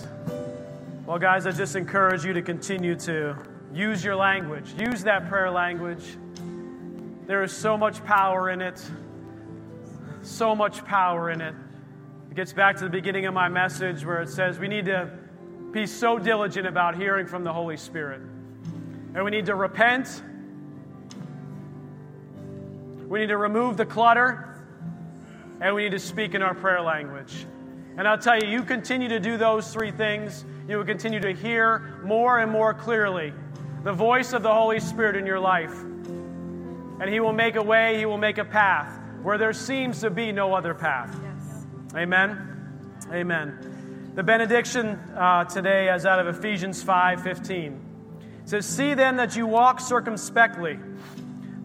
Well, 1.05 1.19
guys, 1.19 1.45
I 1.45 1.51
just 1.51 1.76
encourage 1.76 2.23
you 2.23 2.31
to 2.31 2.41
continue 2.41 2.95
to 2.99 3.35
use 3.73 4.01
your 4.01 4.15
language, 4.15 4.73
use 4.80 5.03
that 5.03 5.27
prayer 5.27 5.51
language. 5.51 6.05
There 7.27 7.43
is 7.43 7.51
so 7.51 7.77
much 7.77 8.01
power 8.05 8.49
in 8.49 8.61
it. 8.61 8.81
So 10.22 10.55
much 10.55 10.85
power 10.85 11.31
in 11.31 11.41
it. 11.41 11.53
It 12.30 12.35
gets 12.38 12.53
back 12.53 12.77
to 12.77 12.85
the 12.85 12.89
beginning 12.89 13.26
of 13.26 13.34
my 13.34 13.49
message 13.49 14.05
where 14.05 14.22
it 14.22 14.30
says 14.30 14.57
we 14.57 14.69
need 14.69 14.85
to 14.85 15.11
be 15.72 15.85
so 15.85 16.18
diligent 16.18 16.65
about 16.65 16.95
hearing 16.95 17.27
from 17.27 17.43
the 17.43 17.51
Holy 17.51 17.76
Spirit. 17.76 18.22
And 19.13 19.25
we 19.25 19.31
need 19.31 19.47
to 19.47 19.55
repent. 19.55 20.23
We 23.07 23.19
need 23.19 23.27
to 23.27 23.38
remove 23.38 23.75
the 23.77 23.85
clutter. 23.85 24.47
And 25.59 25.75
we 25.75 25.83
need 25.83 25.91
to 25.91 25.99
speak 25.99 26.33
in 26.33 26.41
our 26.41 26.55
prayer 26.55 26.81
language. 26.81 27.45
And 27.97 28.07
I'll 28.07 28.17
tell 28.17 28.41
you, 28.41 28.47
you 28.47 28.63
continue 28.63 29.09
to 29.09 29.19
do 29.19 29.38
those 29.38 29.71
three 29.71 29.91
things, 29.91 30.45
you 30.67 30.77
will 30.77 30.85
continue 30.85 31.19
to 31.19 31.33
hear 31.33 31.99
more 32.05 32.39
and 32.39 32.49
more 32.49 32.73
clearly 32.73 33.33
the 33.83 33.91
voice 33.91 34.33
of 34.33 34.43
the 34.43 34.53
Holy 34.53 34.79
Spirit 34.79 35.15
in 35.15 35.25
your 35.25 35.39
life. 35.39 35.73
And 35.81 37.09
He 37.09 37.19
will 37.19 37.33
make 37.33 37.55
a 37.55 37.63
way, 37.63 37.97
He 37.97 38.05
will 38.05 38.17
make 38.17 38.38
a 38.38 38.45
path 38.45 38.97
where 39.23 39.38
there 39.38 39.53
seems 39.53 39.99
to 40.01 40.09
be 40.09 40.31
no 40.31 40.53
other 40.53 40.73
path. 40.73 41.15
Amen. 41.95 42.47
Amen. 43.11 44.11
The 44.15 44.23
benediction 44.23 44.88
uh, 45.15 45.43
today 45.45 45.93
is 45.93 46.05
out 46.05 46.25
of 46.25 46.27
Ephesians 46.35 46.81
5 46.81 47.23
15. 47.23 47.90
Says, 48.45 48.65
See 48.65 48.93
then 48.93 49.18
that 49.18 49.35
you 49.35 49.45
walk 49.47 49.80
circumspectly, 49.80 50.80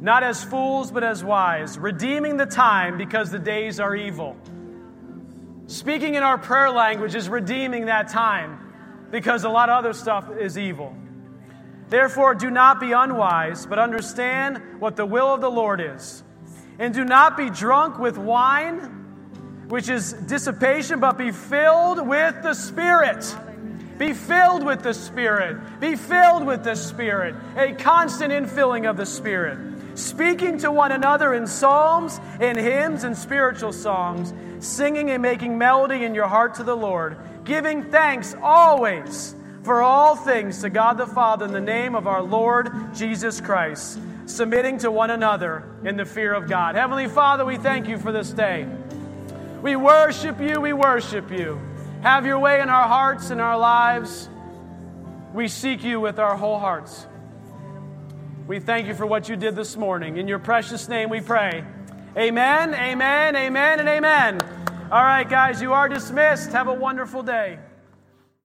not 0.01 0.23
as 0.23 0.45
fools, 0.45 0.91
but 0.91 1.03
as 1.03 1.25
wise, 1.25 1.79
redeeming 1.79 2.37
the 2.37 2.47
time 2.47 2.99
because 2.99 3.31
the 3.31 3.39
days 3.39 3.81
are 3.81 3.95
evil. 3.95 4.37
Speaking 5.67 6.15
in 6.15 6.23
our 6.23 6.39
prayer 6.39 6.71
language 6.71 7.15
is 7.15 7.29
redeeming 7.29 7.87
that 7.87 8.09
time 8.09 9.09
because 9.11 9.45
a 9.45 9.49
lot 9.49 9.69
of 9.69 9.79
other 9.79 9.93
stuff 9.93 10.31
is 10.39 10.57
evil. 10.57 10.95
Therefore, 11.89 12.35
do 12.35 12.51
not 12.51 12.81
be 12.81 12.93
unwise, 12.93 13.67
but 13.67 13.79
understand 13.79 14.61
what 14.81 14.97
the 14.97 15.07
will 15.07 15.33
of 15.33 15.41
the 15.41 15.51
Lord 15.51 15.81
is. 15.81 16.23
And 16.79 16.93
do 16.93 17.05
not 17.05 17.37
be 17.37 17.49
drunk 17.49 17.99
with 17.99 18.19
wine, 18.19 19.67
which 19.69 19.89
is 19.89 20.13
dissipation, 20.13 21.01
but 21.01 21.17
be 21.17 21.31
filled 21.31 22.07
with 22.07 22.43
the 22.43 22.55
Spirit. 22.55 23.25
Be 23.99 24.13
filled 24.13 24.65
with 24.65 24.83
the 24.83 24.93
Spirit. 24.93 25.81
Be 25.81 25.97
filled 25.97 26.47
with 26.47 26.65
the 26.65 26.75
Spirit. 26.75 27.35
A 27.57 27.73
constant 27.73 28.33
infilling 28.33 28.89
of 28.89 28.97
the 28.97 29.07
Spirit. 29.07 29.59
Speaking 29.97 30.59
to 30.59 30.71
one 30.71 30.93
another 30.93 31.33
in 31.33 31.47
psalms, 31.47 32.21
in 32.39 32.59
hymns, 32.59 33.05
and 33.05 33.17
spiritual 33.17 33.73
songs, 33.73 34.35
singing 34.65 35.11
and 35.11 35.23
making 35.23 35.57
melody 35.57 36.05
in 36.05 36.15
your 36.15 36.29
heart 36.29 36.57
to 36.57 36.63
the 36.63 36.77
Lord, 36.77 37.17
giving 37.45 37.91
thanks 37.91 38.35
always 38.43 39.35
for 39.63 39.83
all 39.83 40.15
things 40.15 40.61
to 40.61 40.71
God 40.71 40.99
the 40.99 41.07
Father 41.07 41.47
in 41.47 41.53
the 41.53 41.61
name 41.61 41.95
of 41.95 42.07
our 42.07 42.23
Lord 42.23 42.95
Jesus 42.95 43.41
Christ, 43.41 43.99
submitting 44.27 44.79
to 44.79 44.91
one 44.91 45.11
another 45.11 45.65
in 45.83 45.97
the 45.97 46.05
fear 46.05 46.35
of 46.35 46.47
God. 46.47 46.75
Heavenly 46.75 47.09
Father, 47.09 47.45
we 47.45 47.57
thank 47.57 47.89
you 47.89 47.97
for 47.97 48.13
this 48.13 48.31
day. 48.31 48.69
We 49.63 49.77
worship 49.77 50.41
you, 50.41 50.61
we 50.61 50.75
worship 50.75 51.31
you. 51.31 51.59
Have 52.03 52.27
your 52.27 52.39
way 52.39 52.61
in 52.61 52.69
our 52.69 52.87
hearts 52.87 53.31
and 53.31 53.41
our 53.41 53.59
lives. 53.59 54.29
We 55.35 55.49
seek 55.49 55.83
you 55.83 56.01
with 56.01 56.19
our 56.19 56.37
whole 56.37 56.59
hearts. 56.59 57.07
We 58.47 58.61
thank 58.61 58.87
you 58.87 58.95
for 58.95 59.07
what 59.07 59.29
you 59.29 59.37
did 59.37 59.57
this 59.57 59.77
morning. 59.77 60.19
In 60.19 60.29
your 60.29 60.39
precious 60.39 60.89
name 60.89 61.11
we 61.11 61.21
pray. 61.21 61.65
Amen, 62.17 62.75
amen, 62.75 63.37
amen, 63.37 63.81
and 63.81 63.89
amen. 63.89 64.41
All 64.91 65.03
right, 65.03 65.29
guys, 65.29 65.61
you 65.61 65.73
are 65.73 65.89
dismissed. 65.89 66.53
Have 66.53 66.69
a 66.69 66.75
wonderful 66.75 67.23
day. 67.23 67.59